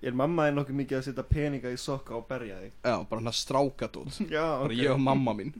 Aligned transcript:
Er 0.00 0.16
mamma 0.16 0.46
þín 0.48 0.56
nokkuð 0.56 0.78
mikið 0.78 0.96
að 0.96 1.04
setja 1.10 1.24
peninga 1.28 1.72
í 1.74 1.76
sokka 1.80 2.14
og 2.16 2.24
berja 2.30 2.56
þig? 2.62 2.70
Já, 2.80 2.94
bara 3.10 3.20
hann 3.20 3.28
að 3.28 3.36
strákadót 3.36 4.20
Já, 4.36 4.44
Bara 4.62 4.78
ég 4.78 4.94
og 4.94 5.02
mamma 5.04 5.34
mín. 5.36 5.50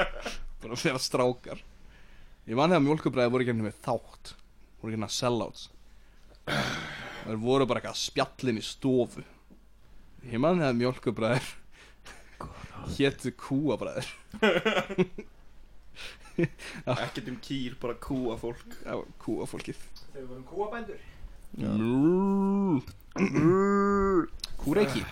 Bara 0.62 0.72
að 0.74 0.82
vera 0.88 1.02
strákar. 1.02 1.60
Ég 2.46 2.58
man 2.58 2.72
þegar 2.72 2.84
mjólkubræði 2.86 3.30
voru 3.34 3.44
ekki 3.44 3.52
hérna 3.52 3.68
með 3.68 3.78
þátt. 3.84 4.32
Voru 4.80 4.90
ekki 4.90 4.96
hérna 4.96 5.10
sellouts. 5.14 5.62
Það 6.46 7.38
voru 7.42 7.66
bara 7.66 7.80
eitthvað 7.82 7.98
spjallin 8.00 8.58
í 8.58 8.64
stofu. 8.64 9.22
Ég 10.26 10.42
man 10.42 10.60
þegar 10.62 10.76
mjólkubræðir 10.80 11.48
Hétu 12.96 13.32
kúabræðir. 13.34 14.06
Ekkert 16.36 17.30
um 17.32 17.38
kýr, 17.42 17.74
bara 17.80 17.96
kúa 17.98 18.36
fólk 18.38 18.76
Já, 18.84 18.94
kúafólkið. 19.22 19.78
Þegar 20.12 20.20
við 20.20 20.28
vorum 20.30 20.46
kúabændur 20.50 21.00
구레기. 24.58 25.04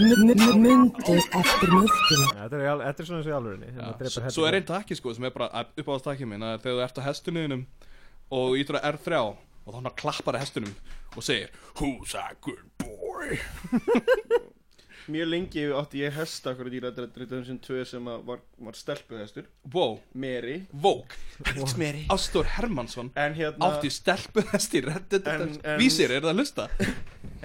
Mundu 0.00 1.16
eftir 1.40 1.70
mjölkinu 1.72 2.26
Þetta 2.36 2.58
er, 2.60 2.82
þetta 2.82 3.02
er 3.02 3.08
svona 3.08 3.20
eins 3.20 3.26
og 3.26 3.30
í 3.30 3.36
alvörinni 3.36 3.70
hérna 3.76 4.30
svo, 4.34 4.46
er 4.48 4.58
einn 4.58 4.66
takki 4.68 4.96
sko 4.98 5.14
sem 5.16 5.24
er 5.28 5.34
bara 5.34 5.64
upp 5.64 5.88
á 5.88 5.94
stakki 6.02 6.28
minn 6.28 6.44
að 6.46 6.58
þegar 6.64 6.76
þú 6.76 6.84
ert 6.86 7.00
á 7.00 7.06
hestunniðinum 7.08 7.62
og 8.36 8.56
ítur 8.60 8.78
að 8.80 8.88
R3 8.94 9.20
og 9.22 9.38
þá 9.72 9.78
hann 9.80 9.90
klappar 10.02 10.36
að 10.38 10.44
hestunum 10.46 10.74
og 11.16 11.24
segir 11.26 11.48
Who's 11.80 12.12
a 12.18 12.26
good 12.44 12.66
boy? 12.82 13.38
Mjög 15.06 15.28
lengi 15.30 15.62
átti 15.78 16.00
ég 16.02 16.16
hesta 16.18 16.50
okkur 16.50 16.66
í 16.74 16.80
Redemption 16.82 17.60
2 17.62 17.84
sem 17.86 18.08
var, 18.26 18.40
var 18.58 18.74
stelpuhestur. 18.74 19.44
Wow, 19.70 20.00
Meri 20.18 20.56
Vók 20.82 21.14
Ástór 22.10 22.48
Hermansson 22.56 23.12
En 23.14 23.36
hérna 23.38 23.68
átti 23.70 23.90
stelpu 23.94 24.42
hesti 24.50 24.82
Reddit 24.82 25.28
En- 25.30 25.46
en- 25.62 25.78
Vísir, 25.78 26.10
er 26.10 26.24
það 26.26 26.32
að 26.34 26.40
lusta? 26.42 26.66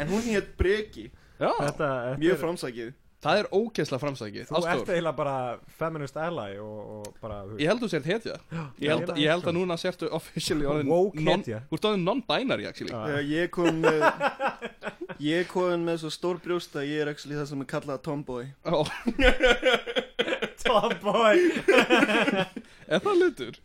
En 0.02 0.10
hún 0.10 0.26
hétt 0.26 0.56
Breki 0.58 1.12
Þetta, 1.42 1.70
þetta 1.72 2.18
Mjög 2.22 2.36
er, 2.38 2.42
framsækið. 2.46 2.92
Það 3.22 3.38
er 3.38 3.48
ógeðslega 3.54 4.02
framsækið 4.02 4.46
Þú 4.50 4.56
ert 4.58 4.66
Ástór, 4.72 4.88
eiginlega 4.96 5.18
bara 5.18 5.34
feminist 5.78 6.16
ally 6.18 6.56
og, 6.58 6.78
og 6.96 7.10
bara 7.22 7.36
þú 7.46 7.60
ég 7.62 7.70
held 7.70 7.84
þú 7.84 7.90
sért 7.92 8.08
hetja. 8.10 8.38
Ég 8.82 8.90
held, 8.96 9.12
ég 9.22 9.30
held 9.30 9.46
að 9.52 9.58
núna 9.60 9.78
sértu 9.78 10.10
officially 10.18 10.66
orðin 10.66 10.90
Woke 10.90 11.22
non- 11.22 11.44
hetja. 11.44 11.60
Þú 11.70 11.78
ert 11.78 11.86
orðin 11.92 12.08
non-binary 12.08 12.66
actually. 12.66 12.90
Já. 12.96 13.04
uh, 13.14 13.22
Ég 13.30 13.52
kom 13.54 13.78
með 13.84 14.02
Ég 15.22 15.46
kom 15.52 15.86
með 15.86 16.02
svo 16.02 16.10
stór 16.16 16.42
brjóst 16.42 16.74
að 16.82 16.90
ég 16.90 17.04
er 17.06 17.12
actually 17.14 17.38
það 17.38 17.48
sem 17.52 17.62
er 17.62 17.70
kallað 17.76 18.02
tomboy. 18.10 18.50
Ó, 18.66 18.82
Tomboy. 20.66 21.38
Er 22.92 23.00
það 23.06 23.22
hlutur? 23.22 23.56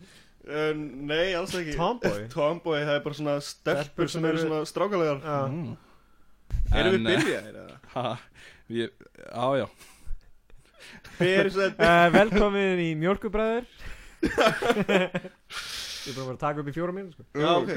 uh, 0.46 0.70
Nei, 0.76 1.32
alls 1.38 1.56
ekki. 1.58 1.74
Tomboy? 1.80 2.26
Tomboy, 2.32 2.84
það 2.86 2.94
er 2.98 3.02
bara 3.08 3.18
svona 3.18 3.36
stelpur 3.40 3.82
Stelpur 3.88 4.12
sem 4.12 4.20
sem 4.20 4.28
eru 4.30 4.38
eru- 4.38 4.46
svona 4.46 4.68
strákalegar. 4.70 5.24
Já. 5.24 5.76
Erum 6.76 6.96
við 6.96 7.00
eh, 7.00 7.06
byrjaðir 7.10 7.58
eða? 7.62 7.78
Ha, 7.94 8.04
við, 8.70 8.90
á 9.32 9.46
já. 9.60 9.66
Fyrir 11.16 11.50
svo 11.54 11.66
uh, 11.70 12.06
Velkomin 12.14 12.82
í 12.82 12.88
Mjölkubræður 13.00 13.64
Ég 16.06 16.12
er 16.12 16.16
búin 16.16 16.34
að 16.34 16.42
taka 16.42 16.62
upp 16.62 16.70
í 16.70 16.74
fjóra 16.74 16.94
mínu 16.94 17.14
sko. 17.14 17.26
Já, 17.34 17.50
ok. 17.56 17.70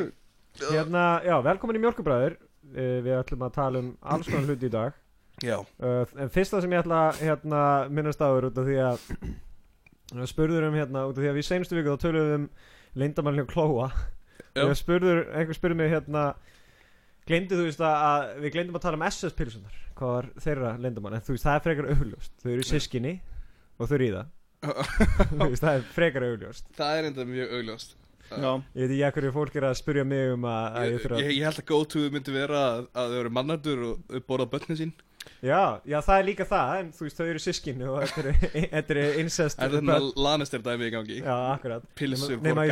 Hérna, 0.59 1.03
já, 1.25 1.35
velkomin 1.45 1.79
í 1.79 1.83
Mjölkubræður 1.83 2.35
uh, 2.37 2.97
Við 3.05 3.13
ætlum 3.17 3.45
að 3.47 3.55
tala 3.57 3.83
um 3.83 3.93
alls 4.01 4.29
konar 4.29 4.49
hluti 4.49 4.69
í 4.69 4.73
dag. 4.73 4.97
Já, 5.45 5.57
uh, 5.61 6.03
En 6.19 6.33
fyrsta 6.33 6.61
sem 6.61 6.75
ég 6.75 6.83
ætla 6.83 7.05
að 7.09 7.23
hérna, 7.23 7.63
minnast 7.93 8.21
á 8.21 8.27
er 8.27 8.49
út 8.49 8.59
af 8.59 8.67
því 8.67 8.79
að 8.89 10.27
spurður 10.27 10.67
um 10.67 10.77
hérna, 10.77 11.05
út 11.07 11.17
af 11.17 11.23
því 11.23 11.31
að 11.31 11.37
við 11.37 11.45
í 11.45 11.49
seinustu 11.49 11.77
viku 11.77 11.95
þá 11.95 12.05
töluðum 12.05 12.29
við 12.29 12.37
um 12.39 12.47
leyndamælni 12.99 13.45
og 13.45 13.51
klóa. 13.51 13.89
Já. 14.57 14.65
Ég 14.65 14.77
spurður, 14.79 15.23
einhver 15.37 15.57
spurði 15.57 15.77
mig 15.79 15.91
hérna 15.93 16.23
Gleymdu 17.29 17.59
þú 17.59 17.67
veist 17.67 17.85
að, 17.85 18.03
að 18.09 18.41
við 18.43 18.55
gleymdum 18.55 18.79
að 18.79 18.85
tala 18.87 18.99
um 18.99 19.05
SS 19.09 19.37
pilsunar 19.37 19.79
Hvað 19.99 20.13
var 20.15 20.27
þeirra 20.41 20.73
leyndamann 20.81 21.17
En 21.19 21.23
þú 21.25 21.35
veist, 21.35 21.45
það 21.45 21.57
er 21.59 21.65
frekar 21.67 21.89
augljóst. 21.93 22.35
Þau 22.41 22.51
eru 22.55 22.67
sískinni 22.67 23.15
og 23.77 23.89
þau 23.89 23.95
eru 23.99 24.07
í 24.07 24.11
það 24.17 24.35
Þú 24.59 25.45
veist, 25.45 25.63
það 25.63 25.73
er 25.73 25.83
frekar 25.95 26.25
augljóst. 26.27 26.69
Það 26.79 26.97
er 26.97 27.05
enda 27.09 27.25
mjög 27.29 27.53
augljóst. 27.59 27.93
Já. 28.29 28.49
Ég 28.77 28.89
veit 28.89 28.91
ekki 28.93 29.05
að 29.07 29.13
hverju 29.15 29.31
fólk 29.33 29.55
er 29.57 29.65
að 29.69 29.77
spurja 29.79 30.03
mig 30.05 30.33
um 30.35 30.43
að, 30.45 30.65
að 30.67 30.83
ég, 30.83 30.91
ég 30.91 31.03
þurfa 31.03 31.21
ég, 31.21 31.29
ég 31.33 31.45
held 31.47 31.61
að 31.61 31.67
go-to 31.71 32.01
myndi 32.13 32.33
vera 32.35 32.59
að, 32.65 32.81
að 32.93 33.13
þau 33.13 33.19
eru 33.23 33.31
mannardur 33.37 33.85
og 33.87 34.17
borða 34.27 34.49
börnin 34.51 34.79
sín 34.81 34.91
Já, 35.43 35.79
já, 35.87 35.97
það 36.03 36.17
er 36.19 36.25
líka 36.27 36.45
það 36.47 36.69
En 36.79 36.87
þú 36.95 37.05
veist, 37.05 37.17
þau 37.19 37.25
eru 37.31 37.41
sískinni 37.43 37.87
og 37.87 38.03
þetta 38.03 38.93
eru- 38.95 39.09
incest. 39.21 39.59
Það 39.59 39.65
er 39.67 39.75
þarna 39.77 39.97
Lannister 40.25 40.63
dæmi 40.65 40.87
í 40.87 40.93
gangi? 40.95 41.17
Já, 41.23 41.35
akkurat. 41.55 41.83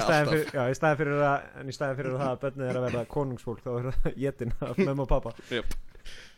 Staðin 0.03 0.27
alltaf. 0.27 0.33
fyrir, 0.33 0.53
já, 0.57 0.63
í 0.71 0.77
staðin 0.79 0.99
fyrir 1.01 1.25
að, 1.27 1.49
en 1.61 1.67
í 1.67 1.75
staðin 1.77 1.99
fyrir 2.01 2.15
að 2.15 2.23
það 2.23 2.31
að 2.33 2.41
börnið 2.45 2.69
er 2.71 2.79
að 2.81 2.85
verða 2.87 3.03
konungsfólk 3.17 3.61
þá 3.65 3.69
er 3.77 3.89
það 3.91 4.17
jetin 4.25 4.55
af 4.69 4.81
mömmu 4.83 5.05
og 5.07 5.11
pappa. 5.11 5.35
Jep. 5.51 5.77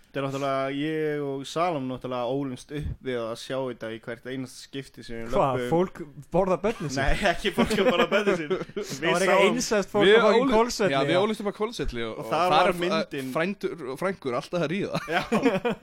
Það 0.10 0.18
er 0.18 0.24
náttúrulega, 0.26 0.70
ég 0.74 1.20
og 1.22 1.42
Salom 1.46 1.84
náttúrulega 1.86 2.30
ólumst 2.34 2.72
upp 2.74 3.04
við 3.06 3.18
að 3.22 3.34
sjá 3.38 3.58
þetta 3.62 3.90
í 3.94 3.98
hvert 4.02 4.24
einast 4.32 4.62
skipti 4.64 5.04
sem 5.06 5.20
við 5.20 5.36
Hvað, 5.36 5.60
löpum 5.60 5.70
fólk 5.70 6.00
borða 6.34 6.56
börnið 6.64 6.96
sín? 6.96 7.04
Nei, 7.04 7.28
ekki 7.30 7.52
fólk 7.54 7.74
að 7.76 7.90
bara 7.94 8.08
beða 8.10 8.34
sín. 8.40 8.56
Það 8.90 9.04
var 9.06 9.26
eitthvað 9.28 9.44
einsast 9.46 9.94
fólk 9.94 10.10
að 10.10 10.26
fá 10.26 10.32
í 10.34 10.48
kólsvelli 10.50 10.96
Já, 10.96 11.00
við 11.12 11.20
ólumst 11.22 11.44
upp 11.44 11.52
á 11.54 11.56
kólsvelli 11.60 12.06
og, 12.08 12.16
Og 12.16 12.24
og 12.24 12.32
þar 12.32 12.42
þar 12.42 12.56
var 12.56 12.72
er 12.74 12.80
myndin- 12.82 13.30
frændur 13.38 13.86
og 13.94 14.02
frængur 14.02 14.40
alltaf 14.40 14.66
að 14.66 14.74
ríða. 14.74 15.04
Já, 15.14 15.22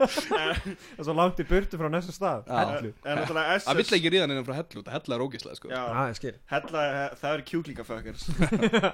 Það 0.27 0.51
er 0.51 1.07
svo 1.07 1.17
langt 1.21 1.39
í 1.39 1.47
burtu 1.53 1.79
frá 1.79 1.87
næsta 1.95 2.17
stað. 2.19 2.51
Það 2.51 3.79
vill 3.79 3.87
ekki 4.01 4.13
ríða 4.17 4.27
nefnum 4.27 4.47
frá 4.51 4.59
hellu, 4.59 4.83
það 4.83 4.99
hella 4.99 5.15
er 5.21 5.25
ógislega 5.29 5.61
sko. 5.61 5.71
Já, 5.71 5.79
Já, 5.87 6.03
ég 6.11 6.19
skil. 6.19 6.35
Hella, 6.51 6.85
það 7.23 7.31
eru 7.39 7.47
kjúklingafökkars 7.53 8.27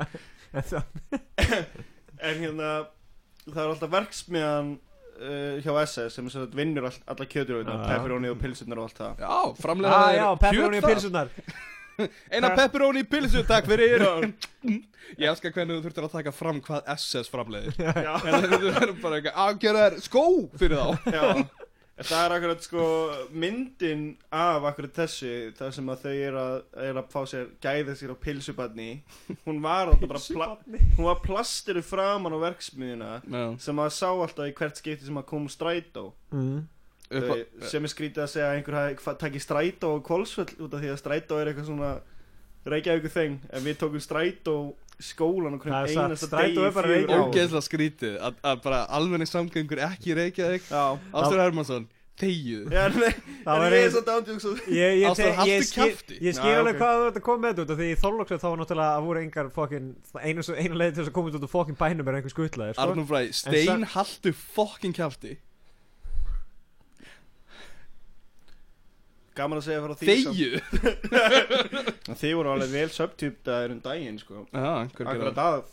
það- 0.70 1.68
En 2.22 2.38
hérna, 2.46 2.72
það 3.50 3.64
er 3.66 3.72
alltaf 3.74 3.92
verksmiðan 3.98 4.76
uh, 5.24 5.60
hjá 5.64 5.74
SS 5.88 6.18
sem 6.20 6.28
er 6.30 6.36
sagt 6.36 6.56
vinnur 6.58 6.90
all, 6.90 6.98
alla 7.16 7.28
kjöturöðuna, 7.34 7.78
Já. 7.80 7.86
pepperoni 7.96 8.32
og 8.34 8.40
pilsunar 8.44 8.82
og 8.84 8.90
allt 8.90 9.00
það. 9.02 9.24
Já, 9.24 9.62
framlega 9.64 10.00
Ah, 10.00 10.12
já, 10.18 10.28
pepperoni 10.44 10.82
og 10.84 10.90
pilsunar 10.92 11.32
Eina 12.34 12.50
pepperoni 12.58 13.04
pilsu, 13.06 13.44
takk 13.46 13.68
fyrir 13.70 13.92
Ég 15.20 15.28
elskar 15.30 15.52
hvernig 15.54 15.76
þú 15.78 15.84
þurftir 15.86 16.08
að 16.08 16.14
taka 16.16 16.32
fram 16.34 16.62
hvað 16.66 16.88
SS 16.96 17.30
framleiðir. 17.30 17.76
Já, 18.08 18.14
En 18.26 18.48
þú 18.50 18.60
verður 18.72 18.96
bara 19.04 19.20
eitthvað 19.20 19.44
þér 19.78 19.98
skó! 20.02 20.24
fyrir 20.58 20.80
þá. 20.80 21.12
Já 21.14 21.28
En 21.94 22.08
Það 22.10 22.24
er 22.26 22.34
akkurat 22.34 22.64
sko 22.66 22.84
myndin 23.38 24.00
af 24.34 24.64
akkurat 24.66 24.96
þessu 24.98 25.30
það 25.60 25.74
sem 25.76 25.92
að 25.94 26.00
þau 26.08 26.14
er 26.28 26.38
að, 26.42 26.56
er 26.88 26.98
að 27.04 27.12
fá 27.14 27.20
sér 27.30 27.52
gæða 27.62 27.94
sér 28.00 28.14
á 28.14 28.24
pilsubarni 28.24 28.88
hún 29.46 29.60
var 29.62 29.92
alltaf 29.92 30.10
bara 30.10 30.22
pla, 30.26 30.48
hún 30.98 31.06
var 31.06 31.20
plastiru 31.22 31.84
framan 31.86 32.34
á 32.34 32.40
verksmiðuna 32.48 33.12
Já, 33.30 33.44
sem 33.62 33.82
að 33.86 33.92
sá 33.94 34.08
alltaf 34.10 34.50
í 34.50 34.56
hvert 34.58 34.82
skipti 34.82 35.06
sem 35.06 35.22
að 35.22 35.28
kom 35.30 35.46
strætó. 35.54 36.08
Mm. 36.34 36.64
Þau- 37.14 37.70
sem 37.70 37.86
er 37.86 37.92
skrítið 37.94 38.24
að 38.26 38.32
segja 38.34 38.48
að 38.50 38.58
einhver 38.58 38.80
hafi 38.80 39.16
takið 39.22 39.46
strætó 39.46 39.94
og 40.00 40.04
kvolsvöll 40.08 40.50
út 40.66 40.74
af 40.74 40.82
því 40.82 40.90
að 40.96 41.02
strætó 41.04 41.38
er 41.44 41.52
eitthvað 41.52 41.70
svona 41.70 41.94
Reykjavíkur 42.74 43.12
þeng 43.12 43.34
en 43.54 43.66
við 43.68 43.78
tókum 43.84 44.02
strætó 44.02 44.54
skólan 45.02 45.56
og 45.58 45.66
er 45.66 45.72
hvernig 45.72 45.96
satt, 45.96 46.06
einasta 46.06 46.28
strætó 46.30 46.54
degi 46.54 46.68
er 46.68 46.72
bara 46.78 46.88
fjögur. 46.88 46.94
Reykjavík. 46.94 47.18
ár. 47.18 47.28
ógeðslega 47.34 47.66
skrítið 47.68 48.16
að, 48.30 48.40
að 48.52 48.62
bara 48.68 48.80
almenni 49.00 49.28
samgöngur 49.30 49.82
ekki 49.90 50.14
í 50.14 50.18
Reykjavík. 50.20 50.70
Já, 50.70 50.84
Ástur 51.14 51.42
Hermansson, 51.42 51.88
þegið. 52.22 52.76
Það 53.46 53.62
var 53.64 53.74
ég 53.74 53.84
ein- 53.84 53.94
svo 53.96 54.04
dándjúks 54.08 54.46
og 54.48 54.60
Ég, 54.70 55.00
ég, 55.02 56.36
skil, 56.36 56.54
alveg 56.54 56.78
hvað 56.78 57.00
þú 57.00 57.08
ert 57.10 57.18
að 57.18 57.26
koma 57.26 57.42
með 57.44 57.50
þetta 57.54 57.64
út 57.66 57.74
af 57.74 57.80
Því 57.82 57.88
í 57.90 57.98
Þorlóksveit 58.04 58.44
þá 58.44 58.48
var 58.52 58.60
náttúrulega 58.62 59.00
að 59.00 59.08
voru 59.08 59.24
engar 59.24 59.50
fokkin 59.56 59.88
Einu, 60.22 60.46
einu 60.54 60.78
leið 60.80 60.94
til 60.94 61.02
þess 61.02 61.10
að 61.10 61.16
koma 61.18 61.34
út 61.34 61.40
úr 61.40 61.52
fokkin 61.52 61.80
bænum 61.80 62.08
er 62.12 62.20
einhver 62.20 62.34
skutlaði 62.36 62.76
sko? 62.78 62.86
Arnur 62.86 63.10
Fræ, 63.10 63.22
stein 63.34 63.84
haltu 63.96 64.32
fokkin 64.54 64.94
kjafti 64.96 65.34
gaman 69.38 69.60
að 69.62 69.66
segja 69.68 69.84
frá 69.84 69.94
því 70.00 70.16
samt. 70.24 70.36
Þegið 70.36 72.18
Þið 72.24 72.36
voru 72.40 72.54
alveg 72.54 72.74
vel 72.74 72.90
subtjúptaðir 72.98 73.74
um 73.76 73.82
daginn 73.86 74.20
sko. 74.22 74.46
Akkurat 74.54 75.42
að 75.46 75.64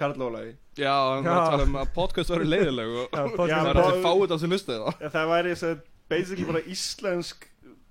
Karl 0.00 0.22
Ólafi 0.24 0.52
Já, 0.80 0.94
hann 1.12 1.26
var 1.26 1.40
að 1.42 1.50
tala 1.52 1.64
um 1.66 1.74
að 1.82 1.88
podcast 1.96 2.30
var 2.32 2.44
leiðileg 2.46 2.92
og 3.02 3.16
það 3.36 3.50
er 3.52 3.80
að 3.82 3.98
fá 4.04 4.12
þetta 4.22 4.38
sem 4.40 4.52
lustaði 4.54 4.84
það 4.86 5.10
Það 5.16 5.32
væri 5.34 5.50
þess 5.54 5.66
að 5.68 5.80
basically 6.12 6.46
bara 6.48 6.62
íslensk 6.72 7.48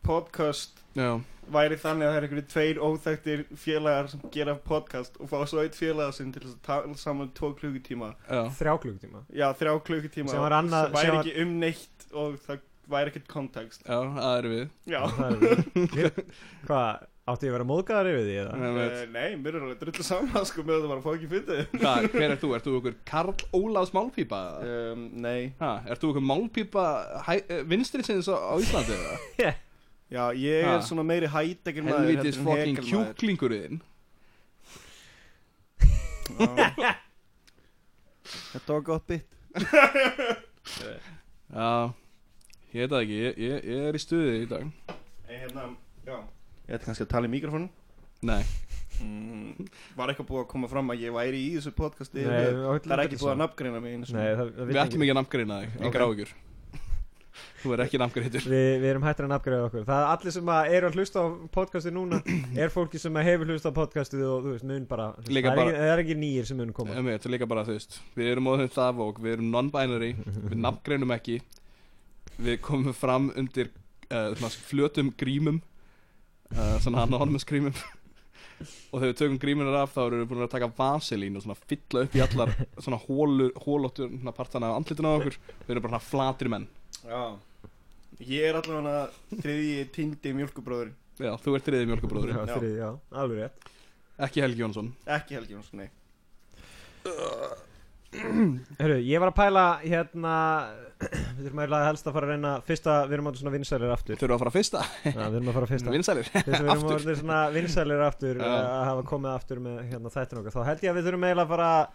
podcast 0.08 0.80
Já, 0.98 1.10
væri 1.54 1.78
þannig 1.81 2.08
að 2.08 2.12
það 2.14 2.18
er 2.20 2.26
einhverju 2.28 2.46
tveir 2.54 2.80
óþægtir 2.88 3.44
félagar 3.62 4.10
sem 4.10 4.24
gera 4.34 4.56
podcast 4.72 5.20
og 5.22 5.30
fá 5.30 5.38
svo 5.52 5.62
eitt 5.62 5.78
félagar 5.78 6.16
sinn 6.18 6.31
til 6.34 6.42
þess 6.48 6.56
að 6.58 6.64
tala 6.66 6.98
saman 6.98 7.30
tvo 7.38 7.52
klukkutíma. 7.60 8.10
Já, 8.26 8.42
Þrjá 8.58 8.74
klukkutíma. 8.86 9.22
Já, 9.38 9.48
þrjá 9.60 9.74
klukkutíma 9.90 10.34
Sem 10.34 10.44
var 10.44 10.56
annað- 10.58 10.90
sem 10.90 10.98
væri 10.98 11.06
sem 11.06 11.16
var- 11.16 11.30
ekki 11.30 11.44
um 11.46 11.54
neitt 11.62 12.08
og 12.24 12.40
það 12.48 12.66
væri 12.90 13.12
ekkert 13.14 13.28
kontekst 13.32 13.82
já, 13.86 13.98
það 14.18 14.34
er 14.40 14.48
við 14.54 14.66
já, 14.90 15.02
er 15.26 16.12
Hvað, 16.70 17.06
átti 17.30 17.46
ég 17.46 17.52
að 17.52 17.56
vera 17.60 17.68
móðgæðar 17.70 18.10
yfir 18.10 18.24
því 18.28 18.36
eða? 18.42 18.54
Uh, 18.58 19.04
nei, 19.14 19.28
mér 19.38 19.58
er 19.60 19.66
alveg 19.68 19.80
drullu 19.84 20.06
saman 20.08 20.48
sko 20.50 20.64
með 20.66 20.76
að 20.76 20.82
það 20.84 20.92
var 20.94 21.00
að 21.00 21.06
fá 21.06 21.12
ekki 21.16 21.30
fyndið 21.36 21.62
Hvað, 21.76 22.08
hver 22.16 22.34
ert 22.36 22.44
þú? 22.44 22.52
Ert 22.58 22.66
þú 22.70 22.74
okkur 22.80 22.96
Karl 23.12 23.36
Ólafs 23.60 23.94
málpípa? 23.98 24.42
um, 24.66 25.04
nei, 25.26 25.42
Ha, 25.62 25.72
ert 25.94 26.02
þú 26.04 26.14
okkur 26.16 26.26
málpípa 26.32 26.86
vinstri 27.70 28.02
sinns 28.08 28.30
á, 28.32 28.36
á 28.38 28.54
Íslandi? 28.58 28.98
eða? 28.98 29.54
já, 30.18 30.24
ég 30.42 30.66
Ha. 30.66 30.74
er 30.80 30.86
svona 30.90 31.06
meiri 31.06 31.30
hættekir 31.30 31.86
maður 31.86 32.10
Helvitis 32.10 32.40
heldur 32.40 32.42
en 32.42 32.48
fucking 32.50 32.82
hekelmaður. 32.82 33.14
kjúklingurinn 33.14 33.78
Já. 36.40 36.96
þetta 38.54 38.74
var 38.76 38.84
gott 38.86 39.06
bit 39.10 39.26
Já, 41.50 41.90
ég 42.74 42.81
veit 42.83 42.92
það 42.94 43.04
ekki, 43.06 43.19
ég, 43.25 43.38
ég, 43.45 43.69
ég 43.74 43.86
er 43.89 43.98
í 43.98 44.01
stuði 44.04 44.33
í 44.44 44.50
dag. 44.50 44.66
En 45.30 45.39
hérna, 45.44 45.68
já. 46.07 46.18
Ég 46.69 46.75
ætti 46.77 46.86
kannski 46.89 47.06
að 47.07 47.13
tala 47.16 47.30
í 47.30 47.33
mikrofónu 47.33 47.69
Nei, 48.21 48.42
mm, 49.00 49.69
var 49.95 50.12
eitthvað 50.12 50.27
búið 50.27 50.42
að 50.44 50.50
koma 50.51 50.68
fram 50.68 50.89
að 50.92 51.06
ég 51.06 51.13
væri 51.16 51.39
í 51.39 51.54
þessu 51.56 51.71
podcasti? 51.77 52.19
Nei, 52.25 52.33
það 52.36 52.50
við- 52.83 52.92
er 52.92 53.01
ekki 53.06 53.19
búið 53.21 53.31
að 53.31 53.38
nafngreina 53.45 53.80
mig 53.86 53.94
einu 53.95 54.06
sinni. 54.10 54.19
Nei, 54.25 54.33
það, 54.36 54.50
það 54.57 54.68
við 54.74 54.80
ætlum 54.83 55.04
ekki. 55.06 55.13
að 55.13 55.19
nafngreina 55.21 55.60
þig, 55.63 55.77
engar 55.88 56.04
áhugjur 56.06 56.33
Þú 57.60 57.71
er 57.75 57.81
ekki 57.86 58.00
nafngreitur 58.01 58.44
Við, 58.51 58.66
við 58.83 58.89
erum 58.89 59.06
hættir 59.07 59.25
að 59.25 59.31
nafngræða 59.31 59.68
okkur. 59.69 59.86
Það 59.88 60.01
er 60.04 60.10
allir 60.12 60.33
sem 60.36 60.51
að 60.51 60.74
eru 60.75 60.89
að 60.89 60.98
hlusta 61.00 61.24
á 61.24 61.25
podcastið 61.56 61.95
núna 61.95 62.19
Er 62.66 62.74
fólki 62.75 63.00
sem 63.00 63.16
að 63.19 63.27
hefur 63.30 63.51
hlusta 63.54 63.71
á 63.71 63.77
podcastið 63.80 64.25
Og 64.27 64.44
þú 64.44 64.54
veist, 64.57 64.68
mun 64.68 64.86
bara 64.92 65.07
Líka 65.31 65.48
það, 65.48 65.54
er 65.54 65.60
bara- 65.62 65.71
ekki, 65.71 65.80
það 65.80 65.94
er 65.95 66.04
ekki 66.04 66.18
nýjir 66.19 66.50
sem 66.51 66.60
mun 66.60 66.74
koma. 66.75 67.00
Þetta 67.00 67.30
er 67.31 67.36
líka 67.38 67.48
bara, 67.51 67.63
þú 67.68 67.77
veist, 67.77 67.98
við 68.19 68.31
erum 68.33 68.51
óðum 68.51 68.71
það 68.75 69.01
og 69.07 69.24
við 69.24 69.38
erum 69.38 69.50
non-binary, 69.56 70.12
við 70.51 70.60
nafngreinum 70.68 71.16
ekki 71.16 71.39
Við 72.40 72.60
komum 72.64 72.96
fram 72.96 73.30
undir 73.38 73.72
uh, 74.14 74.50
flötum 74.70 75.12
grímum 75.20 75.60
uh, 76.56 76.78
Svona 76.84 77.04
anonymous 77.04 77.48
grímum. 77.48 77.76
Og 78.92 79.00
þegar 79.00 79.12
við 79.12 79.20
tökum 79.22 79.38
grímunar 79.40 79.78
af 79.82 79.94
þá 79.96 80.00
erum 80.06 80.22
við 80.24 80.32
búin 80.32 80.44
að 80.44 80.52
taka 80.52 80.68
vaselín 80.76 81.38
og 81.40 81.44
svona 81.46 81.56
fylla 81.62 82.02
upp 82.04 82.16
í 82.18 82.24
allar 82.26 82.50
svona 82.76 82.98
hólur, 83.06 83.54
hólóttur 83.64 84.10
partana 84.36 84.72
af 84.74 84.80
andlituna 84.82 85.14
á 85.16 85.18
okkur. 85.20 85.38
Við 85.62 85.72
erum 85.76 85.86
bara 85.86 86.02
flatri 86.04 86.52
menn. 86.52 86.66
Já. 87.06 87.22
Ég 88.20 88.50
er 88.50 88.60
allavega 88.60 89.40
þriðji 89.40 89.86
tindi 89.96 90.34
mjölkubróður 90.36 90.92
Já, 91.24 91.32
þú 91.40 91.56
ert 91.56 91.70
þriðið 91.70 91.90
mjölkubróður 91.94 92.34
Já, 92.34 92.42
þrið, 92.50 92.76
já, 92.82 92.90
alveg 93.22 93.42
rétt. 93.46 93.72
Ekki 94.28 94.44
Helgi 94.44 94.66
Jónsson. 94.66 94.92
Ekki 95.16 95.40
Helgi 95.40 95.56
Jónsson, 95.56 95.86
nei 95.86 95.90
Hörru, 98.10 98.96
ég 99.06 99.22
var 99.22 99.30
að 99.30 99.36
pæla 99.38 99.64
hérna 99.84 100.36
Við 101.00 101.44
þurfum 101.46 101.60
að 101.64 101.84
helst 101.86 102.08
að 102.10 102.16
fara 102.16 102.26
að 102.28 102.32
reyna 102.34 102.54
Fyrsta, 102.66 102.94
við 103.06 103.14
erum 103.16 103.28
átta 103.30 103.40
svona 103.40 103.54
vinsælir 103.54 103.92
aftur. 103.94 104.18
Þurfum 104.20 104.36
að 104.36 104.42
fara 104.44 104.54
fyrsta, 104.56 104.82
Já, 105.06 105.12
við 105.20 105.38
erum 105.38 105.52
að 105.52 105.58
fara 105.60 105.70
fyrsta. 105.70 105.94
Vinsælir? 105.94 106.32
Við 106.34 106.56
erum 106.58 106.88
orðin 106.90 107.20
svona 107.22 107.38
vinsælir 107.54 108.02
aftur 108.04 108.42
að 108.44 108.66
hafa 108.90 109.04
komið 109.12 109.32
aftur 109.36 109.62
með 109.64 109.78
hérna, 109.92 110.12
þættin 110.16 110.42
okkar. 110.42 110.56
Þá 110.58 110.64
held 110.72 110.82
ég 110.84 110.90
að 110.92 110.98
við 111.00 111.06
þurfum 111.08 111.28
eiginlega 111.30 111.46
að 111.46 111.54
fara 111.54 111.70
að 111.78 111.86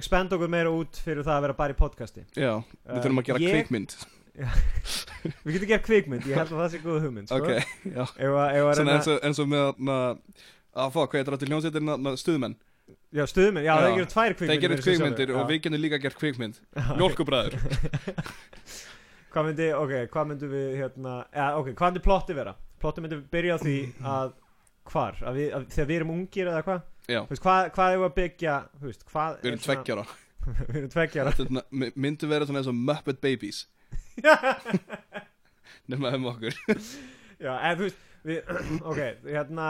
expand 0.00 0.36
okkur 0.36 0.52
meira 0.54 0.70
út 0.72 1.00
fyrir 1.04 1.26
það 1.26 1.36
að 1.36 1.44
vera 1.48 1.58
bara 1.58 1.74
í 1.74 1.78
podcasti. 1.82 2.22
Já, 2.38 2.52
við 2.86 3.02
þurfum 3.04 3.20
að 3.20 3.28
gera 3.28 3.42
Ég- 3.44 3.58
kvikmynd. 3.58 3.90
Við 5.46 5.56
getum 5.56 5.70
gert 5.72 5.84
kvikmynd, 5.88 6.26
ég 6.28 6.36
held 6.36 6.50
að 6.52 6.58
það 6.60 6.70
sé 6.74 6.78
góð 6.84 6.98
hugmynd 7.06 7.28
sko. 7.30 7.38
Ok, 7.40 7.48
já. 7.88 8.02
Ef 8.04 8.30
að, 8.30 8.48
ef 8.52 8.62
að 8.62 8.74
Svona 8.76 8.76
reyna 8.76 8.96
eins 8.96 9.08
og, 9.10 9.16
eins 9.26 9.38
og 9.42 9.46
með 9.50 9.66
na, 9.88 9.96
að 12.86 12.94
það 12.94 13.18
Já, 13.18 13.24
stuðmynd, 13.32 13.64
já, 13.66 13.72
Já. 13.72 13.82
það 13.82 13.94
gerir 13.96 14.10
tvær 14.12 14.34
kvikmyndir 14.36 14.52
Þeir 14.52 14.62
gerir 14.62 14.76
að 14.76 14.86
sjálfur. 14.86 15.36
og 15.40 15.48
við 15.50 15.60
getum 15.64 15.80
líka 15.82 15.98
gert 16.04 16.18
kvikmynd 16.20 16.58
Mjólkubræður 17.00 17.56
Hvað 19.36 19.48
myndi, 19.50 19.66
ok, 19.76 19.94
hvað 20.12 20.28
myndi 20.30 20.50
við 20.52 20.68
hérna 20.80 21.14
ja, 21.34 21.46
Ok, 21.58 21.70
hvað 21.76 21.90
myndi 21.90 22.02
plotti 22.06 22.36
vera? 22.38 22.54
Plotti 22.80 23.02
myndi 23.04 23.18
byrja 23.32 23.56
því 23.62 23.76
að 24.12 24.34
Hvar? 24.86 25.18
Að 25.26 25.40
við, 25.40 25.48
að, 25.58 25.64
þegar 25.74 25.88
við 25.90 25.96
erum 26.00 26.12
ungir 26.14 26.50
eða 26.52 26.62
hvað? 26.68 26.84
Já, 27.10 27.20
Þú 27.26 27.32
veist, 27.34 27.42
hvað, 27.46 27.70
hvað 27.74 27.96
er 27.96 28.04
að 28.06 28.14
byggja 28.20 28.54
Þú 28.80 28.90
veist, 28.92 29.04
hvað 29.10 29.40
við 29.42 29.50
erum 29.50 29.64
tveggjara 29.66 30.04
Við 30.70 30.78
erum 30.80 30.92
tveggjara 30.94 31.32
Þetta 31.40 31.64
my- 31.82 31.92
myndu 32.06 32.30
vera 32.30 32.46
svona 32.48 32.62
eins 32.62 32.70
og 32.70 32.78
Muppet 32.78 33.20
Babies 33.24 33.64
Nefna 35.90 36.14
um 36.16 36.30
okkur 36.32 36.54
Já, 37.42 37.52
en 37.60 37.76
þú 37.78 37.88
veist 37.88 38.00
við, 38.26 38.54
Ok, 38.90 39.00
hérna 39.26 39.66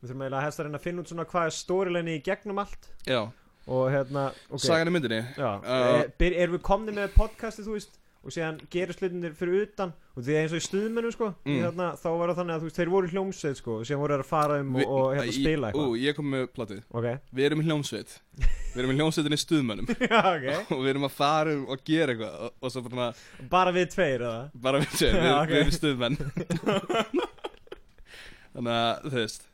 Við 0.00 0.08
þurfum 0.10 0.24
eiginlega 0.24 0.44
helst 0.46 0.60
að 0.62 0.66
reyna 0.68 0.78
að 0.80 0.84
finna 0.88 1.02
út 1.04 1.10
svona 1.12 1.28
hvað 1.28 1.46
er 1.50 1.56
storyline 1.58 2.14
í 2.16 2.22
gegnum 2.24 2.62
allt. 2.64 2.90
Já, 3.06 3.22
Og 3.70 3.86
hérna, 3.92 4.22
ok. 4.50 4.62
Sagan 4.64 4.88
í 4.88 4.92
myndinni? 4.96 5.18
Uh, 5.36 5.60
er, 5.68 6.08
byr, 6.18 6.34
erum 6.42 6.56
við 6.56 6.62
komni 6.66 6.94
með 6.96 7.12
podcastið, 7.14 7.66
þú 7.68 7.74
veist 7.76 7.98
og 8.20 8.32
síðan 8.34 8.56
gerir 8.72 8.92
slutinir 8.96 9.32
fyrir 9.36 9.62
utan? 9.66 9.92
Og 10.16 10.24
því 10.26 10.32
að 10.34 10.40
eins 10.42 10.52
og 10.56 10.58
í 10.60 10.64
stuðmennu 10.64 11.10
sko 11.14 11.28
Mm. 11.44 11.52
í 11.54 11.60
þarna, 11.64 11.86
þá 12.00 12.08
var 12.20 12.28
það 12.32 12.38
þannig 12.40 12.54
að 12.56 12.60
þú 12.60 12.66
veist, 12.68 12.78
þeir 12.80 12.90
voru 12.92 13.06
í 13.08 13.12
hljómsveit 13.14 13.60
sko 13.60 13.76
og 13.78 13.84
síðan 13.88 14.00
voru 14.02 14.16
þeir 14.16 14.24
að 14.24 14.28
fara 14.32 14.56
um 14.60 14.74
og, 14.76 14.82
og 14.96 15.06
hérna 15.16 15.30
Í- 15.30 15.36
spila 15.38 15.70
eitthvað. 15.70 15.94
Ég 16.02 16.16
kom 16.18 16.28
með 16.34 16.44
platið 16.56 16.82
ok, 17.00 17.06
Við 17.38 17.46
erum 17.50 17.62
í 17.62 17.66
hljómsveit. 17.68 18.16
Við 18.74 18.82
erum 18.82 18.92
í 18.92 18.98
hljómsveitinni 18.98 19.38
stuðmönnum. 19.44 19.92
Já 20.10 20.20
ok. 20.20 20.48
Og 20.76 20.82
við 20.82 20.90
erum 20.94 21.06
að 21.08 21.14
fara 21.20 21.54
um 21.56 21.64
og 21.76 21.84
gera 21.88 22.12
eitthvað 22.16 22.34
Og, 22.48 22.52
og 22.60 22.74
svo 22.74 22.82
bara, 22.90 23.08
bara 23.56 23.72
við 23.78 23.88
tveir 23.94 24.20
eða? 24.26 24.42
Bara 24.68 24.82
við 24.84 24.98
séum, 25.00 25.20
við, 25.20 25.54
við 25.54 25.60
erum 25.62 25.76
stuðmenn. 25.78 26.20
Þannig 28.50 28.74
að, 28.74 29.06
þú 29.06 29.16
veist 29.20 29.46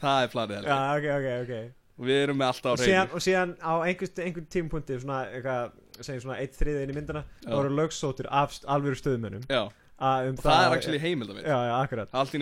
Það 0.00 0.22
er 0.24 0.32
planið 0.34 0.56
já, 0.70 0.78
helgi 0.78 1.10
ok, 1.10 1.18
ok, 1.20 1.28
ok. 1.44 1.76
Og 2.00 2.06
við 2.08 2.22
erum 2.24 2.38
með 2.40 2.48
alltaf 2.54 2.70
á 2.70 2.72
og 2.72 2.80
síðan, 2.80 3.08
reynu 3.10 3.18
og 3.18 3.24
síðan 3.26 3.50
á 3.60 3.72
einhvern, 3.84 4.22
einhvern 4.24 4.46
tímpunkti 4.54 4.96
svona, 5.02 5.18
eitthvað, 5.36 5.74
segjum 6.00 6.22
svona 6.24 6.38
eitt 6.40 6.54
þriðið 6.56 6.86
inn 6.86 6.92
í 6.94 6.96
myndina 6.96 7.22
þá 7.44 7.50
Já. 7.50 7.56
voru 7.58 7.74
lögsóttir 7.76 8.28
af 8.32 8.54
st- 8.56 8.64
alvöru 8.72 8.96
stuðmennum 8.96 9.42
Já, 9.52 9.66
að 10.00 10.30
um 10.30 10.38
og 10.40 10.44
það 10.46 10.62
er 10.64 10.76
actually 10.78 11.00
heimildamind 11.02 11.44
já, 11.50 11.58
já, 11.68 11.74
akkurat. 11.82 12.14
Allt 12.16 12.32
í 12.32 12.40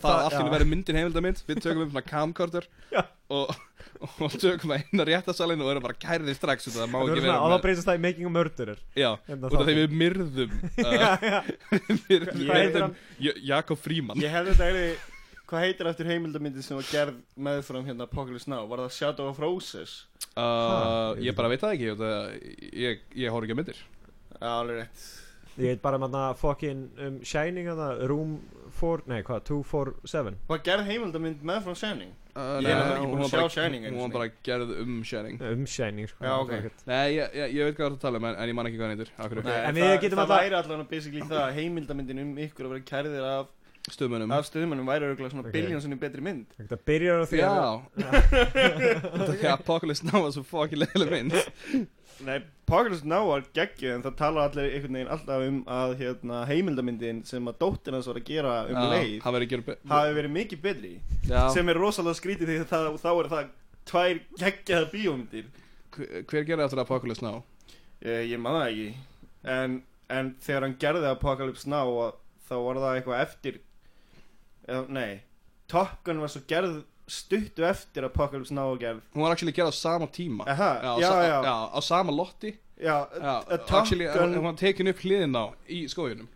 Það 0.00 0.48
já. 0.48 0.54
verður 0.56 0.70
myndin 0.72 0.96
heimildamind 1.02 1.42
Við 1.50 1.60
tökum 1.66 1.82
um 1.84 1.90
svona 1.92 2.04
camcorder 2.08 2.64
Já. 2.94 3.02
og, 3.28 3.52
og 4.24 4.36
tökum 4.40 4.72
að 4.72 4.86
eina 4.86 5.04
réttasalinn 5.10 5.60
Og 5.66 5.68
erum 5.74 5.84
bara 5.84 5.98
kærðið 6.06 6.38
strax 6.40 6.70
út 6.70 6.78
af 6.78 6.80
Það 6.80 6.88
má 6.88 6.96
Það 6.96 7.04
ekki 7.04 7.12
voru 7.12 7.26
vera 7.26 7.34
svona, 7.36 7.42
og 7.44 7.52
þá 7.52 7.56
með 7.58 7.66
breytist 7.66 7.90
það 7.90 7.98
í 8.00 8.02
Making 8.06 8.30
a 8.30 8.32
Murderer 8.38 8.80
Já, 8.96 9.10
Hérna 9.28 9.50
út 9.50 9.52
af 9.52 9.60
því 9.60 9.66
þáttur. 9.66 9.82
við 9.82 9.98
myrðum 10.00 10.56
já, 10.56 10.86
uh, 10.86 11.28
já, 11.28 11.38
Myrðum 12.08 12.40
hvað 12.40 12.56
heitir 12.56 12.56
myrðum 12.56 12.86
hann? 12.86 12.96
J- 13.28 13.36
Jakob 13.52 13.84
Fríman 13.84 14.24
ég 14.24 14.32
hefði 14.32 14.56
þetta 14.56 14.70
eiginlega 14.70 15.12
hvað 15.50 15.62
heitir 15.66 15.90
eftir 15.90 16.08
heimildamindi 16.10 16.62
sem 16.64 16.76
var 16.78 16.88
gerð 16.90 17.20
meðfram 17.48 17.86
hérna 17.86 18.06
Apocalypse 18.08 18.48
Now? 18.50 18.66
Var 18.70 18.78
það 18.84 18.96
Shadow 18.98 19.28
of 19.30 19.38
Roses? 19.42 19.96
Uh, 20.36 20.42
Ha, 20.42 21.14
Ég 21.22 21.36
bara 21.38 21.48
veit 21.52 21.60
það 21.62 21.76
ekki 21.76 21.92
af- 21.94 22.74
Ég, 22.86 23.00
ég 23.16 23.30
horf 23.32 23.46
ekki 23.46 23.54
að 23.56 23.60
myndir. 23.62 23.78
Já, 24.40 24.50
alveg 24.60 24.82
rétt. 24.82 25.06
Ég 25.56 25.70
veit 25.72 25.80
bara 25.80 25.96
maður 25.98 26.34
fokkin 26.36 26.80
um 27.00 27.14
Shining 27.24 27.66
að 27.72 27.78
það 27.80 28.00
Room 28.10 28.32
4, 28.76 29.06
nei 29.08 29.22
hvað, 29.24 29.38
247 29.48 30.34
var 30.50 30.58
gerð 30.66 30.84
heimildamind 30.90 31.40
meðfram 31.48 31.78
Shining? 31.80 32.10
Uh, 32.36 32.58
Ég 32.60 32.68
er 32.68 32.76
náttúrulega 32.76 32.96
ekki 32.98 33.06
búinn 33.06 33.16
hún 33.16 33.24
að 33.24 33.30
var 33.30 33.40
bara- 33.40 33.48
sjá 33.48 33.54
Shining 33.56 33.84
Hún 33.86 34.02
var 34.02 34.10
bara 34.18 34.28
gerð 34.44 34.74
um 34.82 34.98
Shining. 35.08 35.38
Um 35.40 35.64
Shining 35.66 36.08
sko. 36.10 36.20
Já, 36.26 36.34
ok. 36.42 36.50
það 36.52 36.84
Nei, 36.90 37.14
ég, 37.16 37.32
ég, 37.40 37.54
ég 37.56 37.64
veit 37.70 37.76
hvað 37.78 37.86
það 37.86 37.88
er 37.88 37.96
að 37.96 38.00
tala 38.04 38.18
um 38.20 38.24
en, 38.28 38.36
en 38.36 38.48
ég 38.52 38.54
man 38.58 38.66
ekki 38.68 38.76
hvað 38.76 38.90
hann 38.90 38.98
heitir. 38.98 39.12
Nei, 39.16 39.56
En 39.70 39.74
við 39.74 39.86
það, 39.86 40.18
það 40.20 40.32
væri 40.34 40.58
allavega 40.60 40.88
basically 40.90 41.22
það 41.24 41.40
að 41.46 41.54
heimildamindin 41.62 42.20
um 42.26 42.34
ykkur 42.44 42.66
að 42.68 42.74
vera 42.76 42.88
kærðir 42.92 43.24
af, 43.30 43.46
Stuðmönnum 43.86 44.32
af 44.34 44.46
stuðmennum 44.48 44.88
væri 44.88 45.06
örgulega 45.06 45.30
svona 45.30 45.44
Ok. 45.44 45.50
okay. 45.52 45.60
biljónsinni 45.62 45.98
betri 46.00 46.22
mynd 46.26 46.56
Það 46.58 46.80
byrjar 46.88 47.20
á 47.22 47.26
því 47.30 47.38
Já 47.38 47.50
að 47.52 47.76
Þetta 48.56 49.36
er 49.36 49.52
Apocalypse 49.52 50.06
Now 50.08 50.24
var 50.24 50.32
svo 50.34 50.42
fokkin 50.46 50.80
leðileg 50.82 51.12
mynd 51.12 51.36
Nei, 52.26 52.38
Apocalypse 52.66 53.06
Now 53.06 53.28
var 53.28 53.44
geggjuð 53.54 53.92
en 53.94 54.02
það 54.06 54.14
tala 54.18 54.46
allir 54.48 54.70
einhvern 54.72 54.96
veginn 54.98 55.12
alltaf 55.12 55.44
um 55.46 55.58
að 55.76 55.94
hérna, 56.00 56.38
heimildamindin 56.48 57.18
sem 57.28 57.50
að 57.50 57.58
dóttir 57.62 57.94
hans 57.96 58.08
var 58.10 58.18
að 58.22 58.26
gera 58.30 58.54
um 58.72 58.80
leið 58.90 59.26
verður 59.26 59.44
ekki 59.46 59.76
hafi 59.92 60.14
verið 60.18 60.34
mikið 60.38 60.62
betri 60.64 60.92
Já, 61.28 61.42
sem 61.54 61.68
er 61.74 61.80
rosalega 61.82 62.18
skrítið 62.18 62.50
því 62.52 62.58
að 62.64 62.70
það, 62.72 62.88
þá 63.04 63.10
er 63.12 63.30
það 63.34 63.50
tvær 63.92 64.22
geggjaða 64.42 64.90
bíómyndir 64.94 65.50
hver 65.96 66.48
gerir 66.48 66.64
eftir 66.64 66.80
Apocalypse 66.82 67.22
Now? 67.26 67.42
ég, 68.00 68.32
ég 68.32 68.40
man 68.40 68.56
það 68.62 68.70
ekki 68.72 68.88
en, 69.58 69.78
en 70.18 70.32
þegar 70.48 70.66
hann 70.66 70.78
gerði 70.82 71.12
Apocalypse 71.12 71.68
Now 71.70 71.92
að- 72.08 72.16
þá 72.46 72.54
var 72.62 72.78
það 72.78 72.96
eitthvað 73.00 73.22
eftir 73.26 73.56
eða, 74.68 74.84
nei. 74.88 75.20
Top 75.68 75.96
Gun 76.06 76.20
var 76.22 76.28
svo 76.30 76.42
gerð 76.48 76.82
stuttu 77.06 77.64
eftir 77.66 78.04
Apocalypse 78.06 78.54
Now 78.54 78.72
var 78.74 78.78
gerð. 78.82 79.02
Hún 79.14 79.22
var 79.26 79.34
actually 79.34 79.52
gerð 79.54 79.70
á 79.70 79.74
sama 79.78 80.06
tíma. 80.06 80.46
Aha, 80.46 80.70
já, 80.82 80.92
já, 81.00 81.10
já, 81.26 81.42
já, 81.46 81.56
á 81.74 81.80
sama 81.82 82.12
lotti. 82.12 82.54
Já, 82.76 82.96
Já, 83.16 83.34
að 83.48 83.66
Top 83.66 83.78
actually, 83.82 84.04
Gun 84.12 84.34
hún 84.36 84.42
var 84.50 84.56
tekin 84.60 84.88
upp 84.92 84.98
hliðin 85.00 85.32
á 85.38 85.44
í 85.72 85.86
skóginum 85.88 86.26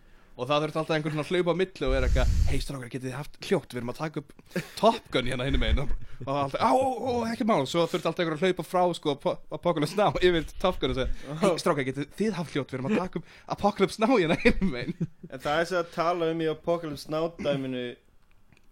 Og 0.41 0.47
það 0.49 0.63
þurfti 0.63 0.79
alltaf 0.79 0.95
einhvern 0.95 1.13
svona 1.13 1.25
að 1.27 1.33
hlaupa 1.35 1.53
á 1.53 1.59
milli 1.59 1.85
og 1.85 1.93
er 1.93 2.05
eitthvað 2.07 2.31
Hei 2.49 2.57
strákar, 2.63 2.89
getið 2.89 3.03
þið 3.11 3.13
haft 3.19 3.35
hljótt, 3.45 3.73
við 3.75 3.77
erum 3.81 3.91
að 3.91 3.99
taka 3.99 4.21
upp 4.23 4.31
Top 4.79 5.11
Gun 5.13 5.27
hérna 5.29 5.45
hinni 5.45 5.59
megin. 5.61 5.81
Og 5.83 5.91
og 6.25 6.39
alltaf, 6.47 6.63
á, 6.65 6.71
ó, 6.73 6.87
ó, 6.97 7.11
ekki 7.29 7.45
mál. 7.45 7.61
Svo 7.69 7.83
þurfti 7.91 8.09
alltaf 8.09 8.23
einhvern 8.23 8.39
að 8.39 8.45
hlaupa 8.47 8.65
frá, 8.65 8.81
sko, 8.97 9.13
Apo- 9.19 9.35
Apocalypse 9.53 9.99
Now 9.99 10.17
Yfir 10.17 10.47
til 10.49 10.57
Top 10.63 10.79
Gun 10.81 10.95
og 10.95 10.97
segja 11.03 11.37
Hei 11.43 11.51
strákar, 11.61 11.85
getið 11.91 12.09
þið 12.17 12.33
haft 12.39 12.55
hljótt, 12.57 12.73
við 12.73 12.79
erum 12.79 12.89
að 12.89 12.97
taka 13.03 13.21
upp 13.21 13.29
Apocalypse 13.59 14.01
Now 14.01 14.15
hérna 14.17 14.39
hinni 14.41 14.71
megin. 14.71 15.11
En 15.29 15.43
það 15.45 15.59
er 15.61 15.69
svo 15.69 15.83
að 15.83 15.91
tala 15.93 16.31
um 16.33 16.41
í 16.41 16.49
Apocalypse 16.55 17.11
Now 17.13 17.29
dæminu 17.37 17.85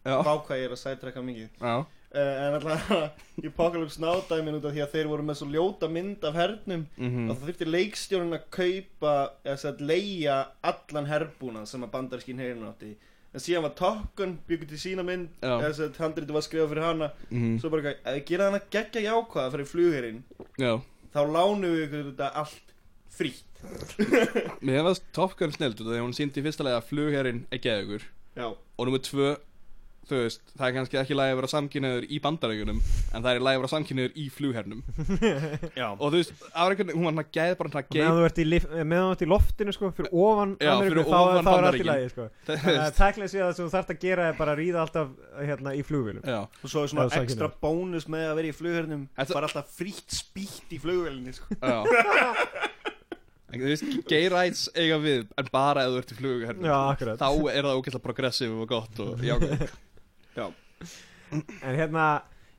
Já, 0.06 0.16
Vá 0.24 0.34
hvað 0.46 0.60
ég 0.62 0.68
er 0.68 0.76
að 0.76 0.82
sætrekka 0.84 1.24
mikið. 1.26 1.50
Já, 1.60 1.74
uh, 1.84 2.36
En 2.46 2.58
alltaf 2.58 2.92
í 3.44 3.50
Apocalypse 3.50 4.02
Now 4.04 4.24
dæmin 4.30 4.58
út 4.60 4.68
af 4.70 4.76
því 4.76 4.84
að 4.86 4.96
þeir 4.96 5.12
voru 5.12 5.28
með 5.28 5.40
svo 5.42 5.50
ljóta 5.52 5.90
mynd 5.92 6.26
af 6.30 6.40
hernum 6.40 6.86
mhm. 6.96 7.28
að 7.28 7.36
það 7.36 7.50
þurfti 7.50 7.70
leikstjórun 7.70 8.38
að 8.40 8.48
kaupa 8.56 9.16
eða 9.44 9.74
að 9.74 9.86
leia 9.92 10.40
allan 10.72 11.10
herbúna 11.12 11.66
sem 11.70 11.84
að 11.86 11.94
bandarskinn 11.98 12.42
herin 12.42 12.68
átti. 12.70 12.94
En 13.30 13.44
síðan 13.44 13.68
var 13.68 13.76
Top 13.78 14.16
Gun 14.18 14.40
byggur 14.50 14.72
til 14.72 14.80
sína 14.82 15.04
mynd 15.06 15.44
eða 15.46 15.68
þess 15.68 15.84
að 15.86 16.00
handriti 16.02 16.34
var 16.34 16.46
skrifað 16.48 16.72
fyrir 16.72 16.88
hana. 16.88 17.12
Mhm, 17.30 17.60
svo 17.62 17.70
bara 17.70 17.94
við 17.94 18.24
gera 18.32 18.48
hana 18.50 18.62
geggja 18.74 19.04
jákvæða 19.06 19.52
fyrir 19.54 19.70
flugherinn 19.70 20.24
þá 21.14 21.22
lánum 21.26 21.68
við 21.68 21.84
ykkur 21.86 22.10
þetta 22.12 22.32
allt 22.42 22.74
frítt. 23.14 23.46
Mér 24.64 24.80
hefðast 24.80 25.06
Top 25.16 25.36
Gun 25.38 25.54
snild 25.54 25.78
út 25.78 25.86
af 25.88 25.92
því 25.92 26.00
að 26.00 26.06
hún 26.06 26.18
síndi 26.18 26.42
í 26.42 26.46
fyrsta 26.46 26.66
lega 26.66 26.82
að 26.82 26.90
flugherrin 26.90 27.44
er 27.54 27.62
geðugur. 27.64 28.06
Já, 28.38 28.48
og 28.50 28.88
nummer 28.88 29.02
tvö 29.04 29.34
þú 30.10 30.22
veist, 30.24 30.42
það 30.56 30.66
er 30.68 30.76
kannski 30.78 31.00
ekki 31.02 31.18
lægi 31.18 31.34
að 31.34 31.40
vera 31.40 31.52
samkynniður 31.54 32.08
í 32.10 32.20
bandarækjunum 32.24 32.80
en 32.80 33.26
það 33.26 33.32
er 33.32 33.46
lægi 33.48 33.60
að 33.60 33.64
vera 33.64 33.72
samkynniður 33.74 34.18
í 34.20 34.26
flughernum 34.34 34.82
já. 35.82 35.88
og 35.90 36.06
þú 36.06 36.16
veist, 36.18 36.34
einhvern 36.54 36.94
hún 36.96 37.06
var 37.06 37.14
hann 37.14 37.24
að 37.24 37.32
geð 37.38 37.56
bara 37.60 37.70
hann 37.70 37.80
að 37.80 37.90
meðan 37.90 38.10
geð 38.10 38.20
þú 38.20 38.28
ert 38.30 38.40
í, 38.40 38.48
lif, 38.48 38.68
meðan 38.80 39.10
þú 39.10 39.16
ert 39.16 39.26
í 39.26 39.30
loftinu 39.34 39.76
sko, 39.76 39.92
fyrir 39.98 40.12
ofan 40.26 40.56
Já, 40.60 40.72
Ameríku, 40.74 40.96
fyrir 40.96 41.08
þá, 41.10 41.20
ofan 41.20 41.48
þá 41.48 41.52
er 41.54 41.68
allt 41.70 41.80
í 41.80 41.88
lagi 41.88 42.10
sko. 42.14 42.28
Þannig 42.50 42.80
að 42.84 42.98
tæklega 43.00 43.32
séð 43.34 43.44
að 43.44 43.50
það 43.50 43.56
sem 43.58 43.68
þú 43.70 43.74
þarft 43.76 43.94
að 43.94 44.02
gera 44.04 44.28
er 44.30 44.40
bara 44.40 44.56
að 44.56 44.62
ríða 44.64 44.82
alltaf 44.84 45.14
hérna 45.40 45.76
í 45.76 45.84
flugvélum. 45.88 46.26
Já, 46.26 46.40
og 46.50 46.74
svo 46.74 46.84
er 46.84 46.92
svona 46.94 47.08
sækir 47.10 47.28
ekstra 47.28 47.52
bónus 47.64 48.10
með 48.12 48.26
að 48.28 48.40
vera 48.40 48.52
í 48.52 48.58
flughernum 48.60 49.06
bara 49.16 49.50
alltaf 49.50 49.72
frítt 49.78 50.20
spýtt 50.20 50.76
í 50.76 50.82
flugvélinni 50.82 51.36
sko. 51.38 51.60
þú 53.50 53.66
veist, 53.66 53.86
gay 54.10 54.28
rights 54.30 54.68
eiga 54.78 55.00
við 55.02 55.30
en 55.40 55.48
bara 55.54 55.86
ef 55.88 55.94
þú 55.94 56.02
ert 56.04 56.12
í 56.14 56.18
flughernum 56.20 56.68
þá 57.18 57.30
er 57.50 57.66
það 57.66 57.78
ógæslega 57.80 58.04
En 61.30 61.76
hérna, 61.78 62.06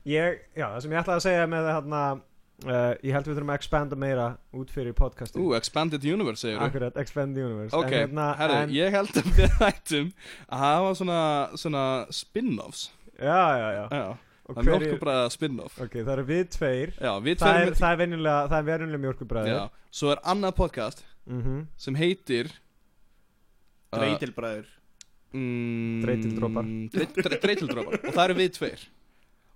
ég, 0.07 0.43
já, 0.55 0.67
það 0.67 0.81
sem 0.83 0.93
ég 0.93 1.01
ætlaði 1.01 1.17
að 1.19 1.25
segja 1.25 1.47
með 1.51 1.65
hérna 1.73 2.01
uh, 2.13 2.93
Ég 3.03 3.15
held 3.15 3.27
við 3.27 3.35
þurfum 3.35 3.51
að 3.51 3.59
expanda 3.59 3.99
meira 3.99 4.27
út 4.55 4.71
fyrir 4.71 4.95
podcastin 4.97 5.43
Ú, 5.43 5.51
Expanded 5.57 6.07
Universe 6.07 6.45
segir 6.45 6.63
Akkurat, 6.63 6.97
expand 7.01 7.35
the 7.35 7.45
universe. 7.45 7.75
Ok, 7.75 7.91
en, 7.91 7.97
hérna, 8.05 8.31
herru, 8.39 8.57
en, 8.63 8.73
ég 8.75 8.95
held 8.95 9.21
að 9.21 9.29
við 9.37 9.55
ættum 9.67 10.09
að 10.47 10.65
hafa 10.65 10.91
svona, 11.01 11.21
svona 11.59 11.85
spin-offs. 12.15 12.87
Já, 13.17 13.41
já, 13.59 13.67
já. 13.75 13.83
Já, 13.91 14.05
það 14.47 14.61
er 14.63 14.69
mjölkubræða 14.71 15.29
spin-off. 15.35 15.77
Ok, 15.83 15.99
það 16.01 16.13
eru 16.15 16.27
við 16.31 16.43
tveir. 16.55 16.93
Já, 16.97 17.11
við 17.21 17.39
Það 17.41 17.55
tverum 17.55 17.71
er, 17.73 17.79
það 17.81 17.91
er 17.95 18.01
venjulega, 18.05 18.41
það 18.51 18.59
er 18.61 18.67
venjulega 18.71 19.05
mjórkubræðir 19.05 19.55
Já, 19.57 19.63
svo 20.01 20.13
er 20.15 20.23
annað 20.33 20.59
podcast 20.61 21.07
mm 21.29 21.65
sem 21.77 21.97
heitir 21.99 22.49
uh, 22.49 23.99
Dreitilbræður 23.99 24.71
mm, 25.33 26.01
Dreitildropar. 26.05 26.69
Dreit- 26.95 27.17
dre- 27.17 27.39
Dreitildropar 27.45 27.99
Og 28.01 28.13
það 28.13 28.23
eru 28.25 28.37
við 28.39 28.53
tveir. 28.57 28.85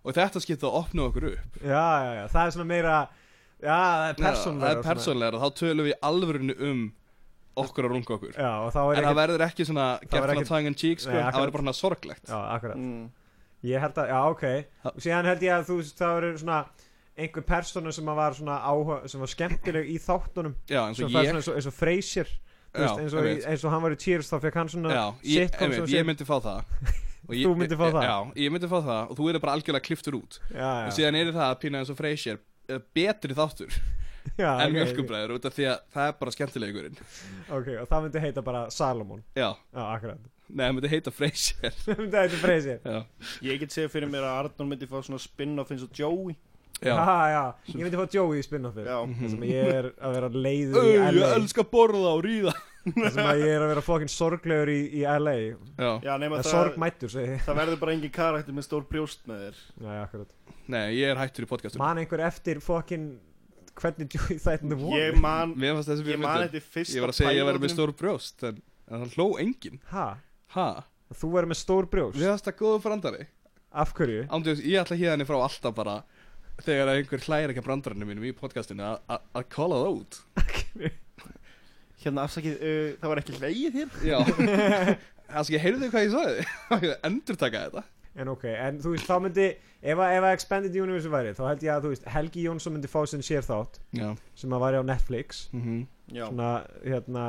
Og 0.06 0.14
þetta 0.14 0.42
skipta 0.44 0.70
að 0.70 0.78
opna 0.82 1.08
okkur 1.10 1.30
upp. 1.32 1.60
Já, 1.62 1.86
já, 2.06 2.12
já, 2.20 2.26
það 2.36 2.44
er 2.46 2.56
svona 2.56 2.70
meira 2.70 2.96
Já, 3.64 3.80
það 3.80 4.06
er 4.06 4.14
Já, 4.14 4.22
persónlega 4.22 4.70
Það 4.70 4.78
er 4.78 4.88
persónlegra, 4.90 5.42
þá 5.42 5.60
tölum 5.62 5.88
við 5.90 5.96
alvörinu 6.10 6.56
um 6.70 6.82
okkur 7.56 7.88
að 7.88 7.94
runga 7.96 8.16
okkur. 8.18 8.34
Já, 8.36 8.52
og 8.62 8.74
þá 8.76 8.80
er 8.84 8.86
En 8.86 8.96
það 8.96 9.06
ekki 9.10 9.20
verður 9.22 9.44
ekki 9.46 9.68
svona 9.70 9.86
Það 10.04 10.26
verður 10.26 10.50
tongue 10.50 10.72
in 10.72 10.76
cheek 10.82 11.00
sko, 11.04 11.14
það 11.16 11.40
verður 11.40 11.56
bara 11.56 11.66
svona 11.66 11.78
sorglegt. 11.80 12.26
Já, 12.30 12.40
akkurat. 12.56 12.82
Mm. 12.82 13.06
Ég 13.66 13.82
held 13.82 13.98
að, 13.98 14.12
já, 14.12 14.20
ok. 14.30 14.44
Og 14.92 15.00
síðan 15.02 15.30
held 15.32 15.46
ég 15.46 15.54
að 15.56 15.70
þú 15.72 15.78
það 15.98 16.18
eru 16.20 16.32
svona 16.44 16.60
einhver 17.16 17.46
persóna 17.48 17.94
sem 17.96 18.10
var 18.20 18.36
svona 18.36 18.58
áhuga 18.68 18.98
sem 19.10 19.24
var 19.24 19.32
skemmtileg 19.32 19.88
í 19.90 19.96
þáttunum. 20.04 20.56
Já, 20.70 20.82
eins 20.84 21.00
og 21.00 21.08
ég. 21.08 21.16
svona 21.16 21.40
eins 21.40 21.50
og, 21.50 21.56
eins 21.56 22.34
og 22.76 23.00
veist, 23.00 23.00
eins, 23.02 23.16
og, 23.16 23.50
eins 23.54 23.64
og 23.66 23.72
hann 23.76 23.84
var 23.86 23.96
í 23.96 23.98
Cheers 24.04 24.30
þá 24.32 24.38
fekk 24.46 24.60
hann 24.62 24.70
svona 24.76 24.94
Já, 24.94 25.04
ég, 25.24 25.50
sitcom 25.50 25.76
ég 25.76 25.90
sé- 25.94 26.06
myndi 26.12 26.28
fá 26.28 26.38
það. 26.44 26.62
Og 27.26 27.34
ég- 27.34 27.48
Þú 27.50 27.56
myndir 27.58 27.78
fá 27.80 27.88
það? 27.90 28.04
Já, 28.06 28.18
ég 28.44 28.52
myndi 28.54 28.68
fá 28.70 28.78
það 28.86 29.10
og 29.10 29.18
þú 29.18 29.28
er 29.32 29.40
bara 29.42 29.54
algjörlega 29.58 29.82
kliftur 29.88 30.14
út. 30.20 30.36
Já, 30.54 30.68
Og 30.86 30.92
já, 30.92 30.94
síðan 31.00 31.16
er 31.18 31.32
það 31.34 31.48
að 31.50 31.56
pína 31.64 31.80
eins 31.82 31.90
og 31.90 31.98
Frasier 31.98 32.38
eh, 32.70 32.82
betri 32.94 33.34
þáttur 33.34 33.74
já, 34.44 34.52
en 34.62 34.68
ok, 34.68 34.76
mjölkubræður 34.76 35.34
út 35.40 35.48
af 35.50 35.56
því 35.58 35.66
að 35.72 35.80
það 35.96 36.10
er 36.12 36.16
bara 36.20 36.34
skemmtilegurinn. 36.36 37.00
Ok, 37.50 37.72
og 37.82 37.88
það 37.90 38.06
myndi 38.06 38.22
heita 38.28 38.44
bara 38.46 38.62
Salomon. 38.70 39.24
Já, 39.34 39.48
Já, 39.74 39.82
akkurat. 39.96 40.22
Nei, 40.54 40.68
það 40.68 40.76
myndi 40.78 40.92
heita 40.94 41.16
Frasier 41.18 41.74
Það 41.86 42.04
myndi 42.04 42.52
heita 42.54 42.78
Já, 42.94 43.00
Ég 43.50 43.60
get 43.64 43.74
segja 43.74 43.90
fyrir 43.90 44.12
mér 44.14 44.28
að 44.30 44.38
Arnór 44.44 44.70
myndi 44.70 44.86
fá 44.92 45.00
svona 45.02 45.18
spin-off 45.26 45.74
eins 45.74 45.82
og 45.88 45.98
Joey 45.98 46.36
já. 46.82 46.94
Já, 46.96 47.18
já, 47.32 47.44
ég 47.72 47.82
myndi 47.86 48.00
fá 48.00 48.06
Joey 48.16 48.40
í 48.40 48.46
spin-offið. 48.46 48.88
Já, 48.90 48.98
Það 49.20 49.34
sem 49.34 49.44
ég 49.50 49.70
er 49.74 49.90
að 49.96 50.16
vera 50.18 50.30
leiður 50.36 50.88
í 50.88 50.96
LA 50.96 51.12
Ég 51.16 51.36
elska 51.40 51.64
að 51.64 51.70
borða 51.72 52.10
og 52.12 52.24
ríða. 52.26 52.54
Það 52.86 53.08
sem 53.16 53.30
að 53.32 53.40
ég 53.42 53.52
er 53.56 53.64
að 53.66 53.70
vera 53.72 53.84
fokkin 53.86 54.12
sorglegur 54.14 54.70
í, 54.70 54.80
í 55.00 55.06
LA 55.10 55.36
Já, 55.42 55.92
já 56.06 56.12
nema 56.22 56.42
Það 56.42 56.50
sorgmættur, 56.52 57.14
segi 57.16 57.32
ég. 57.32 57.40
það 57.48 57.60
verður 57.62 57.80
bara 57.82 57.96
engin 57.96 58.14
karakter 58.14 58.58
með 58.58 58.68
stór 58.68 58.84
brjóst 58.90 59.24
með 59.30 59.40
þér. 59.46 59.62
Já, 59.82 59.88
já, 59.90 60.02
akkurat. 60.04 60.36
Nei, 60.76 60.84
ég 61.00 61.14
er 61.14 61.22
hættur 61.22 61.48
í 61.48 61.50
podcastum 61.50 61.82
Man 61.82 62.02
einhver 62.04 62.24
eftir 62.28 62.62
fokkin 62.64 63.08
hvernig 63.76 64.14
Joey 64.16 64.38
þættinu 64.44 64.78
voru 64.80 65.00
Ég 65.02 65.18
man, 65.22 65.56
ég 65.58 66.22
man 66.22 66.44
þetta 66.46 66.62
fyrsta 66.62 66.98
Ég 67.00 67.06
var 67.06 67.14
að 67.14 67.18
segja 67.20 67.32
að 67.34 67.40
ég 67.40 67.50
væri 67.50 67.64
með 67.66 67.74
stór 67.74 67.96
brjóst 67.98 68.46
En, 68.50 68.62
en 68.86 69.06
það 69.06 69.18
hló 69.18 69.28
enginn. 69.42 69.82
Ha? 69.90 70.06
Ha? 70.56 70.68
Þú 71.16 71.32
verður 71.34 71.52
með 71.52 71.60
stór 71.64 71.90
brjóst? 71.90 72.22
Við 72.22 73.26
Af 73.76 73.92
hverju? 73.98 74.22
Ándjóðs, 74.32 74.62
ég 74.64 74.80
ætla 74.80 74.96
hérna 74.96 75.26
frá 75.28 75.36
alltaf 75.44 75.74
bara 75.76 75.96
Þegar 76.64 76.92
einhver 76.94 77.20
hlægir 77.26 77.52
ekki 77.52 77.62
að 77.62 77.68
brandarinu 77.68 78.06
mínum 78.08 78.24
í 78.30 78.32
podcastinu 78.38 78.86
að- 79.10 79.50
calla 79.52 79.82
það 79.82 79.98
út 80.00 80.20
Hérna 82.06 82.24
afsakið, 82.28 82.56
uh, 82.62 82.90
það 83.02 83.10
var 83.12 83.20
ekki 83.22 83.36
hlegið 83.40 83.78
hér. 83.80 83.94
Já. 84.06 84.18
Ég 85.56 85.64
heyrðu 85.64 85.88
hvað 85.90 86.04
ég 86.06 86.12
sagði? 86.14 86.92
Endur 87.08 87.38
taka 87.42 87.64
þetta. 87.66 87.84
En 88.16 88.30
ok, 88.32 88.44
en 88.54 88.78
þú 88.84 88.92
veist, 88.94 89.08
þá 89.10 89.16
myndi 89.26 89.48
Ef 89.86 90.00
að, 90.02 90.12
ef 90.18 90.24
að 90.26 90.34
Expanded 90.38 90.76
Universe 90.80 91.10
væri 91.12 91.34
Þá 91.36 91.42
held 91.50 91.64
ég 91.66 91.72
að, 91.74 91.84
þú 91.84 91.90
veist, 91.92 92.06
Helgi 92.14 92.44
Jónsson 92.46 92.74
myndi 92.74 92.90
fá 92.90 93.02
sinn 93.12 93.22
sér 93.26 93.44
þátt 93.46 93.80
Já. 93.98 94.08
Sem 94.40 94.54
að 94.56 94.64
væri 94.64 94.80
á 94.80 94.84
Netflix. 94.88 95.42
Mm 95.54 95.82
Já, 96.16 96.24
Svona, 96.30 96.50
hérna 96.86 97.26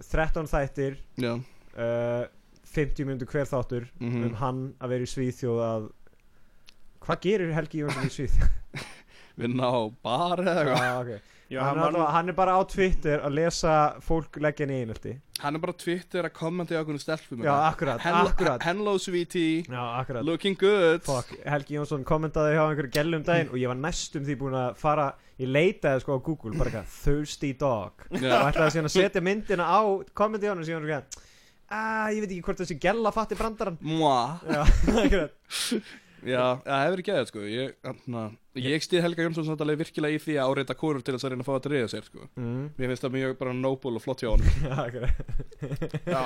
13 0.00 0.48
þættir 0.50 0.96
Já. 1.20 1.32
uh, 1.76 2.24
50 2.70 3.08
myndu 3.10 3.26
hver 3.28 3.48
þáttur 3.50 3.88
Mhm. 4.00 4.24
Um 4.30 4.34
hann 4.40 4.60
að 4.80 4.94
vera 4.94 5.06
í 5.06 5.10
Svíþjóð 5.10 5.60
að 5.66 5.88
Hvað 7.00 7.20
gerir 7.24 7.52
Helgi 7.56 7.80
Jónsson 7.80 8.08
í 8.08 8.12
Svíþjóð? 8.12 8.56
Vinna 9.40 9.68
á 9.72 9.80
bar 10.04 10.40
eða 10.42 10.52
eitthvað. 10.60 10.80
ah, 10.84 10.96
okay. 11.00 11.20
já 11.48 11.60
hann, 11.64 11.78
hann, 11.80 11.96
er 11.96 12.10
hann, 12.12 12.28
er 12.28 12.36
bara 12.36 12.56
á 12.58 12.60
Twitter 12.68 13.22
að 13.24 13.36
lesa 13.38 13.76
fólk 14.04 14.36
leggja 14.44 14.66
inn 14.66 14.72
í 14.74 14.80
einhaldi 14.82 15.14
Hann 15.40 15.56
er 15.56 15.62
bara 15.62 15.72
á 15.72 15.80
Twitter 15.80 16.28
að 16.28 16.34
kommenta 16.36 16.76
í 16.76 16.78
okkur 16.82 16.98
stelpum 17.00 17.40
Já, 17.46 17.54
akkurat, 17.70 18.02
Hello, 18.04 18.26
akkurat. 18.28 18.66
Hello 18.68 18.98
sweetie. 19.00 19.62
Já, 19.64 19.80
akkurat. 20.02 20.26
Looking 20.28 20.58
good. 20.60 21.00
Fuck, 21.06 21.32
Helgi 21.48 21.78
Jónsson 21.78 22.04
kommentaði 22.04 22.58
hjá 22.58 22.66
einhverju 22.66 22.92
gellum 22.98 23.24
daginn 23.24 23.48
og 23.48 23.56
ég 23.62 23.72
var 23.72 23.80
næstum 23.80 24.26
því 24.28 24.36
búin 24.42 24.58
að 24.60 24.76
fara 24.82 25.06
ég 25.40 25.48
leitaði 25.48 26.04
sko 26.04 26.18
á 26.20 26.26
Google, 26.26 26.52
bara 26.60 26.74
eitthvað 26.74 26.92
thirsty 26.98 27.54
dog. 27.56 28.04
Og 28.12 28.20
Já, 28.20 28.36
ætlaði 28.50 28.76
síðan 28.76 28.90
að 28.90 28.96
setja 28.98 29.24
myndina 29.24 29.70
á 29.72 29.80
kommenti 30.12 30.44
á 30.44 30.52
hann 30.52 30.60
og 30.60 30.68
síðan 30.68 30.84
var 30.84 30.98
eitthvað 30.98 31.26
að 31.80 32.12
ég 32.12 32.20
veit 32.26 32.30
ekki 32.34 32.44
hvort 32.50 32.60
þessi 32.60 32.78
gella 32.84 33.14
fatti 33.16 33.40
brandarann. 33.40 33.80
Mwah. 33.80 34.44
Já, 34.44 34.60
akkurat 35.06 35.34
Já, 36.26 36.44
það 36.66 36.82
hefur 36.84 37.02
ekki 37.02 37.12
eða 37.14 37.28
sko. 37.30 37.42
Ég, 37.48 37.74
hana, 37.86 38.24
ég 38.60 38.84
stið 38.84 39.04
Helga 39.06 39.24
Jónsson 39.26 39.54
alveg 39.56 39.80
virkilega 39.84 40.18
í 40.18 40.20
því 40.20 40.36
að 40.42 40.50
áreita 40.52 40.76
konur 40.76 41.04
til 41.06 41.14
þess 41.16 41.26
að 41.28 41.32
reyna 41.34 41.46
að 41.46 41.48
fá 41.48 41.54
að 41.56 41.68
reyða 41.72 41.88
sér 41.94 42.08
sko. 42.10 42.26
Mm, 42.36 42.66
Mér 42.76 42.92
finnst 42.92 43.06
það 43.06 43.14
mjög 43.16 43.38
bara 43.40 43.54
noble 43.56 43.96
og 44.00 44.04
flott 44.04 44.24
hjá 44.24 44.30
honum. 44.34 44.52
Já, 44.68 44.76
akkurat 44.84 46.06
já. 46.10 46.24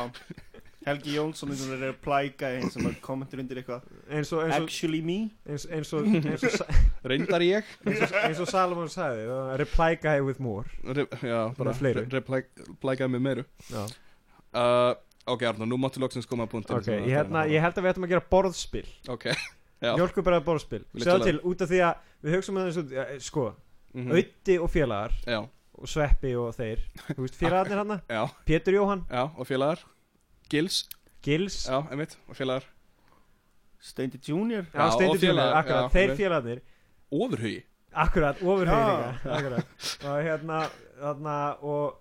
Helgi 0.84 1.14
Jónsson 1.16 1.48
og 1.54 1.60
hann 1.62 1.78
er 1.78 1.92
að 1.94 2.00
plæka 2.04 2.48
eins 2.58 2.74
sem 2.76 2.84
að 2.84 2.98
kommentur 3.00 3.40
undir 3.40 3.56
eitthvað. 3.62 3.86
Eins 4.12 4.32
og, 4.36 4.42
eins 4.44 4.58
og, 4.58 4.66
Actually 4.66 5.00
me? 5.00 5.14
eins, 5.48 5.64
eins 5.72 5.92
og, 5.96 6.10
eins 6.34 6.44
og, 6.44 6.82
Reyndar 7.08 7.44
ég. 7.46 7.70
eins 7.86 8.02
og, 8.04 8.18
eins 8.20 8.42
og 8.44 8.50
Salomon 8.50 8.90
sagði 8.92 9.24
reply 9.62 9.94
guy 10.02 10.18
with 10.26 10.42
more. 10.44 10.68
Re, 10.84 11.06
Já, 11.24 11.38
bara 11.56 11.70
Með 11.72 11.80
fleiru. 11.80 12.04
Replækaði 12.18 13.08
mig 13.14 13.24
meiru. 13.30 13.46
Já. 13.70 13.86
uh, 14.60 14.92
Ok, 15.24 15.40
Arna, 15.48 15.64
nú 15.64 15.78
máttu 15.80 16.02
loksins 16.02 16.26
koma 16.28 16.44
að 16.44 16.50
punktin 16.52 16.76
ok, 16.76 16.88
ég, 16.98 17.06
hérna, 17.14 17.46
ég 17.48 17.62
held 17.64 17.78
að 17.80 17.86
við 17.86 17.90
ættum 17.94 18.04
að 18.04 18.10
gera 18.12 18.24
borðspil. 18.28 18.82
Ok, 19.08 19.30
já. 19.84 19.92
Mjölkubræða 19.98 20.44
borðspil 20.46 20.82
Sjáðu 20.96 21.28
til, 21.28 21.40
út 21.50 21.64
af 21.64 21.70
því 21.70 21.80
að 21.86 22.10
við 22.24 22.36
hugsaum 22.36 22.60
að 22.60 22.68
þessu 22.70 22.84
ja, 22.94 23.06
sko, 23.24 23.46
mhm. 23.94 24.14
Ötti 24.20 24.58
og 24.60 24.70
félagar 24.72 25.16
Já, 25.28 25.40
og 25.74 25.90
Sveppi 25.90 26.34
og 26.40 26.54
þeir. 26.56 26.84
Þú 27.10 27.26
veist 27.26 27.40
félagarnir 27.40 27.82
hann 27.82 27.98
já, 28.08 28.22
Pétur 28.48 28.78
Jóhann, 28.78 29.04
já, 29.10 29.24
og 29.26 29.48
félagar. 29.48 29.84
Gils, 30.52 30.84
Gils. 31.24 31.64
Já, 31.68 31.80
einmitt, 31.90 32.18
og 32.28 32.38
félagar. 32.38 32.68
Steindi 33.84 34.20
Junior. 34.22 34.64
Já, 34.72 34.80
Já, 34.80 34.90
Steindi 34.96 35.26
Junior, 35.26 35.56
akkurat, 35.60 35.82
já, 35.82 35.92
þeir 35.92 36.16
félagarnir. 36.16 36.64
Ofurhugi. 37.12 37.62
Akkurat. 37.94 38.40
Akkurat. 38.42 39.66
Og 40.02 40.22
hérna, 40.24 40.64
hérna 40.98 41.36
og 41.62 42.00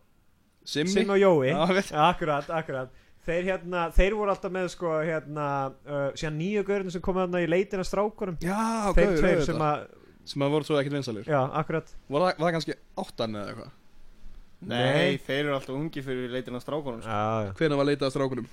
Simmi, 0.66 0.90
Sim 0.90 1.10
og 1.10 1.20
Jói. 1.20 1.52
Akkurat, 1.92 2.50
akkurat 2.50 3.03
Þeir 3.24 3.46
hérna, 3.48 3.86
þeir 3.96 4.18
voru 4.20 4.34
alltaf 4.34 4.51
með 4.51 4.65
sko 4.74 4.98
hérna 5.00 5.46
uh, 5.72 6.10
síðan 6.20 6.39
nýju 6.42 6.63
gaurinn 6.68 6.92
sem 6.92 7.03
komið 7.03 7.25
hérna 7.25 7.44
í 7.44 7.48
leitina 7.48 7.86
strákurum 7.88 8.36
Já, 8.44 8.92
Þeir 8.98 9.08
gauður, 9.08 9.22
tveir 9.22 9.46
sem 9.48 9.63
að, 9.63 9.86
Sem 10.34 10.44
að 10.44 10.58
voru 10.58 10.68
svo 10.68 10.80
ekkert 10.82 10.98
vinsalir 10.98 11.30
já, 11.32 11.39
akkurat 11.62 11.94
Var 11.94 12.25
það, 12.25 12.27
var 12.27 12.44
það 12.44 12.53
kannski 12.58 12.77
áttan 13.06 13.39
eða 13.39 13.53
eitthvað? 13.53 13.72
Nei, 14.63 15.18
þeir 15.24 15.39
eru 15.42 15.56
alltaf 15.58 15.75
ungi 15.75 16.03
fyrir 16.03 16.30
leitin 16.32 16.56
af 16.56 16.63
strákonum 16.63 17.01
sko. 17.03 17.15
Já, 17.15 17.56
Hvenær 17.60 17.80
var 17.80 17.89
leitað 17.89 18.08
að 18.10 18.13
strákunum? 18.18 18.51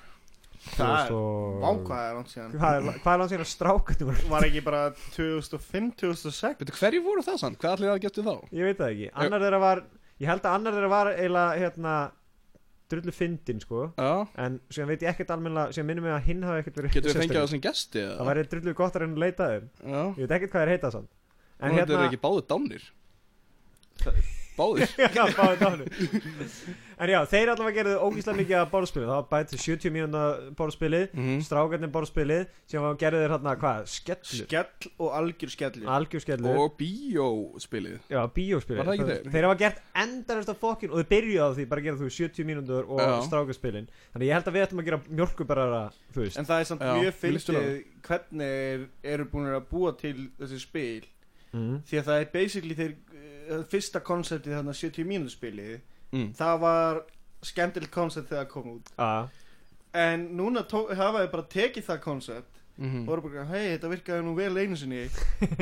Það 0.60 0.94
er, 0.94 1.12
og... 1.16 1.60
vá 1.62 1.68
hvað 1.86 2.00
er 2.04 2.16
langt 2.18 2.30
síðan 2.30 2.56
Hvað 2.60 2.74
er, 2.78 2.98
hvað 3.00 3.12
er 3.12 3.20
langt 3.22 3.30
síðan 3.32 3.44
að 3.46 3.50
strákarnir 3.54 4.08
voru? 4.10 4.24
Var 4.34 4.46
ekki 4.50 4.62
bara 4.66 4.80
2005, 5.14 5.86
2006 6.02 6.58
Veitu, 6.60 6.74
hverju 6.76 7.04
voru 7.06 7.24
það 7.24 7.38
sann? 7.40 7.56
Hvað 7.62 7.76
allir 7.76 7.90
það 7.90 8.02
getur 8.04 8.26
þá? 8.26 8.34
Ég 8.58 8.68
veit 8.68 8.82
það 8.82 8.90
ekki 8.90 9.08
Annar 9.24 9.46
þeirra 9.46 9.62
var 9.62 9.82
Ég 10.20 10.28
held 10.28 10.44
að 10.44 10.58
annar 10.58 10.76
þeirra 10.76 10.90
var 10.92 11.10
eiginlega 11.14 11.60
hérna 11.62 11.94
Drullu 12.90 13.12
fyndin 13.14 13.60
sko. 13.62 13.84
Já, 13.96 14.10
En 14.44 14.58
síðan 14.72 14.88
veit 14.90 15.04
ég 15.04 15.12
ekkert 15.12 15.30
almennilega 15.34 15.74
Síðan 15.76 15.86
minnum 15.90 16.06
við 16.08 16.14
að 16.16 16.24
hinn 16.26 16.42
hafi 16.48 16.62
ekkert 16.64 16.80
verið 16.80 16.96
getur 16.96 17.12
við 17.12 17.20
fengið 17.22 17.38
það 17.40 17.50
sem 17.54 17.62
gesti 17.66 18.02
eða? 18.02 18.16
Það 18.18 18.30
væri 18.30 18.44
drullu 18.54 18.74
gott 18.80 18.96
að 18.98 19.04
reyna 19.04 19.14
að 19.16 19.22
leita 19.24 19.48
þeim. 19.52 19.68
Já, 19.84 20.00
Ég 20.00 20.20
veit 20.24 20.34
ekkert 20.38 20.52
hvað 20.54 20.64
þeir 20.64 20.72
heita 20.74 20.90
samt. 20.96 21.10
En 21.60 21.70
þetta 21.70 21.80
hérna 21.80 21.98
eru 22.00 22.10
ekki 22.10 22.22
báðir 22.26 22.46
dánir 22.50 22.84
Báðir. 24.60 24.90
Já, 25.14 25.24
báðið 25.38 25.60
dánu 25.64 25.84
En 27.00 27.08
já, 27.08 27.18
þeir 27.30 27.48
allavega 27.54 27.76
gerðu 27.78 27.92
ógíslega 28.04 28.36
mikið 28.42 28.56
að 28.60 28.66
borðspilið 28.74 29.06
Það 29.08 29.16
var 29.16 29.28
bætið 29.30 29.60
70 29.64 29.92
mínúna 29.94 30.22
borðspilið 30.58 31.14
Mhm. 31.16 31.38
Strákarnir 31.46 31.92
borðspilið 31.94 32.42
var 32.84 32.98
gerðu 33.00 33.20
þeir 33.22 33.32
hérna, 33.34 33.54
hvað, 33.62 33.78
skellur? 33.88 34.42
Skell 34.44 34.90
og 35.00 35.14
algjör 35.16 35.52
skellur. 35.54 35.86
Algjör 35.96 36.20
skellur. 36.26 36.58
Og 36.60 36.76
bíóspilið. 36.76 37.98
Já, 38.10 38.20
bíóspilið. 38.36 38.90
Þeir? 39.00 39.30
Þeir 39.32 39.46
hafa 39.48 39.58
gert 39.62 39.80
endanast 40.04 40.52
af 40.52 40.58
fokkin 40.60 40.90
Og 40.92 41.00
þeir 41.00 41.08
byrjuðu 41.14 41.40
á 41.40 41.48
því 41.56 41.68
bara 41.70 41.80
að 41.80 41.84
gera 41.88 42.00
þú 42.00 42.10
70 42.10 42.44
mínútur 42.50 42.84
og 42.90 43.00
Já. 43.00 43.10
strákarspilin 43.28 43.88
Þannig 44.12 44.26
ég 44.28 44.34
held 44.36 44.50
að 44.50 44.54
við 44.58 44.66
ættum 44.66 44.80
að 44.82 44.88
gera 44.90 45.00
mjölkubarara 45.08 45.82
En 46.20 46.44
það 46.50 46.60
er 46.60 46.64
samt 46.68 46.80
Já, 46.84 46.92
mjög 47.00 47.14
fyndið 47.20 47.84
hvernig 48.04 48.42
er, 48.42 48.84
eru 49.04 49.24
búin 49.30 49.48
að 49.54 49.66
búa 49.70 49.92
til 49.96 50.30
þessi 50.40 50.60
spil. 50.60 51.04
Mm. 51.52 51.80
Því 51.86 51.98
að 51.98 52.04
það 52.06 52.20
er 52.20 52.28
basically 52.32 52.74
þeir 52.78 52.92
uh, 53.50 53.62
fyrsta 53.70 54.00
konseptið 54.06 54.54
þarna 54.58 54.74
70 54.76 55.04
mínútur 55.08 55.34
spilið 55.34 55.80
mm. 56.12 56.30
Það 56.38 56.60
var 56.64 57.02
skemmtilegt 57.42 57.94
koncept 57.94 58.28
þegar 58.30 58.44
það 58.44 58.52
kom 58.54 58.72
út. 58.76 58.94
Ah. 58.98 59.28
En 59.96 60.28
núna 60.38 60.62
tó- 60.70 60.88
hafa 60.94 61.24
þeir 61.24 61.32
bara 61.32 61.48
tekið 61.50 61.88
það 61.88 62.02
koncept 62.04 62.60
Mm 62.80 63.02
og 63.02 63.08
voru 63.10 63.28
bara, 63.28 63.42
hei, 63.50 63.74
þetta 63.74 63.88
virkaði 63.92 64.24
nú 64.24 64.30
vel 64.38 64.54
einu 64.56 64.76
sinni. 64.78 65.02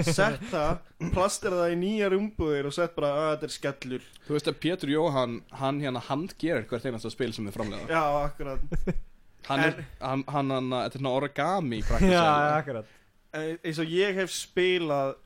Sett 0.06 0.44
það, 0.52 0.84
plastera 1.10 1.56
það 1.64 1.72
í 1.74 1.78
nýjar 1.80 2.14
umbúðir 2.14 2.68
og 2.68 2.74
sett 2.76 2.94
bara, 2.94 3.08
að 3.10 3.32
þetta 3.32 3.48
er 3.48 3.54
skellur. 3.56 4.04
Þú 4.28 4.36
veist 4.36 4.50
að 4.52 4.58
Pétur 4.62 4.92
Jóhann, 4.92 5.34
hann 5.58 5.80
hérna 5.82 6.02
handgerir 6.06 6.68
hvert 6.70 6.86
einasta 6.86 7.10
spil 7.10 7.32
sem 7.34 7.48
við 7.48 7.56
framlega 7.58 7.90
Já, 7.90 8.04
akkurat. 8.22 8.62
Hann 9.48 9.64
er, 9.64 9.82
hann, 9.98 10.22
hann, 10.30 10.54
hann, 10.54 10.70
þetta 10.76 11.00
er 11.00 11.02
svona 11.02 11.16
origami 11.18 11.82
Já, 12.14 12.22
akkurat. 12.60 12.94
Eins 13.34 13.82
og 13.82 13.90
ég 13.98 14.14
hef 14.22 14.30
spilað 14.34 15.16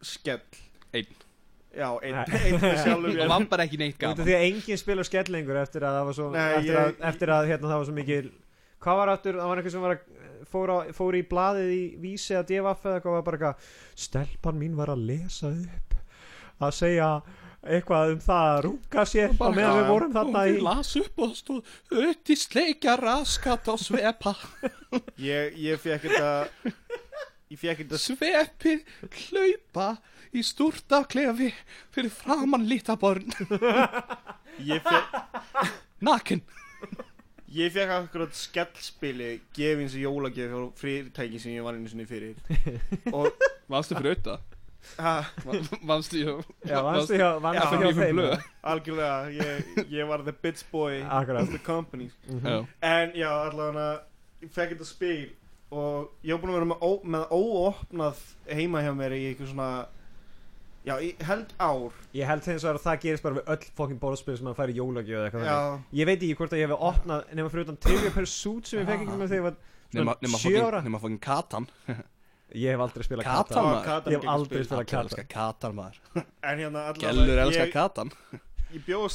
skell. 0.00 0.40
Já, 1.74 1.88
einn, 2.06 2.18
með 2.62 2.76
sjálfur 2.84 3.14
mér. 3.18 3.28
var 3.32 3.44
bara 3.50 3.64
ekki 3.66 3.78
neitt 3.80 3.96
Út 3.96 4.02
af 4.04 4.16
gaman. 4.16 4.26
því 4.28 4.34
að 4.38 4.44
enginn 4.48 4.78
spilar 4.80 5.08
skellingur 5.08 5.58
eftir 5.62 5.86
að 5.88 5.96
það 5.98 6.04
var 6.10 6.16
svo 6.18 6.26
Nei, 6.34 6.42
eftir, 6.58 6.74
ég- 6.74 6.82
að, 6.84 6.98
eftir 7.10 7.32
að 7.34 7.48
hérna, 7.50 7.70
það 7.72 7.80
var 7.82 7.88
svo 7.90 7.96
mikil 8.00 8.26
Hvað 8.84 8.98
var 9.00 9.12
aftur, 9.14 9.38
það 9.40 9.48
var 9.50 9.60
eitthvað 9.62 9.74
sem 9.74 9.84
var 9.86 9.94
að 9.94 10.02
fór, 10.54 10.70
á, 10.70 10.78
fór 10.94 11.16
í 11.18 11.22
blaðið 11.30 11.70
í 11.74 11.82
vísi 12.04 12.36
að 12.38 12.48
devaf 12.52 12.84
eða 12.84 12.98
eitthvað 13.00 13.16
var 13.18 13.24
bara 13.30 13.38
eitthvað 13.40 13.72
Stelpan 14.06 14.60
mín 14.60 14.76
var 14.78 14.92
að 14.94 15.06
lesa 15.08 15.50
upp 15.54 15.96
að 16.68 16.76
segja 16.78 17.08
eitthvað 17.64 18.10
um 18.12 18.18
það 18.20 18.46
að 18.52 18.58
rúka 18.68 19.04
sér 19.08 19.32
á 19.40 19.46
meðan 19.56 19.78
við 19.80 19.86
vorum 19.88 20.12
þarna 20.14 20.40
Og 20.44 20.50
í 20.50 20.52
við 20.58 20.64
las 20.66 20.90
upp 21.00 21.22
og 21.24 21.32
stóð 21.38 21.72
Ötti 22.04 22.36
sleikja 22.36 22.94
raskat 23.00 23.70
á 23.72 23.74
svepa. 23.80 24.34
Ég, 25.16 25.56
ég 25.64 25.80
fekk 25.80 26.04
þetta 26.10 26.74
Ég 27.52 27.58
fekk 27.60 27.82
þetta 27.84 27.98
Svepi 28.00 28.74
hlaupa 29.28 29.88
í 30.34 30.42
stúrt 30.46 30.92
af 30.96 31.08
klefi 31.12 31.50
Fyrir 31.94 32.10
framann 32.14 32.64
lítaborn 32.70 33.28
Ég 34.72 34.80
fekk, 34.84 35.18
Nakin 36.04 36.42
ég 37.54 37.70
fekk 37.70 37.92
akkurat 37.94 38.34
skellspili 38.34 39.36
gefið 39.54 39.84
eins 39.84 39.92
og 39.94 40.02
jólagef 40.02 40.48
frá 40.50 40.64
fyrirtæki 40.80 41.38
sem 41.38 41.52
ég 41.54 41.62
var 41.62 41.76
einu 41.78 41.86
sinni 41.92 42.06
fyrir 42.08 42.34
Og, 43.14 43.28
Vannstu 43.70 43.94
fyrir 44.00 44.16
auða? 44.16 44.38
ha, 44.98 45.12
Vannstu 45.88 46.18
hjá 46.24 46.34
Já, 46.66 46.80
vannstu 46.82 47.20
hjá, 47.20 47.28
þeim 47.94 48.18
blöð. 48.18 48.34
algjörlega 48.72 49.30
Ég, 49.36 49.70
ég 49.94 50.10
var 50.10 50.24
the 50.26 50.34
bitch 50.34 50.64
boy 50.72 50.98
Akkurat. 51.06 51.44
of 51.46 51.52
the 51.54 51.62
company 51.62 52.10
Mhm. 52.26 52.42
Já 52.48 52.58
En 52.90 53.14
já, 53.20 53.30
allavega 53.46 53.86
Ég 54.42 54.50
fekk 54.56 54.74
þetta 54.74 54.90
spil 54.90 55.24
Og 55.74 56.10
ég 56.22 56.36
var 56.36 56.40
búin 56.44 56.52
að 56.52 56.58
vera 56.60 56.70
með, 56.70 56.82
ó, 56.86 56.90
með 57.14 57.24
óopnað 57.34 58.22
heima 58.54 58.82
hjá 58.84 58.92
mér 58.94 59.14
í 59.16 59.20
eitthvað 59.32 59.50
svona 59.54 59.68
Já, 60.84 60.98
í 61.00 61.14
held 61.24 61.52
ár. 61.64 61.94
Ég 62.12 62.28
held 62.28 62.42
vegar 62.44 62.76
að 62.76 62.82
það 62.84 62.98
gerist 63.06 63.24
bara 63.24 63.38
við 63.38 63.46
öll 63.54 63.68
fokkin 63.78 64.00
bórspil 64.02 64.34
sem 64.36 64.50
að 64.50 64.58
færi 64.58 64.74
jólagjöð 64.76 65.16
eða 65.16 65.28
eitthvað 65.30 65.46
þannig. 65.48 65.86
Ég 65.96 66.08
veit 66.10 66.16
ekki 66.18 66.34
hvort 66.40 66.52
að 66.52 66.60
ég 66.60 66.68
hef 66.68 66.82
opnað 66.90 67.30
nema 67.38 67.52
fyrir 67.54 67.64
utan 67.64 67.78
Trivia 67.80 68.10
Pursuit 68.12 68.68
sem 68.68 68.82
ég 68.82 68.90
fekk 68.90 69.06
ekki 69.06 69.16
með 69.22 69.32
þegar 69.32 69.40
ég 69.40 69.46
var 69.46 69.56
Nema, 69.94 70.12
svona 70.12 70.26
nema, 70.26 70.40
sjö 70.42 70.50
fucking, 70.50 70.66
ára. 70.68 70.82
nema 70.84 71.00
fucking 71.00 71.22
Katan. 71.24 71.68
Ég 72.54 72.70
hef 72.74 72.82
aldrei 72.84 73.04
spilað 73.06 73.26
Katan, 73.26 73.54
Katan. 73.56 73.84
Katan 73.86 74.12
Ég 74.12 74.20
hef 74.20 74.28
aldrei 74.34 74.60
spil. 74.60 74.66
spilað 74.68 74.88
Katan 74.92 75.28
Katan. 75.32 75.74
Maður. 75.78 76.00
En 76.44 76.60
hérna 76.60 76.82
allavega 76.90 77.06
Gellur 77.08 77.40
elskar 77.46 77.70
Katan 77.72 78.12
ég 78.74 78.82
bjóð 78.88 79.06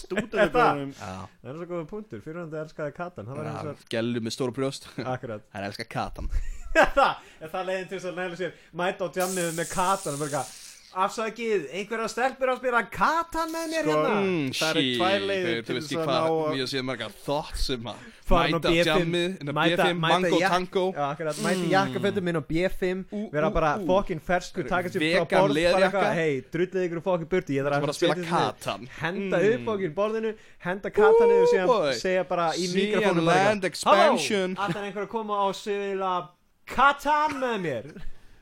Já. 0.99 1.11
Það 1.41 1.51
er 1.51 1.59
svo 1.59 1.67
góða 1.73 1.89
punktur, 1.89 2.23
fyrir 2.23 2.41
hann 2.41 2.53
það 2.53 2.63
elskaði 2.65 2.95
Katan. 2.99 3.27
Það 3.29 3.39
var 3.41 3.49
eins 3.51 3.59
Já, 3.59 3.73
og 3.73 3.91
Gellur 3.93 4.25
með 4.25 4.35
stóra 4.35 4.55
brjóst. 4.59 4.89
Akkurat. 5.03 5.45
Hann 5.55 5.67
elskar 5.69 5.89
Katan. 5.91 6.31
Það, 6.69 7.21
er 7.41 7.49
það 7.49 7.63
leiðin 7.65 7.87
til 7.89 7.97
þess 7.97 8.07
að 8.11 8.17
næla 8.19 8.35
sér 8.37 8.51
Mæta 8.77 9.07
á 9.09 9.13
tjamniðu 9.15 9.53
með 9.57 9.71
Katan 9.71 10.13
og 10.13 10.19
bara 10.21 10.43
Afsakið, 10.89 11.67
einhverja 11.77 12.07
stelpur 12.09 12.49
að 12.49 12.57
spila 12.63 12.79
Katan 12.89 13.51
með 13.53 13.65
mér 13.69 13.83
Sko, 13.85 13.91
hérna? 13.93 14.13
mm, 14.25 14.47
það 14.57 14.69
eru 14.69 14.81
tvær 14.97 15.25
leiðir 15.29 15.59
Þú 15.59 15.65
til 15.67 15.75
veist 15.75 15.85
þess 15.85 15.93
ekki 15.93 15.99
að 15.99 16.07
hvað 16.09 16.29
ná 16.29 16.55
Mér 16.55 16.69
séð 16.71 16.83
margar 16.89 17.11
þátt 17.25 17.59
sem 17.61 17.89
að 17.91 18.07
Mæta 18.29 18.69
B5, 18.69 18.85
jammið 18.89 19.37
mæta- 19.49 19.85
B5, 19.85 19.99
mæta 19.99 20.19
Mango 20.21 20.39
Tango. 20.39 20.83
Já, 20.93 21.05
akkurat, 21.13 21.37
mæti 21.45 21.69
jakkafötum 21.73 22.23
minn 22.29 22.37
á 22.37 22.43
B5 22.49 23.05
Ú, 23.13 23.21
Vera 23.33 23.49
bara 23.53 23.71
fokkin 23.85 24.19
fersku 24.21 24.65
Taka 24.69 24.89
sér 24.89 25.01
frá 25.01 25.25
borð 25.29 25.55
bara 25.61 25.85
eitthvað, 25.89 26.13
Hei, 26.19 26.41
drullið 26.53 26.85
ykkur 26.89 27.01
fokkin 27.05 27.29
burti 27.31 27.57
Ég 27.57 27.65
þarf 27.69 27.87
að 27.89 27.95
spila. 27.97 28.15
Katan. 28.29 28.89
Henda 28.99 29.37
Mm. 29.37 29.53
upp 29.53 29.65
fokkin 29.69 29.93
borðinu 29.97 30.35
Henda 30.65 30.89
Katan 30.89 31.27
niður 31.29 31.41
og 31.41 31.49
síðan 31.53 31.93
segja 32.01 32.23
bara 32.27 32.51
í 32.53 32.65
mikrofónum. 32.73 33.29
Halló, 33.29 34.55
allan 34.57 34.83
einhver 34.89 35.05
að 35.05 35.09
koma 35.09 35.33
á 35.41 35.47
spila 35.53 36.29
Katan 36.65 37.37
með 37.41 37.57
mér 37.65 37.85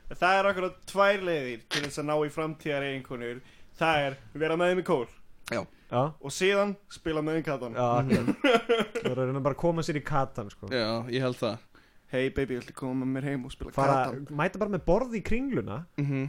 Það 0.08 0.38
er 0.40 0.48
akkurat 0.52 0.76
tvær 0.88 1.24
leiðir 1.28 1.64
til 1.68 1.82
þess 1.84 2.00
að 2.02 2.08
ná 2.08 2.16
í 2.24 2.30
framtíðar 2.32 2.86
eiginkonur 2.88 3.42
Það 3.78 4.06
er 4.08 4.16
vera 4.34 4.56
með 4.58 4.72
þeim 4.72 4.80
í 4.82 4.86
kór. 4.88 5.10
Já, 5.52 5.62
Og 6.20 6.32
síðan 6.34 6.74
spila 6.92 7.22
með 7.24 7.38
þeim 7.38 7.46
katan. 7.48 7.76
Það 7.78 9.12
er 9.12 9.12
að 9.14 9.22
reyna 9.30 9.44
bara 9.46 9.56
að 9.56 9.62
koma 9.62 9.84
sér 9.86 10.00
í 10.00 10.04
Katan 10.08 10.50
sko. 10.52 10.68
Já, 10.74 10.88
ég 11.14 11.24
held 11.24 11.38
það. 11.40 11.62
Hey 12.12 12.30
baby, 12.32 12.58
viltu 12.58 12.74
koma 12.76 13.04
með 13.06 13.14
mér 13.18 13.28
heim 13.34 13.46
og 13.48 13.52
spila 13.54 13.72
Fara, 13.76 13.96
katan? 14.10 14.28
mæta 14.40 14.60
bara 14.60 14.74
með 14.74 14.84
borð 14.88 15.16
í 15.20 15.24
kringluna. 15.28 15.82
Mhm. 16.00 16.28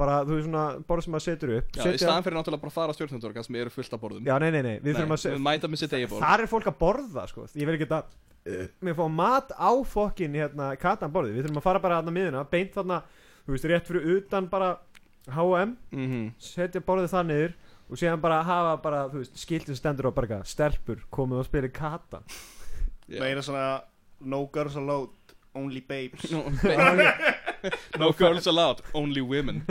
Bara, 0.00 0.22
þú 0.24 0.36
veist 0.38 0.46
svona, 0.48 0.62
borð 0.88 1.04
sem 1.04 1.12
maður 1.14 1.24
setur 1.26 1.50
upp. 1.58 1.72
Já, 1.76 1.82
í 1.92 1.98
staðan 2.00 2.24
fyrir 2.24 2.36
náttúrulega 2.38 2.62
bara 2.62 2.70
að 2.72 2.76
fara 2.78 2.92
á 2.92 2.96
stjórnundorga 2.96 3.42
sem 3.44 3.58
eru 3.60 3.70
fullt 3.74 3.92
af 3.94 4.00
borðum. 4.00 4.24
Já, 4.24 4.38
nei, 4.40 4.50
nei, 4.54 4.62
nei, 4.64 4.76
við 4.80 4.96
þurfum 4.96 5.12
að 5.16 5.20
se- 5.20 5.34
mæta 5.44 5.68
með 5.68 5.82
sitt 5.82 5.92
eigi 5.98 6.08
borð. 6.08 6.22
Þar 6.24 6.40
er 6.46 6.50
fólk 6.50 6.70
að 6.70 6.78
borða, 6.80 7.24
sko. 7.28 7.44
Ég 7.54 7.68
vil 7.68 7.76
ekki 7.76 7.88
að 7.90 8.16
Mér 8.80 8.94
fá 8.96 9.04
mat 9.12 9.50
á 9.52 9.68
fokkin, 9.84 10.32
hérna, 10.32 10.70
Katan 10.80 11.12
borði 11.12 11.34
Við 11.36 11.44
þurfum 11.44 11.58
að 11.60 11.66
fara 11.66 11.78
bara 11.84 11.98
þarna 12.00 12.14
miðuna 12.16 12.44
Beint 12.48 12.72
þarna, 12.72 13.02
þú 13.50 13.56
veist, 13.58 13.68
rétt 13.74 13.90
fyrir 13.90 14.06
utan 14.16 14.46
bara 14.52 14.70
H&M 15.28 15.74
Mhm. 15.92 16.30
Setja 16.38 16.80
borðið 16.80 17.10
það 17.16 17.26
niður 17.32 17.52
Og 17.90 17.98
síðan 17.98 18.20
bara 18.22 18.42
hafa 18.46 18.76
bara, 18.82 19.00
þú 19.10 19.18
veist, 19.24 19.34
skiltin 19.42 19.74
stendur 19.76 20.06
á 20.06 20.14
bara 20.14 20.26
eitthvað, 20.28 20.46
Stelpur, 20.46 21.00
komið 21.10 21.40
og 21.42 21.46
spilið 21.50 21.72
Katan 21.74 22.22
Já. 23.10 23.18
Meira 23.20 23.42
svona 23.42 23.82
No 24.20 24.44
girls 24.52 24.76
allowed, 24.76 25.10
only 25.54 25.80
babes. 25.80 26.30
No, 26.30 26.44
no 27.98 28.12
girls 28.12 28.46
allowed, 28.46 28.82
only 28.94 29.22
women. 29.22 29.64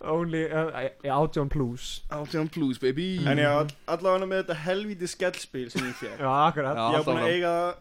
Only, 0.00 0.44
uh, 0.48 0.88
átjón 1.04 1.48
plus. 1.48 2.02
Átján 2.08 2.48
plus 2.48 2.78
baby. 2.78 3.18
En 3.26 3.36
já, 3.38 3.50
all- 3.58 3.74
allavega 3.86 4.26
með 4.30 4.38
þetta 4.44 4.56
helvíti 4.64 5.08
skellspil 5.10 5.66
sem 5.70 5.84
ég 5.90 5.98
fekk 5.98 6.22
Já, 6.22 6.30
akkurat. 6.48 6.76
Já. 6.78 6.86
Ég 6.94 7.04
var 7.04 7.04
búin 7.04 7.20
að 7.20 7.32
eiga 7.34 7.50
það 7.52 7.74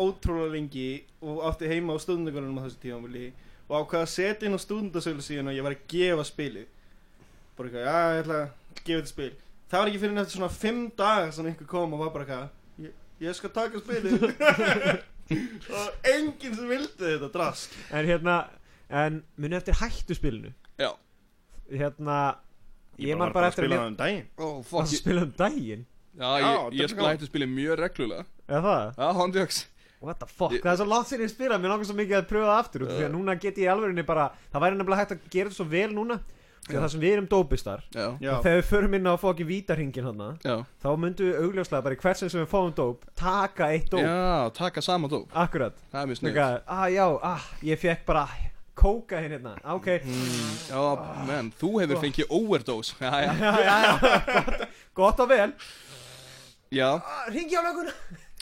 ótrúlega 0.00 0.52
lengi 0.54 0.88
og 1.22 1.40
átti 1.48 1.70
heima 1.70 1.94
á 1.94 1.98
stundingunum 2.02 2.58
á 2.60 2.64
þessu 2.66 2.80
tímafili 2.82 3.24
og 3.68 3.74
ákvaða 3.78 4.04
að 4.04 4.12
setja 4.12 4.48
inn 4.48 4.58
á 4.58 4.60
stundasölu 4.60 5.24
síðan 5.24 5.50
og 5.52 5.56
ég 5.56 5.64
var 5.66 5.76
að 5.76 5.86
gefa 5.90 6.26
spilið. 6.28 6.68
Bara 7.54 7.70
eitthvað, 7.70 7.86
já, 7.86 7.96
ég 8.14 8.22
ætla 8.24 8.38
að 8.42 8.82
gefa 8.82 9.00
þetta 9.00 9.12
spil. 9.12 9.30
Það 9.70 9.80
var 9.80 9.90
ekki 9.90 10.02
fyrir 10.02 10.20
eftir 10.22 10.38
svona 10.38 10.52
fimm 10.52 10.84
dagar 10.98 11.32
sem 11.34 11.48
einhver 11.50 11.70
kom 11.70 11.96
og 11.96 12.04
var 12.04 12.12
bara 12.14 12.26
eitthvað 12.26 12.84
ég, 12.84 12.94
ég 13.24 13.38
skal 13.38 13.54
taka 13.54 13.82
spilið. 13.82 14.28
Og 15.24 16.04
enginn 16.04 16.52
sem 16.52 16.66
vildi 16.68 16.98
þetta 17.00 17.30
drask 17.32 17.72
En 17.96 18.04
hérna, 18.04 18.34
en 18.92 19.22
muni 19.40 19.56
eftir 19.56 19.78
hættuspilinu 19.80 20.50
Já. 20.76 20.90
Hérna 21.72 22.18
Ég 23.00 23.18
man 23.18 23.32
bara 23.34 23.48
eftir 23.50 23.66
að 23.66 23.72
spila 23.72 23.86
um 23.88 23.96
daginn. 23.98 24.26
Oh, 24.38 24.58
að 24.60 24.66
fuck 24.68 24.92
ég, 24.92 25.00
spila 25.00 25.24
um 25.26 25.32
daginn? 25.38 25.86
Já, 26.14 26.28
Já, 26.38 26.50
ég, 26.70 26.82
ég 26.84 27.00
hætti 27.00 27.26
spila 27.26 27.46
mjög 27.50 27.78
reglulega. 27.80 28.26
Eða 28.46 28.60
það? 28.68 28.84
Já, 29.00 29.06
hóndjöks 29.18 29.58
What 30.04 30.20
the 30.20 30.28
fuck, 30.28 30.54
það 30.60 30.70
er 30.74 30.78
svo 30.80 30.86
langt 30.90 31.10
sér 31.10 31.24
ég 31.24 31.32
spila 31.32 31.58
Mér 31.58 31.74
langar 31.74 31.88
svo 31.88 31.96
mikið 31.98 32.20
að 32.20 32.30
pröfa 32.30 32.50
það 32.50 32.60
aftur 32.60 32.86
út 32.86 32.94
Því 32.94 33.04
að 33.08 33.12
núna 33.16 33.36
get 33.40 33.60
ég 33.60 33.66
í 33.66 33.72
alvörinni 33.72 34.04
bara 34.06 34.30
Það 34.52 34.64
væri 34.66 34.80
nefnilega 34.80 35.04
hægt 35.04 35.14
að 35.16 35.28
gera 35.32 35.50
þetta 35.50 35.58
svo 35.60 35.68
vel 35.70 35.90
núna. 35.96 36.20
Því 36.64 36.78
að 36.78 36.80
það 36.80 36.92
sem 36.94 37.02
við 37.02 37.14
erum 37.14 37.26
dópistar 37.28 37.82
Já, 37.92 38.04
Já, 38.24 38.30
þegar 38.40 38.54
við 38.56 38.68
förum 38.70 38.94
inn 38.96 39.08
á 39.12 39.14
fokkin 39.20 39.48
vítarhingin 39.50 40.06
hann 40.08 40.22
já, 40.40 40.54
þá 40.80 40.86
myndum 40.96 41.28
við 41.28 41.42
augljóslega 41.42 41.84
bara 41.84 41.98
í 41.98 42.00
hvert 42.00 42.20
sem 42.20 42.30
sem 42.32 42.40
við 42.40 42.48
fáum 42.54 42.72
dóp 42.78 43.04
taka 43.20 43.68
eitt 43.74 43.90
dóp. 43.92 44.00
Já, 44.00 44.48
taka 44.56 44.84
sama 44.84 45.10
dóp. 45.12 45.28
Akkurat. 45.36 45.76
Það 45.92 46.00
er 46.00 46.08
mjög 46.08 46.20
snið 46.22 46.38
Svona, 46.38 46.62
ah 46.78 46.86
já, 46.88 47.04
ah, 47.34 47.46
ég 47.68 47.82
fekk 47.84 48.08
bara 48.08 48.24
kóka 48.74 49.20
hérna, 49.20 49.54
ok. 49.76 49.90
Já, 50.70 50.80
menn, 51.28 51.52
þú 51.60 51.74
hefur 51.82 52.00
fengið 52.06 52.32
overdose. 52.32 52.96
Já, 53.04 53.12
já, 53.12 53.32
já, 53.38 53.52
já, 53.60 53.76
já, 53.84 53.94
gott, 54.32 54.68
gott 54.94 55.20
og 55.26 55.28
vel. 55.36 55.52
Já, 56.72 56.90
ah, 56.96 57.26
ringi 57.28 57.60
á 57.60 57.62
löguna 57.62 57.92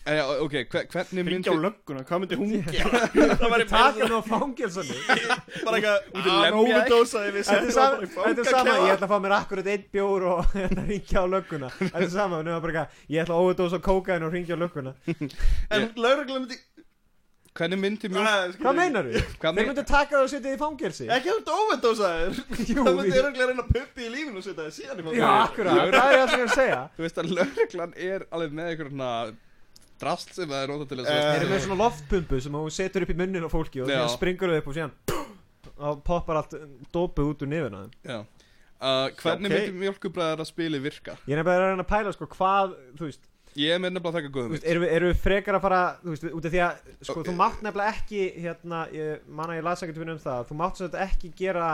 en 0.05 0.17
já, 0.19 0.23
ok, 0.43 0.55
hve- 0.73 0.85
hvernig 0.91 1.23
myndi 1.23 1.33
ringja 1.37 1.53
á 1.55 1.59
lögguna, 1.62 2.01
hvað 2.09 2.23
myndi 2.23 2.38
hún 2.41 2.55
gera? 2.75 3.03
Það 3.12 3.53
væri 3.53 3.67
taka 3.71 4.09
mig 4.09 4.17
á 4.19 4.23
fangelsunni 4.27 4.97
bara 5.67 5.77
eitthvað, 5.79 6.09
hann 6.17 6.41
lemja. 6.43 6.49
þig. 6.49 6.59
overdósaði 6.62 7.31
við 7.37 7.47
Þetta 7.53 7.69
er 7.69 7.77
sama, 7.77 8.11
þetta 8.17 8.43
er 8.47 8.51
sama, 8.51 8.75
ég 8.83 8.97
ætla 8.97 9.07
að 9.07 9.12
fá 9.15 9.19
mér 9.27 9.37
akkurat 9.38 9.71
einn 9.77 9.87
bjór 9.95 10.27
og 10.33 10.43
hérna 10.59 10.87
ringja 10.91 11.23
á 11.23 11.27
lögguna. 11.37 11.71
Þetta 11.79 12.03
er 12.03 12.12
sama, 12.17 12.43
nefnum 12.43 12.67
bara 12.67 12.75
eitthvað, 12.75 13.01
ég 13.15 13.23
ætla 13.27 13.38
að 13.38 13.47
overdose 13.47 13.79
á 13.79 13.81
kókain 13.87 14.27
og 14.27 14.35
ringja 14.35 14.59
á 14.59 14.62
lögguna. 14.65 14.95
En 15.71 15.88
lauruglan 15.97 16.45
myndi 16.47 16.59
Hvernig 17.53 17.77
myndi 17.77 18.09
mjólk 18.09 18.55
Hvað 18.62 18.77
meinar 18.79 19.05
þú? 19.12 19.21
Hvað 19.43 19.57
Þeir 19.59 19.67
myndu 19.69 19.83
taka 19.85 20.15
það 20.15 20.23
og 20.25 20.31
setja 20.33 20.47
þið 20.47 20.55
í 20.55 20.61
fangelsi. 20.62 21.09
Ekki 21.12 21.29
að 21.35 21.41
þú 21.45 21.57
overdósaðir 21.62 22.38
Jú, 22.38 22.77
Það 22.79 22.95
myndi 22.97 23.11
ég- 23.12 23.19
öruglega 23.21 23.49
reyna 23.51 23.65
að 23.67 23.73
puppi 23.75 24.07
í 24.07 24.12
lífinu 24.15 24.41
og 24.41 24.47
setja 24.47 24.65
þið 24.65 24.77
síðan 24.79 25.03
í 25.03 25.05
Já, 25.05 25.05
fangaklefa. 25.05 25.43
akkurat, 25.43 25.93
það 25.93 26.07
er 26.07 26.17
ég 26.17 26.23
alltaf 26.23 26.45
að 26.47 26.55
segja. 26.57 26.79
Þú 26.97 27.05
veist 27.05 27.21
að 27.21 27.29
lögreglan 27.37 27.93
er 28.09 28.25
alveg 28.33 28.57
með 28.57 28.71
einhver 28.73 28.88
svona 28.95 29.11
drast 30.03 30.35
sem 30.37 30.51
það 30.51 30.61
er 30.67 30.73
notað 30.75 30.93
til 30.93 30.99
þess 31.01 31.11
Eh, 31.12 31.19
að 31.23 31.33
Þeir 31.33 31.43
eru 31.47 31.51
með 31.55 31.65
svona 31.67 31.81
loftpumpu 31.85 32.41
sem 32.45 32.59
þú 32.59 32.62
setur 32.77 33.07
upp 33.07 33.12
í 33.15 33.19
munnin 33.23 33.47
á 33.47 33.51
fólki 33.53 33.83
og 33.83 33.88
Já. 33.91 33.97
síðan 33.97 34.15
springur 34.19 34.53
þau 34.53 34.61
upp 34.62 34.71
og 34.73 34.79
síðan 34.79 34.95
og 35.88 36.03
poppar 36.07 36.43
allt 36.43 36.57
dópið 36.95 37.33
út 37.33 37.45
úr 37.47 37.53
nefuna 37.55 37.83
þeim. 37.87 37.93
Já 38.12 38.19
uh, 38.21 39.11
Hvernig 39.23 39.51
Ok. 39.51 39.59
myndi 39.59 39.77
mjölkubræðar 39.85 40.43
að 40.43 40.49
spili 40.51 40.81
virka? 40.83 41.15
Ég 41.31 41.38
er 41.38 41.47
bara 41.47 41.69
að 41.69 41.71
reyna 41.73 41.85
að 41.87 41.93
pæla 41.95 42.15
sko 42.17 42.27
hvað, 42.37 42.75
þú 42.99 43.09
veist, 43.11 43.29
Ég 43.53 43.69
er 43.75 43.81
með 43.85 43.91
nefnilega 43.93 44.09
að 44.09 44.15
taka 44.17 44.29
þú 44.29 44.35
góðum 44.38 44.53
veist 44.55 44.65
erum, 44.73 44.83
við, 44.87 44.91
erum 44.97 45.11
við 45.11 45.19
frekar 45.21 45.57
að 45.59 45.65
fara, 45.67 45.81
þú 46.01 46.12
veist, 46.15 46.23
út 46.38 46.47
af 46.49 46.53
því 46.55 46.61
að 46.65 46.79
sko, 47.05 47.25
þú 47.27 47.33
mátt 47.37 47.59
nefnilega 47.67 47.93
ekki, 47.99 48.21
hérna, 48.47 48.79
ég 48.97 49.27
manna 49.29 49.57
ég 49.59 49.67
las 49.67 49.83
ekkert 49.85 49.99
fyrir 50.01 50.15
um 50.15 50.21
það, 50.23 50.47
þú 50.49 50.57
mátt 50.62 50.79
sem 50.81 50.88
sagt 50.88 50.97
ekki 51.05 51.31
gera 51.37 51.67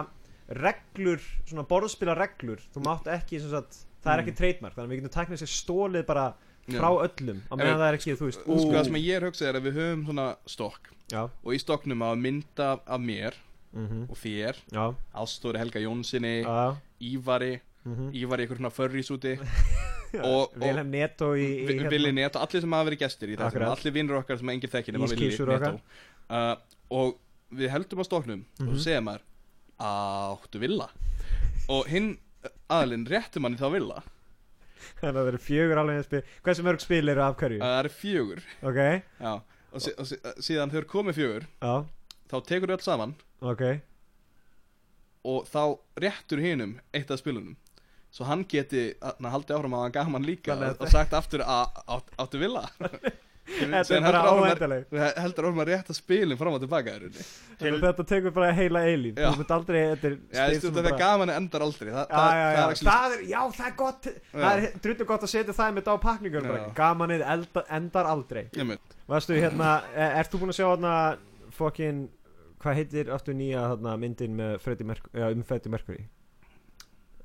reglur, 0.59 1.23
svona 1.47 1.65
borðspila 1.71 2.17
reglur, 2.19 2.65
þú 2.75 2.83
mátt 2.83 3.07
ekki, 3.15 3.39
sem 3.45 3.53
sagt, 3.53 3.79
það 4.03 4.13
er 4.17 4.23
ekki 4.25 4.35
trademark, 4.41 4.75
þannig 4.75 4.89
að 4.89 4.95
við 4.97 5.01
getum 5.05 5.15
tæknið 5.21 5.43
sér 5.45 5.53
stólið 5.55 6.07
bara 6.09 6.27
frá 6.77 6.89
öllum, 7.07 7.39
á 7.49 7.55
meðan 7.57 7.79
það 7.81 7.89
er 7.89 7.97
ekki, 7.99 8.15
þú 8.21 8.29
veist, 8.29 8.41
Sko 8.45 8.73
það 8.75 8.85
sem 8.89 8.99
ég 9.01 9.17
er 9.17 9.23
að 9.23 9.31
hugsa 9.33 9.49
er 9.49 9.59
að 9.61 9.67
við 9.69 9.79
höfum 9.81 10.05
svona 10.09 10.27
stokk 10.47 10.91
já, 11.13 11.23
og 11.45 11.51
í 11.55 11.59
stokknum 11.63 12.03
að 12.05 12.19
mynda 12.27 12.69
af 12.85 13.01
mér 13.01 13.35
mhm, 13.73 14.03
og 14.11 14.17
þér 14.21 14.61
Ástóri 15.15 15.59
Helga 15.63 15.81
Jónssoni 15.81 16.35
Ívari 17.01 17.61
mhm, 17.85 18.11
Ívari 18.13 18.45
ykkur 18.49 18.61
svona 18.61 18.73
förrís 18.75 19.11
úti 19.15 19.37
og, 20.19 20.25
og 20.25 20.59
Vilhelm 20.61 20.91
Netto 20.93 21.33
í, 21.37 21.47
í 21.63 21.67
Vi- 21.69 21.89
Villi 21.93 22.13
Netto, 22.17 22.41
allir 22.41 22.61
sem 22.65 22.73
hafa 22.77 22.89
verið 22.91 23.03
gestir 23.05 23.33
í 23.35 23.39
Akkurat. 23.39 23.73
allir 23.77 23.93
vinnur 23.97 24.21
okkar 24.23 24.39
sem 24.41 24.49
enginn 24.55 24.73
þekkir 24.73 24.99
Ískísur 25.05 25.53
okkar. 25.57 25.81
uh, 26.29 26.55
og 26.91 27.19
við 27.53 27.71
heldum 27.73 28.01
á 28.01 28.05
stoknum 28.09 28.45
og 28.61 28.67
Mhm. 28.67 28.75
svo 28.77 28.85
segja 28.85 29.01
maður 29.05 29.25
áttu 29.81 30.59
villa? 30.61 30.89
Og 31.69 31.87
hinn 31.89 32.17
aðlinn 32.73 33.07
réttum 33.09 33.45
hann 33.47 33.55
í 33.57 33.61
þá 33.61 33.69
villa 33.73 34.03
Þannig 35.01 35.11
að 35.13 35.19
það 35.21 35.31
eru 35.33 35.41
fjögur 35.49 35.81
alveg 35.83 36.05
spil. 36.09 36.23
Hversu 36.47 36.67
mörg 36.67 36.85
spil 36.85 37.03
eru 37.15 37.25
af 37.27 37.37
hverju? 37.41 37.61
að 37.63 37.75
það 37.75 37.85
er 37.85 37.91
fjögur. 38.01 38.43
Ok, 38.71 38.81
já, 39.21 39.33
og, 39.73 39.85
sí, 39.85 39.93
og 39.99 40.09
sí, 40.11 40.19
síðan 40.49 40.73
þegar 40.75 40.89
komið 40.95 41.19
fjögur 41.21 41.47
já, 41.49 41.75
þá 42.33 42.37
tekur 42.53 42.75
öll 42.77 42.85
saman. 42.87 43.15
Ok. 43.45 43.65
Og 45.29 45.49
þá 45.51 45.63
réttur 46.01 46.41
hinnum 46.43 46.77
eitt 46.95 47.11
af 47.11 47.21
spilunum. 47.21 47.57
Svo 48.15 48.25
hann 48.25 48.47
geti 48.49 48.87
að 49.05 49.27
haldið 49.29 49.57
áfram 49.59 49.75
að 49.77 49.83
hann 49.85 49.93
gaman 49.99 50.25
líka 50.25 50.55
Þannig 50.55 50.71
og, 50.79 50.85
að- 50.87 50.93
sagt 50.95 51.13
aftur 51.19 51.43
að 51.45 51.83
átt, 51.93 52.13
áttu 52.25 52.41
villa 52.41 52.63
Þetta 53.49 53.97
er 53.97 54.03
bara 54.05 54.21
óendaleg 54.37 54.91
heldur 55.23 55.47
orðum 55.49 55.63
að 55.65 55.69
rétta 55.73 55.95
spilin 55.97 56.37
fram 56.41 56.57
og 56.59 56.61
tilbaka 56.63 56.93
Þetta 57.59 58.05
tekur 58.11 58.35
bara 58.37 58.51
heila 58.59 58.83
eilíf 58.91 59.17
Já. 59.17 59.31
Þú 59.33 59.41
mynd 59.41 59.55
aldrei, 59.57 59.79
þetta 59.95 60.11
er 60.11 60.99
gaman 61.01 61.33
endar 61.33 61.65
aldrei. 61.65 61.89
Þa, 61.95 62.03
Já, 62.03 62.19
það, 62.19 62.35
já, 62.35 62.43
já, 62.43 62.59
það 62.59 62.59
er 62.59 62.75
actually- 62.75 62.93
það 62.93 63.17
er, 63.17 63.25
já, 63.33 63.41
það 63.57 63.71
er 63.71 63.75
gott. 63.81 64.11
Það 64.35 64.53
er 64.53 64.77
drullu 64.85 65.09
gott 65.13 65.25
að 65.29 65.33
setja 65.33 65.57
það 65.57 65.73
með 65.79 65.89
bara. 66.53 66.61
Já. 66.67 66.69
Gamanið 66.83 67.25
endar 67.81 68.13
aldrei. 68.13 68.45
Varstu 69.09 69.41
hérna, 69.41 69.73
e- 69.97 70.13
ert 70.21 70.31
þú 70.35 70.43
búin 70.45 70.53
að 70.53 70.61
sjá 70.61 70.69
hérna 70.69 70.95
Fokkin, 71.59 72.05
hvað 72.61 72.75
heitir 72.83 73.11
aftur 73.17 73.35
nýja 73.35 73.65
hérna, 73.73 73.97
myndin 73.99 74.37
um 75.33 75.43
Freddie 75.49 75.73
Mercury? 75.73 76.05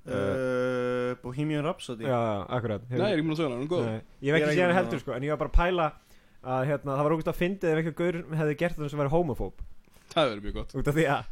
Uh, 0.03 1.15
Bohemian 1.23 1.63
Rhapsody. 1.63 2.03
Já, 2.03 2.09
já, 2.09 2.45
akkurat. 2.49 2.81
Nei, 2.89 2.97
ég 2.99 3.13
er 3.13 3.17
ekki 3.21 3.23
múin 3.27 3.35
að 3.37 3.39
er 3.63 3.69
góð. 3.71 3.85
Nei, 3.87 4.01
Ég 4.19 4.33
er 4.33 4.35
ekki 4.39 4.49
búinn 4.49 4.71
að- 4.73 4.77
heldur 4.81 4.99
sko 4.99 5.13
En 5.15 5.23
ég 5.23 5.29
var 5.31 5.37
bara 5.37 5.49
að 5.49 5.59
pæla 5.61 5.85
að 6.43 6.65
hérna, 6.69 6.97
það 6.97 7.07
var 7.07 7.15
ógust 7.15 7.31
að 7.31 7.39
fyndið 7.39 7.71
ef 7.71 7.79
eitthvað 7.81 7.99
gaur 8.01 8.19
hefði 8.39 8.57
gert 8.59 8.77
það 8.79 8.91
sem 8.91 9.01
væri 9.03 9.13
homofób. 9.13 9.63
Það 10.13 10.29
verður 10.29 10.43
mjög 10.45 10.57
gott. 10.59 10.75
Út 10.77 10.89
af 10.91 10.97
því 10.97 11.05
að 11.09 11.29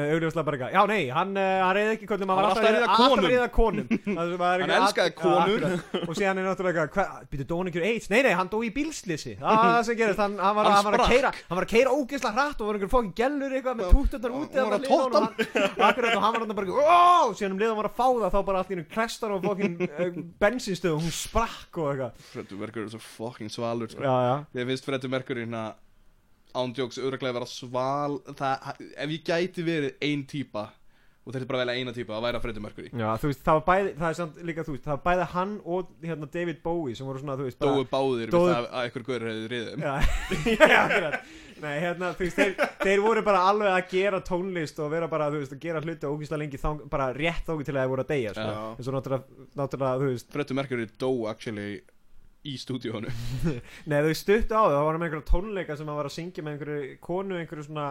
er 0.00 0.12
augljóslega 0.14 0.44
bara 0.46 0.56
eitthvað 0.56 0.72
já 0.72 0.82
nei, 0.88 1.02
hann, 1.12 1.32
uh, 1.36 1.60
hann 1.60 1.74
reyði 1.76 1.92
ekki 1.98 2.06
konum 2.08 2.30
Hann 2.32 2.38
var 2.38 2.44
alltaf 2.48 2.64
að 2.64 2.68
að 2.68 3.24
reyða 3.28 3.48
konum. 3.52 3.84
Hann 4.18 4.72
elskaði 4.78 5.12
konur. 5.18 5.60
og 6.08 6.12
síðan 6.16 6.40
er 6.40 6.46
náttúrulega 6.48 6.80
eitthvað 6.86 7.06
býtu 7.32 7.44
dóin 7.50 7.68
ykkur 7.68 7.84
AIDS, 7.90 8.06
nei 8.12 8.22
nei, 8.24 8.32
hann 8.38 8.48
dó 8.48 8.58
í 8.64 8.70
bílslisi 8.72 9.34
það 9.42 9.82
sem 9.88 9.98
gerist, 9.98 10.22
hann, 10.22 10.38
hann, 10.40 10.56
var, 10.56 10.64
að 10.72 11.04
keira 11.12 11.30
hann 11.36 11.58
var 11.58 11.66
að 11.66 11.72
keira 11.74 11.92
ógeðslega 11.92 12.34
hratt 12.38 12.58
og 12.62 12.66
var 12.70 12.78
einhver 12.78 12.92
fokkin 12.94 13.14
gellur 13.18 13.52
eitthvað 13.58 13.76
með 13.82 13.88
tútundar 13.92 14.32
úti 14.38 14.56
Hann 14.58 14.68
var 14.70 14.76
að 14.78 14.84
tóta 14.88 15.20
og 15.28 16.22
hann 16.24 16.32
var 16.32 16.40
hann 16.40 16.56
bara 16.56 16.68
ó, 16.72 17.28
síðan 17.36 17.52
um 17.54 17.60
leiðan 17.60 17.80
var 17.82 17.90
að 17.90 17.98
fá 17.98 18.06
það 18.08 18.32
þá 18.32 18.40
bara 18.48 18.56
allt 18.62 18.72
í 18.72 18.74
einu 18.78 18.86
klestar 18.94 19.30
og 19.36 19.44
fokkin 19.44 19.74
uh, 19.84 20.16
bensinstöð 20.40 20.96
og 20.96 21.02
hún 21.04 21.14
sprakk 21.14 21.72
og 21.82 21.86
eitthvað 21.92 22.12
Ándjóks 26.56 26.98
öruglega 27.02 27.36
vera 27.36 27.46
sval 27.50 28.18
það, 28.32 28.82
Ef 28.96 29.14
ég 29.16 29.24
gæti 29.28 29.64
verið 29.66 29.96
ein 30.08 30.24
típa 30.30 30.68
Og 31.28 31.34
þetta 31.34 31.44
er 31.44 31.48
bara 31.50 31.60
velja 31.60 31.76
eina 31.76 31.92
Það 31.92 32.22
væri 32.24 32.38
að 32.38 32.44
Freddy 32.46 32.60
Mercury. 32.64 32.90
Já, 32.96 33.08
þú 33.20 33.28
veist, 33.28 33.40
það 33.44 33.56
var 33.58 33.64
bæði 33.66 33.90
það 33.98 34.06
er 34.08 34.14
samt 34.16 34.36
líka, 34.48 34.62
þú 34.64 34.72
veist, 34.72 34.84
það 34.86 34.94
var 34.94 35.02
bæði 35.04 35.26
hann 35.34 35.50
og 35.74 35.90
hérna 36.08 36.28
David 36.32 36.62
Bowie 36.64 36.94
sem 36.96 37.04
voru 37.08 37.20
svona, 37.20 37.34
þú 37.36 37.48
veist, 37.50 37.58
Dóu 37.60 37.82
báðir 37.90 38.32
Dóu- 38.32 38.46
við 38.46 38.54
það 38.54 38.68
að 38.70 38.86
einhver 38.86 39.04
gaur 39.10 39.26
hefði 39.28 39.50
riðið 39.52 39.82
Já, 39.84 39.92
já, 40.56 40.78
akkurat. 40.86 41.28
Nei, 41.58 41.74
hérna, 41.82 42.10
þú 42.16 42.24
veist, 42.24 42.40
þeir, 42.40 42.72
þeir 42.80 43.02
voru 43.04 43.24
bara 43.26 43.44
alveg 43.50 43.74
að 43.74 43.92
gera 43.92 44.22
tónlist 44.24 44.80
og 44.80 44.88
vera 44.94 45.10
bara, 45.12 45.28
þú 45.34 45.42
veist, 45.42 45.52
að 45.58 45.62
gera 45.66 45.84
hluti 45.84 46.08
ógíslega 46.08 46.40
lengi 46.46 46.62
þang, 46.64 46.80
bara 46.88 47.10
rétt 47.12 47.44
þóku 47.44 47.66
til 47.68 47.74
að 47.76 47.82
þeir 47.82 47.92
voru 47.92 48.06
að 48.06 48.12
deyja, 48.14 48.34
sko. 48.38 48.48
Eins 48.78 48.88
og 48.88 48.96
náttúrulega, 48.96 49.46
náttúrulega, 49.60 50.00
þú 50.00 50.10
veist, 50.14 50.32
Freddy 50.32 50.56
Mercury 50.62 50.88
dó 50.96 51.10
actually 51.28 51.82
í 52.46 52.54
stúdíónu 52.60 53.10
nei, 53.90 53.98
þau 54.04 54.14
stuttu 54.14 54.54
á 54.54 54.62
þau, 54.62 54.70
það 54.76 54.84
var 54.86 54.98
með 55.00 55.08
einhverja 55.08 55.26
tónleika 55.32 55.76
sem 55.76 55.88
hann 55.90 55.98
var 55.98 56.06
að 56.08 56.14
syngja 56.18 56.44
með 56.46 56.52
einhverju 56.54 56.98
konu, 57.02 57.34
einhverju 57.40 57.64
svona, 57.66 57.86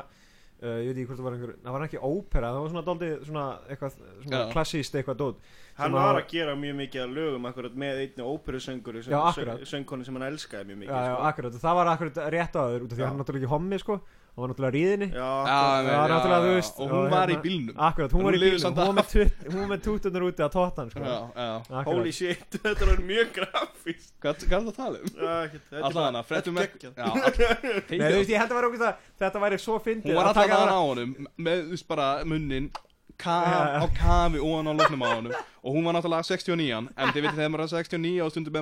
uh, 0.64 0.78
ég 0.82 0.88
veit 0.88 0.98
ekki 1.02 1.08
hvort 1.10 1.20
það 1.20 1.28
var 1.28 1.36
einhverju, 1.38 1.58
það 1.66 1.76
var 1.78 1.86
ekki 1.88 2.02
ópera, 2.08 2.52
það 2.56 2.62
var 2.64 2.72
svona 2.74 2.86
daldið, 2.88 3.16
svona, 3.28 3.46
eitthvað, 3.68 3.98
svona 4.24 4.40
Já. 4.40 4.52
klassíst 4.56 4.96
eitthvað 4.98 5.20
dót. 5.20 5.42
Hann 5.78 5.92
sem 5.92 5.98
var 6.00 6.16
að- 6.16 6.22
að 6.24 6.30
gera 6.32 6.56
mjög 6.58 6.76
mikið 6.80 7.02
að 7.04 7.12
lögum 7.20 7.46
akkurat 7.52 7.76
með 7.78 8.00
einni 8.06 8.24
óperusönguru 8.32 9.04
Já, 9.06 9.20
akkurat. 9.30 9.60
söngkonu 9.70 10.06
sem 10.08 10.16
hann 10.18 10.26
elskaði 10.32 10.66
mjög 10.72 10.80
mikið 10.86 10.96
Já, 10.96 11.04
já, 11.06 11.14
sko. 11.14 11.28
akkurat, 11.30 11.54
og 11.60 11.62
það 11.68 11.76
var 11.82 11.92
akkurat 11.94 12.18
rétt 12.34 12.56
á 12.58 12.62
þau, 12.64 12.80
út 12.82 12.92
af 12.92 12.98
því 12.98 12.98
að 12.98 13.04
Já. 13.04 13.10
hann 13.12 13.20
er 13.20 13.22
náttúrulega 13.24 13.44
ekki 13.46 13.54
hommi, 13.54 13.78
sko, 13.84 14.00
hann 14.38 14.44
var 14.46 14.52
náttúrulega 14.54 14.74
ríðinni. 14.78 15.08
Já, 15.18 15.18
Já, 15.18 15.58
akkurat. 15.58 15.88
Já, 15.88 16.08
náttúrulega, 16.14 16.42
þú 16.48 16.54
veist, 16.58 16.76
Og 16.78 16.90
hún 16.92 16.98
og 16.98 17.10
var 17.12 17.28
í 17.28 17.34
hérna- 17.34 17.42
bílnum 17.48 17.76
Akkurat, 17.88 18.12
hún 18.14 18.20
En 18.22 18.26
var 18.28 18.34
hún 18.34 18.38
í 18.38 18.42
bílnum, 18.46 18.76
hún 18.78 18.98
var 18.98 19.06
með, 19.08 19.32
hún 19.58 19.68
var 19.72 19.78
tútunar 19.88 20.22
úti 20.28 20.42
að 20.46 20.52
tóttan, 20.58 20.92
sko. 20.94 21.00
Já, 21.00 21.18
já 21.36 21.48
Akkurat. 21.58 21.86
holy 21.90 22.12
shit, 22.12 22.46
þetta 22.64 22.86
var 22.92 23.02
mjög 23.10 23.28
grafist 23.34 24.14
Hvað 24.22 24.30
er 24.30 24.48
það 24.48 24.70
að 24.72 24.78
tala 24.78 24.98
um? 25.02 25.10
Já, 25.18 25.34
ekkert, 25.48 25.64
þetta 25.68 25.78
er 25.78 25.84
Alltaf 25.90 26.04
hana, 26.08 26.20
er. 26.22 26.70
Já, 26.98 27.06
all- 27.08 27.98
Nei, 27.98 28.12
þú 28.12 28.18
veist, 28.22 28.30
ég 28.30 28.38
held 28.44 28.52
að 28.52 28.58
vera 28.60 28.68
okkur 28.72 28.84
það 28.86 28.94
Þetta 29.26 29.42
væri 29.48 29.58
svo 29.66 29.80
fyndið 29.82 30.12
Hún 30.12 30.20
var 30.22 30.24
að 30.24 30.30
alltaf 30.30 30.44
taka 30.44 30.56
að 30.58 30.68
það- 30.68 30.78
á 30.78 30.82
honum 30.88 31.16
Með, 31.38 31.58
þú 31.66 31.74
veist, 31.74 31.88
bara 31.88 32.08
munnin 32.26 32.70
á 33.18 33.86
kafi 33.98 34.38
ofan 34.38 34.68
á 34.70 34.74
lofnum 34.78 35.02
á 35.02 35.10
honum 35.18 35.34
Og 35.66 35.74
hún 35.74 35.84
var 35.90 35.94
náttúrulega 35.98 36.28
69 36.30 36.90
En 36.94 37.08
þið 37.10 37.22
veitir 37.26 37.38
þegar 37.40 37.50
maður 37.50 37.66
er 37.66 37.72
69 37.74 38.22
Og 38.22 38.30
stundum 38.32 38.54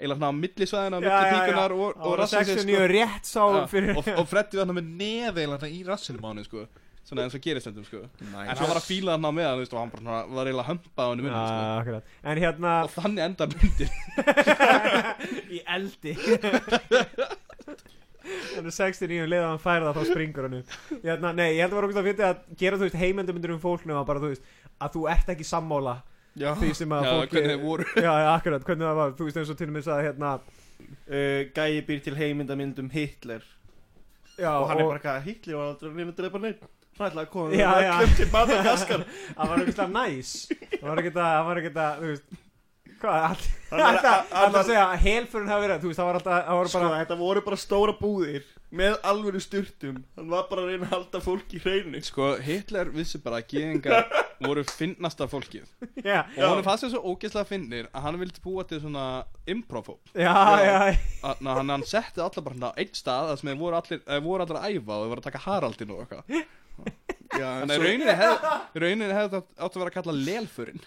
maður 0.00 0.16
svona 0.16 0.30
svona 0.30 0.40
millisvæðina 0.40 0.96
Já, 0.96 1.00
Milli 1.00 1.10
já, 1.10 1.20
já. 1.20 1.40
píkunar 1.40 1.72
og, 1.76 1.90
Það 1.96 2.04
og 2.04 2.10
var 2.10 2.22
rassins 2.24 2.48
69 2.64 2.86
rétt 2.94 3.26
sá 3.28 3.42
Já, 3.44 3.66
fyrir 3.70 3.90
og, 3.96 4.08
og 4.16 4.28
Freddy 4.30 4.56
var 4.56 4.64
þarna 4.64 4.76
með 4.80 4.86
nefi 5.00 5.44
eila 5.44 5.58
í 5.68 5.82
rassinum 5.86 6.24
á 6.24 6.28
henni 6.30 6.44
sko. 6.46 6.64
Svona 7.10 7.24
eins 7.26 7.34
og 7.34 7.42
gerist 7.42 7.66
stundum 7.66 7.86
sko. 7.88 8.00
En 8.22 8.34
hann 8.36 8.60
var 8.70 8.78
að 8.78 8.86
fíla 8.86 9.16
þarna 9.16 9.30
með 9.34 9.46
hann, 9.48 9.60
veist, 9.64 9.74
og 9.74 9.80
hann 9.80 9.92
bara 9.94 10.18
var 10.30 10.50
eiginlega 10.50 10.64
að 10.64 10.70
hömpa 10.70 11.00
á 11.00 11.08
henni 11.10 11.26
munni, 11.26 11.44
sko. 11.50 12.00
En 12.30 12.42
hérna 12.44 12.74
Og 12.86 12.92
þannig 12.94 13.22
endar 13.24 13.48
myndin. 13.56 13.90
Í 15.56 15.62
eldi. 15.76 16.12
Þannig 18.50 18.74
69 18.76 19.26
leða 19.32 19.48
hann 19.48 19.62
færa 19.62 19.90
það 19.90 19.96
þá 19.96 20.10
springur 20.12 20.46
hann 20.46 20.58
hérna, 21.02 21.32
Nei, 21.34 21.48
ég 21.56 21.64
held 21.64 21.72
að 21.72 21.78
vera 21.80 21.88
okkur 21.88 22.00
að 22.02 22.08
fyndið 22.10 22.26
að 22.28 22.42
gera 22.60 22.78
þú 22.78 22.86
veist 22.86 22.98
heimildamindur 23.00 23.54
um 23.56 23.62
fólk 23.62 23.86
nema 23.88 24.04
bara 24.06 24.22
þú 24.22 24.30
veist 24.34 24.44
að 24.80 24.94
þú 24.96 25.04
ert 25.14 25.32
ekki 25.34 25.46
sammála 25.48 25.96
Já, 26.38 26.50
því 26.54 26.70
sem 26.78 26.92
að 26.94 27.04
Já, 27.06 27.10
fólki 27.16 27.34
hvernig 27.36 27.50
þeir 27.50 27.62
voru. 27.64 27.86
Já, 27.96 28.12
já, 28.22 28.28
akkurat, 28.36 28.64
hvernig 28.68 28.86
það 28.86 28.98
var. 29.00 29.14
Þú 29.18 29.26
veist 29.26 29.40
eins 29.40 29.50
og 29.50 29.58
til 29.58 29.66
og 29.70 29.72
með 29.76 29.88
að 29.90 30.02
hérna 30.06 30.28
uh, 30.40 31.40
Gæi 31.56 31.80
býr 31.88 32.02
til 32.04 32.14
heimindamynd 32.20 32.78
um 32.84 32.90
Hitler. 32.94 33.42
Já, 34.40 34.52
Og 34.60 34.68
hann 34.70 34.78
er 34.80 34.86
bara 34.92 35.02
hvað, 35.02 35.24
Hitler 35.26 35.58
var 35.58 35.72
aldrei 35.72 35.90
að 35.90 35.96
reyna 35.98 36.12
að 36.14 36.20
drepa 36.22 36.38
neitt 36.44 36.62
hann 37.00 37.08
ætlaði 37.08 37.26
að 37.26 37.32
koma 37.32 37.56
Já, 37.56 37.68
já. 37.80 37.90
öllum 37.96 38.14
til 38.18 38.28
Madagaskar. 38.34 39.02
Það 39.36 39.50
var 39.50 39.60
ekkert 39.64 39.78
að 39.86 39.92
næs. 39.96 40.30
Það 40.50 40.86
var 40.90 41.00
ekkert 41.02 41.18
að, 41.20 41.28
það 41.34 41.44
var 41.50 41.60
ekkert 41.62 41.78
að, 41.80 42.00
þú 42.04 42.10
veist 42.10 42.38
Hvað, 43.00 43.44
Hann 43.70 43.80
það 43.80 43.96
er- 43.96 44.04
hann 44.04 44.46
að 44.50 44.56
var- 44.58 44.66
segja 44.68 44.82
að 44.84 45.04
helfurinn 45.06 45.48
hafi 45.54 45.64
verið, 45.64 45.78
þú 45.84 45.88
veist, 45.90 46.00
það 46.00 46.08
var 46.10 46.18
alltaf, 46.18 46.40
það 46.50 46.58
voru 46.60 46.72
Sko, 46.72 46.80
bara 46.84 46.98
þetta 47.00 47.16
voru 47.20 47.42
bara 47.46 47.58
stóra 47.62 47.94
búðir 48.00 48.44
með 48.70 48.96
alvöru 49.10 49.40
styrtum 49.42 50.00
hann 50.16 50.28
var 50.30 50.46
bara 50.50 50.62
að 50.64 50.72
reyna 50.72 50.86
að 50.86 50.92
halda 50.94 51.20
fólk 51.24 51.54
í 51.56 51.60
hreinu. 51.62 52.02
Sko, 52.06 52.28
Hitler 52.44 52.92
vissi 52.94 53.20
bara 53.22 53.40
að 53.40 53.54
gýðingar 53.54 54.06
voru 54.46 54.64
finnasta 54.68 55.26
fólkið. 55.30 55.66
Já, 56.04 56.22
Og 56.38 56.44
hann 56.44 56.64
fannst 56.66 56.86
þessu 56.86 57.02
ógeðslega 57.02 57.48
finnir 57.50 57.90
að 57.90 58.06
hann 58.06 58.20
vildi 58.22 58.44
búa 58.44 58.64
til 58.68 58.80
svona 58.82 59.06
improfób 59.50 60.14
já, 60.14 60.32
já, 60.64 60.78
Þannig 61.20 61.52
að 61.52 61.74
hann 61.74 61.86
setti 61.88 62.22
alla 62.24 62.46
bara 62.46 62.56
hérna 62.56 62.72
á 62.72 62.78
einn 62.80 62.96
stað 62.96 63.30
þar 63.32 63.42
sem 63.42 63.50
þeir 63.52 63.60
voru 63.60 63.80
allir, 63.80 64.02
þeir 64.06 64.24
voru 64.24 64.46
allir 64.46 64.60
að 64.60 64.70
æfa 64.70 64.96
og 64.96 65.04
þeir 65.04 65.12
voru 65.14 65.20
að 65.24 65.28
taka 65.28 65.44
Haraldin 65.46 65.94
og 65.94 66.02
eitthvað 66.04 66.42
Þannig 67.30 67.70
að 67.70 67.76
svo- 67.76 67.84
rauninni 67.86 68.14
hefði 68.20 68.82
rauninni 68.82 69.08
hefði 69.14 69.28
þetta 69.30 69.64
átt 69.66 69.76
að 69.76 69.80
vera 69.82 69.90
að 69.90 69.96
kalla 69.98 70.14
lelfurinn 70.26 70.80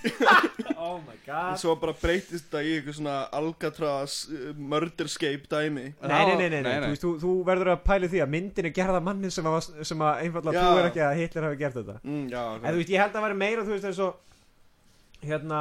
Oh 0.80 0.96
my 1.04 1.12
en 1.12 1.18
god 1.26 1.58
svo 1.60 1.74
bara 1.82 1.92
breytist 2.00 2.46
þetta 2.46 2.62
í 2.64 2.70
eitthvað 2.78 2.96
svona 2.96 3.16
Alcatraz 3.36 4.14
uh, 4.32 4.46
murderscape 4.56 5.44
dæmi 5.52 5.84
Nei, 6.00 6.22
nei, 6.30 6.36
nei, 6.40 6.48
nei, 6.54 6.62
nei. 6.64 6.72
Þú, 6.80 6.88
veist, 6.94 7.04
þú, 7.04 7.10
þú 7.20 7.34
verður 7.50 7.72
að 7.74 7.82
pæli 7.90 8.08
því 8.14 8.22
að 8.24 8.32
myndin 8.32 8.70
er 8.70 8.74
gerð 8.80 8.96
af 9.00 9.04
manni 9.10 9.32
sem, 9.34 9.50
að, 9.50 9.68
sem 9.90 10.06
að 10.08 10.22
einfallega 10.24 10.56
Já. 10.56 10.64
trúir 10.70 10.88
ekki 10.88 11.04
að 11.04 11.20
Hitler 11.20 11.48
hafi 11.50 11.60
gert 11.60 11.78
þetta 11.82 11.98
mm, 12.00 12.24
Já, 12.32 12.42
En 12.56 12.66
þú 12.70 12.76
veist, 12.80 12.94
ég 12.96 13.04
held 13.04 13.12
að 13.12 13.18
það 13.20 13.26
væri 13.28 13.38
meira, 13.44 13.66
þú 13.68 13.76
veist, 13.76 13.88
eins 13.90 14.02
og 14.08 15.28
Hérna 15.28 15.60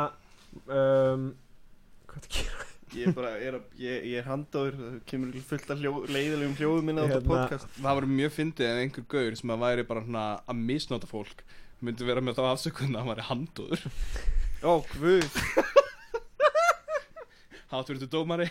um, 0.72 1.30
Hvað 2.10 2.24
það 2.24 2.34
gera? 2.40 2.69
Ég 2.98 3.08
er 3.10 3.14
bara, 3.18 3.32
ég 3.40 3.48
er, 3.54 3.58
ég, 3.82 4.06
ég 4.10 4.18
er 4.22 4.28
handáður 4.30 4.78
það 4.80 4.98
kemur 5.12 5.36
fullt 5.50 5.70
af 5.76 5.82
hljó, 5.84 5.92
leiðilegum 6.10 6.56
hljóðum 6.60 6.88
minna 6.90 7.04
á 7.04 7.08
þetta 7.10 7.20
Hérna- 7.20 7.34
podcast. 7.36 7.68
Það 7.80 7.98
var 8.00 8.08
mjög 8.16 8.34
fyndið 8.38 8.70
ef 8.70 8.82
einhver 8.84 9.06
gaur 9.16 9.36
sem 9.42 9.54
að 9.56 9.64
væri 9.66 9.86
bara 9.92 10.04
svona 10.06 10.26
að 10.50 10.64
misnota 10.72 11.10
fólk 11.10 11.44
myndi 11.86 12.08
vera 12.10 12.22
með 12.26 12.40
þá 12.40 12.44
afsökun 12.54 12.96
að 12.96 13.00
hann 13.04 13.12
væri 13.14 13.28
handúður 13.30 13.86
Ó, 14.66 14.72
hvud 14.96 15.30
Hátverðu 17.70 18.08
dómari 18.10 18.50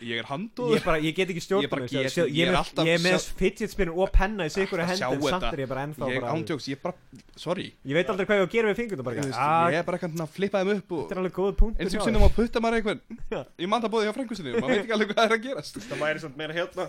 Ég 0.00 0.16
er 0.16 0.20
Ég, 0.20 0.28
handúður 0.30 0.84
bara, 0.84 1.00
ég 1.04 1.14
get 1.16 1.30
ekki 1.32 1.42
stjórn 1.44 1.64
Ég 1.64 1.92
ég, 1.92 2.06
ég, 2.08 2.30
ég 2.38 2.48
er 2.48 2.56
alltaf 2.56 2.88
ég 2.88 2.96
er 2.96 3.02
með 3.04 3.26
fidget 3.36 3.72
spinner 3.74 3.98
og 4.00 4.12
penna 4.14 4.46
í 4.48 4.52
sikur 4.52 4.80
Að 4.80 4.92
hendi 4.92 5.02
sjá 5.02 5.08
en 5.12 5.24
samt 5.34 5.48
er 5.50 5.62
ég 5.64 5.70
bara 5.70 5.82
ennþá 5.88 6.08
Ég 6.10 6.26
ándjóks, 6.30 6.68
ég 6.72 6.80
bara, 6.80 6.94
sorry. 7.36 7.66
Ég 7.84 7.98
veit 7.98 8.12
aldrei 8.12 8.28
hvað 8.28 8.40
ég 8.40 8.44
á 8.44 8.46
að 8.48 8.54
gera 8.54 8.70
við 8.70 8.80
fingurna 8.80 9.06
bara 9.06 9.26
Ah, 9.34 9.66
Ég 9.70 9.80
er 9.82 9.84
bara 9.88 9.98
eitthvað 10.00 10.24
að 10.24 10.32
flippa 10.38 10.62
þeim 10.64 10.72
upp 10.76 10.94
og 10.96 11.02
Þetta 11.02 11.16
er 11.16 11.20
alveg 11.22 11.36
góð 11.36 11.52
punkt 11.60 11.82
eins 11.84 11.98
og 11.98 12.06
sinnum 12.08 12.24
að 12.26 12.32
putta 12.38 12.62
maður 12.64 12.80
einhvern. 12.80 13.02
Já. 13.30 13.40
Ég 13.60 13.68
man 13.70 13.84
það 13.84 13.92
bóði 13.96 14.08
hjá 14.08 14.14
frængu 14.16 14.38
sinni, 14.38 14.54
maður 14.56 14.72
veit 14.72 14.80
ekki 14.84 14.96
alveg 14.96 15.12
hvað 15.12 15.26
er 15.26 15.36
að 15.36 15.44
gerast. 15.44 15.82
Það 15.90 16.02
væri 16.06 16.24
samt 16.24 16.40
meira 16.40 16.56
hérna. 16.56 16.88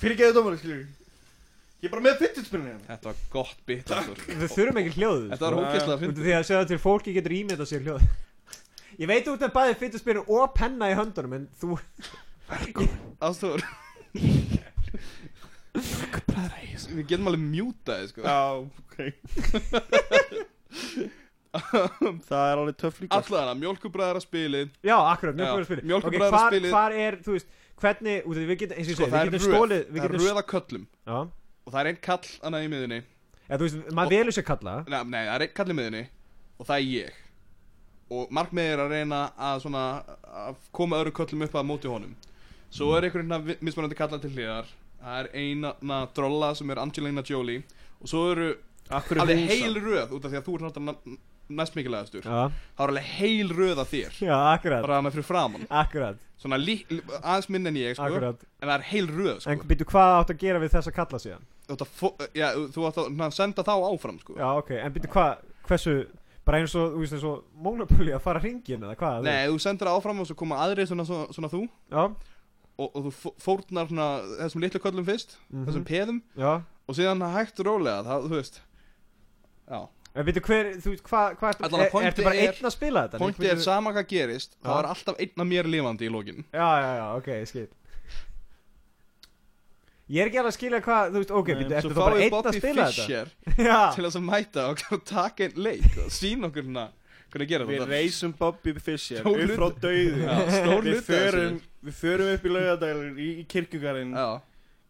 Fyrir 0.00 0.20
geðu 0.20 0.36
dómari, 0.36 0.60
skiljur 0.60 0.84
ég 1.84 1.90
er 1.90 1.92
bara 1.92 2.04
með 2.06 2.20
fittetspinni 2.22 2.70
hérna. 2.70 2.86
Þetta 2.88 3.10
var 3.10 3.18
gott 3.34 3.58
bit. 3.68 3.90
Við 4.40 4.52
þurfum 4.54 4.78
ekki 4.80 4.92
hljóð 4.96 5.24
Þetta 5.34 5.50
var 5.52 5.98
fyndið. 6.00 6.20
Af 6.20 6.24
Því 6.24 6.32
að 6.38 6.46
segja 6.48 6.68
til 6.70 6.78
fólki 6.80 7.12
getur 7.12 7.34
ímyndað 7.36 7.68
sér 7.68 7.84
hljóð 7.84 8.06
Ég 8.94 9.10
veit 9.10 9.28
út 9.28 9.42
með 9.42 9.52
bæði 9.56 9.74
fidget 9.82 10.00
spinner 10.00 10.30
og 10.30 10.54
penna 10.56 10.88
í 10.92 10.96
höndunum 10.96 11.34
En 11.36 11.46
þú 11.60 11.76
Ástóður 13.24 13.64
Við 15.74 17.06
getum 17.10 17.26
alveg 17.30 17.42
mjútaði 17.42 18.10
sko. 18.12 18.22
Já, 18.22 18.62
ok. 18.62 18.96
Það 21.54 22.44
er 22.50 22.60
alveg 22.60 22.76
töff 22.78 22.96
líka. 23.02 23.18
Allavega, 23.18 23.54
mjólkubræðara 23.58 24.20
spilið. 24.22 24.70
Já, 24.86 24.94
akkurat, 24.98 25.34
Já, 25.38 25.44
mjölkubræðarspili 25.44 25.80
okay, 25.80 25.86
hvar, 25.86 25.90
mjólkurbræðraspilið- 25.90 26.74
hvar 26.74 26.96
er, 26.98 27.18
þú 27.22 27.36
veist 27.36 27.48
Hvernig, 27.74 28.20
út 28.22 28.36
af 28.36 28.38
því 28.38 28.46
við 28.48 28.58
getum, 28.60 28.76
eins 28.78 28.86
og 28.86 28.92
ég 28.92 28.96
Sko 28.98 29.04
segi 29.04 29.10
það 29.10 29.18
Við 29.18 29.20
er 29.20 29.30
getum 29.30 29.40
röð, 29.44 29.54
stólið 29.54 29.82
það 29.94 30.04
er 30.04 30.14
röða 30.14 30.44
köllum. 30.52 30.84
Já. 31.06 31.16
Og 31.64 31.72
það 31.74 31.80
er 31.80 31.90
einn 31.90 32.00
kall 32.06 32.28
annað 32.48 32.64
í 32.66 32.70
miðunni 32.74 32.98
Já, 33.00 33.54
þú 33.54 33.62
veist, 33.64 33.78
maður 33.98 34.14
velur 34.14 34.36
sér 34.36 34.46
kalla. 34.50 34.74
Nei, 34.86 35.00
nei, 35.10 35.22
það 35.24 35.34
er 35.34 35.44
einn 35.46 35.54
kall 35.58 35.70
í 35.70 35.76
miðunni 35.78 36.04
Og 36.54 36.68
það 36.68 36.76
er 36.76 36.86
ég. 36.92 37.18
Og 38.14 38.34
markmið 38.38 38.70
er 38.74 38.82
að 38.84 38.94
reyna 38.94 39.20
að 39.50 39.64
svona 39.64 39.84
Að 40.44 40.62
koma 40.78 41.00
öðru 41.02 41.14
köllum 41.18 41.46
upp 41.48 41.58
að 41.58 41.68
móti 41.72 41.90
honum 41.90 42.14
Svo 42.74 42.90
er 42.96 43.06
einhvern 43.06 43.30
veginn 43.30 43.62
mismunandi 43.64 43.98
kalla 43.98 44.18
til 44.22 44.32
hliðar. 44.34 44.70
Það 45.04 45.20
er 45.20 45.28
eina 45.36 46.00
drolla 46.16 46.54
sem 46.58 46.70
er 46.72 46.80
Angelina 46.82 47.22
Jolie. 47.26 47.62
Og 48.00 48.10
svo 48.10 48.24
eru 48.32 48.50
er 48.90 49.20
alveg 49.22 49.46
heil 49.48 49.78
röð 49.80 50.12
Út 50.16 50.26
af 50.26 50.32
því 50.32 50.40
að 50.40 50.44
þú 50.48 50.56
er 50.56 50.64
náttúrulega 50.66 51.16
næst 51.54 51.76
mikilvægastur 51.76 52.24
Já, 52.24 52.50
Það 52.76 52.84
er 52.84 52.92
alveg 52.92 53.06
heil 53.18 53.52
röð 53.52 53.80
af 53.82 53.92
þér. 53.92 54.18
Já, 54.20 54.34
akkurat. 54.54 54.84
Bara 54.84 55.00
með 55.04 55.16
fyrir 55.18 55.28
framann 55.28 55.66
Akkurat, 55.70 56.20
Svona 56.40 56.58
aðeins 56.58 57.48
minn 57.52 57.70
en 57.70 57.78
ég 57.78 57.96
sko. 57.96 58.08
Akkurat. 58.08 58.44
En 58.60 58.68
það 58.68 58.74
er 58.76 58.86
heil 58.90 59.08
röð 59.12 59.38
sko. 59.38 59.54
En 59.54 59.64
býtu, 59.70 59.86
hvað 59.88 60.18
átt 60.18 60.34
að 60.34 60.42
gera 60.42 60.60
við 60.60 60.74
þessa 60.74 60.92
kalla 60.96 61.22
síðan? 61.22 61.46
Að 61.72 61.86
já, 62.36 62.48
þú 62.74 62.84
átt 62.90 63.00
að 63.00 63.32
senda 63.38 63.64
þá 63.64 63.72
áfram 63.78 64.20
sko. 64.20 64.36
Já, 64.40 64.48
ok, 64.58 64.74
en 64.80 64.96
býtu, 64.96 65.12
hvað, 65.14 65.46
hversu 65.68 65.96
Bara 66.44 66.58
eins 66.60 66.74
og, 66.76 66.90
þú 66.92 67.00
veist, 67.00 67.14
eins 67.16 67.22
og 67.24 67.44
Monopoly 67.64 68.12
að 68.12 68.20
fara 68.20 68.40
hringin 68.42 68.82
eða 68.84 68.98
hvað? 69.00 69.22
Nei, 69.24 69.46
þú 69.48 69.60
sendir 69.64 69.88
það 69.88 69.96
áfram 69.96 70.18
og 70.20 70.26
svo 70.28 70.34
koma 70.36 70.58
aðri 70.60 70.84
svona, 70.90 71.06
svona, 71.08 71.32
svona 71.32 71.48
þú. 71.48 71.62
Já, 71.88 72.02
og, 72.78 72.88
og 72.90 73.04
þú 73.06 73.12
fó- 73.22 73.34
fórnar 73.44 73.88
svona 73.90 74.06
þessum 74.44 74.64
litlu 74.64 74.80
köllum 74.82 75.06
fyrst 75.06 75.36
mhm, 75.50 75.66
þessum 75.68 75.84
peðum 75.88 76.22
Já 76.40 76.52
og 76.84 76.96
síðan 76.98 77.22
hægt 77.32 77.60
rólega 77.64 78.02
það, 78.04 78.24
þú 78.28 78.38
veist 78.40 78.58
Já, 79.70 79.78
En 80.14 80.26
býtu, 80.28 80.40
hver, 80.46 80.68
þú 80.78 80.90
veist, 80.92 81.04
hvað, 81.08 81.32
hvað 81.40 81.54
ertu 81.54 81.78
er- 81.80 81.88
pointið 81.94 82.08
Ertu 82.10 82.24
bara 82.26 82.36
er- 82.42 82.50
einn 82.58 82.68
að 82.68 82.74
spila 82.74 83.00
þetta? 83.08 83.18
pointið 83.22 83.48
er 83.54 83.62
sama 83.64 83.92
hvað 83.96 84.04
gerist 84.12 84.52
Já. 84.58 84.66
það 84.68 84.76
er 84.82 84.88
alltaf 84.92 85.22
einn 85.24 85.40
af 85.44 85.48
mér 85.54 85.70
lifandi 85.72 86.06
í 86.06 86.12
lokin 86.12 86.44
Já, 86.52 86.68
já, 86.84 86.90
já, 87.00 87.06
ok, 87.18 87.30
skil 87.50 87.66
Ég 90.04 90.20
er 90.20 90.28
ekki 90.28 90.36
alveg 90.42 90.52
að 90.52 90.56
skilja 90.58 90.80
hvað, 90.84 91.06
þú 91.14 91.20
veist, 91.22 91.30
ok, 91.40 91.46
Nei, 91.48 91.58
býtu, 91.62 91.74
ertu 91.78 91.88
Svo 91.88 91.94
þá 91.94 92.00
bara 92.02 92.14
fáið 92.14 92.24
einn 92.24 92.28
að 92.28 92.34
Bobby 92.36 92.58
spila 92.60 92.84
Fischer 92.90 93.30
þetta? 93.32 93.64
Já, 93.70 93.78
til 93.94 94.04
þess 94.04 94.18
að 94.20 94.26
mæta 94.28 94.64
og 94.68 95.04
taka 95.14 95.46
einn 95.48 95.62
leik 95.64 95.86
og 96.04 96.10
sína 96.12 96.50
okkur 96.50 96.66
gera 96.68 96.84
Við 97.42 97.80
þetta? 97.80 97.88
reysum 97.90 98.34
Bobby 98.38 98.74
Fischer 98.78 99.22
Stór 99.22 99.40
upp 99.44 99.54
frá 99.58 99.68
dauðu 99.84 100.02
við, 100.84 101.00
við 101.84 101.96
förum 101.98 102.34
upp 102.34 102.44
í 102.44 102.52
laugadælur 102.54 103.18
í, 103.18 103.30
í 103.42 103.46
kirkjugarinn 103.50 104.14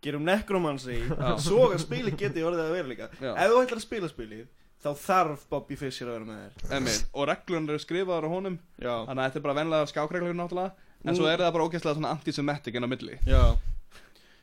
Gerum 0.04 0.26
nekromansi. 0.26 0.98
Svo 1.40 1.70
að 1.70 1.78
spili 1.80 2.12
geti 2.12 2.42
orðið 2.44 2.66
að 2.66 2.74
vera 2.76 2.90
líka. 2.90 3.06
Ef 3.16 3.48
þú 3.48 3.60
ætlar 3.62 3.78
að 3.80 3.84
spila 3.86 4.10
spilið 4.12 4.44
Þá 4.84 4.90
þarf 5.00 5.44
Bobby 5.48 5.76
Fischer 5.80 6.10
að 6.10 6.18
vera 6.18 6.26
með 6.28 6.40
þér. 6.44 6.72
Emið 6.76 6.96
og 7.16 7.26
reglun 7.30 7.68
eru 7.72 7.80
skrifaðar 7.80 8.26
á 8.28 8.34
honum. 8.34 8.58
Þannig 8.76 9.14
að 9.14 9.22
þetta 9.22 9.38
er 9.40 9.44
bara 9.46 9.56
venlega 9.56 9.86
skákreglur 9.88 10.36
náttúrulega. 10.36 10.90
En 11.04 11.16
svo 11.16 11.28
er 11.30 11.40
það 11.40 11.54
bara 11.56 11.68
ógeðslega 11.68 11.96
svona 11.96 12.10
antisemitic 12.12 12.76
inn 12.76 12.84
á 12.84 12.90
milli. 12.92 13.16
Já. 13.24 13.40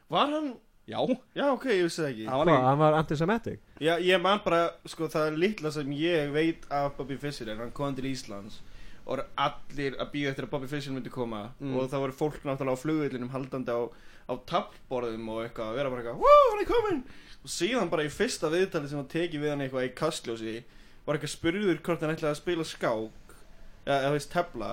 Var 0.10 0.34
hann 0.34 0.48
Já, 0.90 0.98
Já, 1.38 1.46
ok, 1.54 1.66
ég 1.72 1.84
vissi 1.86 2.02
það 2.02 2.10
ekki. 2.10 2.26
Það 2.26 2.40
var 2.42 2.48
hvað, 2.50 2.64
hann 2.66 2.80
var 2.82 2.96
antisemitic? 2.98 3.60
Já, 3.80 3.92
ég 4.02 4.22
man 4.22 4.40
bara, 4.44 4.62
sko, 4.90 5.08
það 5.14 5.28
er 5.30 5.38
litla 5.44 5.72
sem 5.72 5.92
ég 5.96 6.32
veit 6.34 6.66
af 6.74 6.96
Bobby 6.98 7.18
Fischer 7.22 7.52
en 7.54 7.62
hann 7.62 7.72
kom 7.78 7.96
til 7.96 8.10
Íslands 8.10 8.58
og 9.06 9.16
voru 9.16 9.24
allir 9.42 9.96
að 10.02 10.10
býða 10.14 10.32
eftir 10.34 10.46
að 10.48 10.52
Bobby 10.52 10.68
Fischer 10.72 10.94
myndi 10.94 11.10
koma 11.14 11.44
Mm. 11.62 11.76
og 11.78 11.88
það 11.90 12.04
voru 12.06 12.18
fólk 12.18 12.44
náttúrulega 12.46 12.76
á 12.78 12.84
flugvillinum 12.84 13.30
haldandi 13.34 13.72
á, 13.74 13.82
á 14.30 14.34
tappborðum 14.52 15.30
og 15.30 15.40
eitthvað 15.46 15.70
að 15.72 15.76
vera 15.80 15.90
bara 15.90 16.02
eitthvað, 16.02 16.22
wow, 16.22 16.46
hann 16.52 16.62
er 16.66 16.70
komin 16.70 17.02
og 17.42 17.50
síðan 17.50 17.90
bara 17.90 18.04
í 18.06 18.12
fyrsta 18.14 18.50
viðtali 18.54 18.90
sem 18.90 19.00
hann 19.02 19.08
teki 19.10 19.40
við 19.42 19.50
hann 19.54 19.62
eitthvað 19.66 19.88
í 19.88 19.94
kastljósi 19.98 20.54
var 21.06 21.18
eitthvað 21.18 21.34
spurður 21.34 21.82
hvort 21.82 22.02
hann 22.06 22.14
ætlaði 22.16 22.34
að 22.36 22.42
spila 22.42 22.64
skák 22.64 23.36
eða, 23.86 23.98
eða 24.02 24.12
veist, 24.18 24.32
tefla 24.34 24.72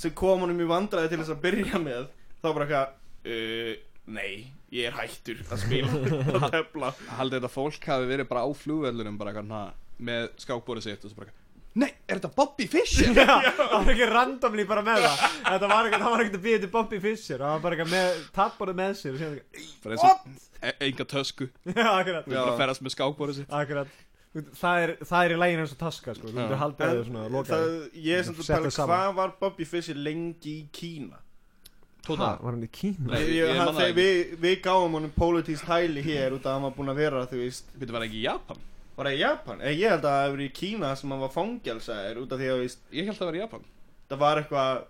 sem 0.00 0.10
kom 0.16 0.40
honum 0.46 0.60
í 0.64 0.66
vandræði 0.66 1.08
til 1.12 1.18
þess 1.20 1.34
að 1.36 1.42
byrja 1.44 1.78
með. 1.82 2.06
Þá 2.40 2.48
bara 2.56 2.66
eitthvað, 2.66 2.92
uh, 3.30 3.72
nei 4.10 4.32
ég 4.74 4.86
er 4.90 4.96
hættur 5.00 5.40
að 5.50 5.64
spila 5.64 5.90
að 6.40 6.48
tefla. 6.54 6.92
Haldið 7.18 7.40
þetta 7.40 7.52
fólk 7.56 7.86
hafi 7.90 8.08
verið 8.10 8.28
bara 8.30 8.44
á 8.46 8.48
flugvellurum 8.54 9.16
bara 9.20 9.32
eitthvað 9.32 9.48
svona 9.48 9.62
með 10.10 10.28
skákbórið 10.44 10.86
sitt 10.88 11.06
og 11.06 11.12
svo 11.14 11.22
bara 11.24 11.36
Nei, 11.78 11.86
er 12.10 12.18
þetta 12.18 12.32
Bobby 12.34 12.64
Fischer? 12.66 13.12
Já, 13.14 13.46
það 13.54 13.72
var 13.76 13.90
ekki 13.92 14.06
randomly 14.10 14.64
bara 14.66 14.82
með 14.82 15.04
það. 15.04 15.20
Þetta 15.46 15.68
var 15.70 15.86
ekkert, 15.86 16.02
það 16.02 16.14
var 16.16 16.22
ekkert 16.24 16.38
að 16.40 16.46
býja 16.48 16.58
til 16.64 16.70
Bobby 16.72 16.98
Fischer. 17.04 17.38
Það 17.44 17.52
var 17.54 17.60
bara 17.62 17.76
eitthvað 17.76 17.92
með, 17.92 18.16
tapborðið 18.34 18.78
með 18.80 18.96
sér 18.98 19.20
og 19.20 19.92
eins 19.94 20.02
og 20.08 20.24
e 20.66 20.72
enga 20.88 21.06
tösku. 21.12 21.46
Já, 21.70 21.86
akkurat, 21.92 22.26
Þú 22.26 22.34
bara 22.34 22.42
að 22.56 22.58
ferðast 22.64 22.82
með 22.88 22.94
skákbórið 22.96 23.38
sitt. 23.38 23.54
Akkurat. 23.60 23.94
Það 24.58 24.82
er, 24.88 24.94
það 25.12 25.28
er 25.28 25.36
í 25.36 25.38
lægin 25.44 25.62
eins 25.62 25.76
og 25.76 25.80
taska, 25.84 26.16
sko. 26.18 26.32
Þú 26.34 26.40
getur 26.40 26.60
haldið 26.64 26.90
þau 26.98 27.06
svona, 27.12 27.24
lokaði 27.36 27.70
það, 27.70 27.86
ég 28.10 28.18
er 28.18 28.26
samt 28.32 28.42
að 28.42 28.48
Settu 28.50 28.58
pæla 28.66 28.74
saman. 28.80 28.90
hvað 28.96 29.16
var 29.22 29.36
Bobby 29.46 29.70
Fischer 29.76 30.02
lengi 30.10 30.56
í 30.58 30.68
Kína 30.74 31.19
Tóta. 32.10 32.30
Var 32.42 32.56
hann 32.56 32.66
í 32.66 32.70
Kína? 32.80 33.06
Nei, 33.12 33.20
ég, 33.22 33.34
ég 33.40 33.56
hann, 33.60 33.70
það 33.70 33.80
þegar 33.80 33.96
við, 34.00 34.34
við 34.44 34.56
gáum 34.66 34.96
honum 34.98 35.14
pólitískt 35.16 35.68
hæli 35.70 36.02
hér 36.06 36.36
út 36.36 36.44
af 36.44 36.50
að 36.50 36.58
hann 36.58 36.66
var 36.68 36.76
búinn 36.78 36.92
að 36.94 37.00
vera 37.04 37.24
þú 37.30 37.42
veist. 37.44 37.72
Þetta 37.78 37.96
var 37.98 38.06
ekki 38.08 38.20
í 38.20 38.24
Japan? 38.26 38.62
Var 39.00 39.06
það 39.10 39.16
í 39.18 39.20
Japan? 39.24 39.60
Eh, 39.64 39.74
ég 39.80 39.90
held 39.94 40.04
að 40.04 40.10
það 40.10 40.22
hefur 40.26 40.36
verið 40.38 40.48
í 40.50 40.54
Kína 40.60 40.94
sem 41.00 41.10
hann 41.14 41.20
var 41.24 41.34
fangelsaður 41.36 42.22
út 42.24 42.32
af 42.32 42.40
því 42.42 42.48
að 42.50 42.56
þú 42.58 42.64
veist. 42.66 42.82
Ég 43.00 43.06
held 43.10 43.20
að 43.20 43.30
vera 43.30 43.38
í 43.40 43.44
Japan. 43.46 43.68
Það 44.10 44.18
var 44.26 44.40
eitthvað 44.42 44.82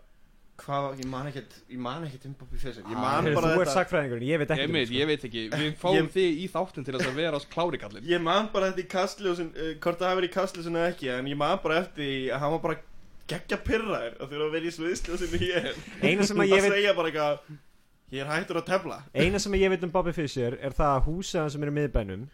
hvað, 0.60 0.82
var- 0.84 0.96
ég 1.00 1.06
man 1.08 1.26
ekkert 1.30 1.54
ég 1.72 1.78
man 1.80 2.02
ekkert 2.04 2.24
um 2.28 2.34
Bobby 2.36 2.58
Fischer. 2.60 2.82
Ég 2.84 2.96
man 3.00 3.24
bara 3.24 3.32
Þú 3.32 3.52
ert 3.54 3.60
þetta 3.62 3.76
sakfræðingurinn, 3.78 4.26
ég 4.28 4.40
veit 4.42 4.50
ekki 4.52 4.60
Ég, 4.60 4.68
um, 4.68 4.74
veit, 4.76 4.88
sko. 4.90 4.98
ég 4.98 5.06
veit 5.08 5.22
ekki, 5.24 5.44
við 5.54 5.70
fáum 5.80 5.96
Ég- 5.96 6.10
þig 6.12 6.42
í 6.44 6.48
þáttin 6.52 6.84
til 6.84 6.94
þess 6.98 7.08
að 7.08 7.14
vera 7.16 7.40
klári 7.54 7.80
kallinn 7.80 8.04
ég 8.10 8.20
man 8.20 8.48
bara 8.52 8.68
þetta 8.68 8.82
í 8.84 8.90
kastljósin 8.92 9.48
uh, 9.56 9.70
hvort 9.80 9.98
það 10.02 10.10
hafi 10.10 10.20
verið 10.20 10.28
í 10.28 10.34
kastljósin 10.36 10.76
eða 10.76 10.90
ekki 10.92 11.08
en 11.14 11.30
ég 11.32 11.38
man 11.40 11.58
bara 11.64 11.78
eftir 11.80 12.10
að 12.34 12.38
hann 12.44 12.52
var 12.52 12.60
bara 12.66 12.76
geggja 13.30 13.58
pyrraður 13.66 14.16
að 14.18 14.34
þurfa 14.34 14.46
að 14.48 14.54
vera 14.56 14.70
í 14.70 14.74
sviðsljósinu 14.76 15.40
hér. 15.44 15.70
Eina 16.02 16.26
sem 16.28 16.42
að 16.44 16.50
ég 16.50 16.58
að 16.58 16.66
veit 16.66 16.76
segja 16.76 16.96
bara 16.98 17.12
eitthvað 17.12 17.56
ég 18.10 18.24
er 18.24 18.30
hættur 18.34 18.60
að 18.60 18.68
tefla. 18.72 19.00
Eina 19.14 19.40
sem 19.42 19.56
ég 19.60 19.72
veit 19.74 19.86
um 19.86 19.94
Bobby 19.94 20.14
Fischer 20.16 20.58
er 20.58 20.76
það 20.76 20.96
að 20.98 21.08
húsið 21.08 21.42
hann 21.44 21.54
sem 21.54 21.66
er 21.66 21.72
í 21.72 21.76
miðbænum 21.78 22.28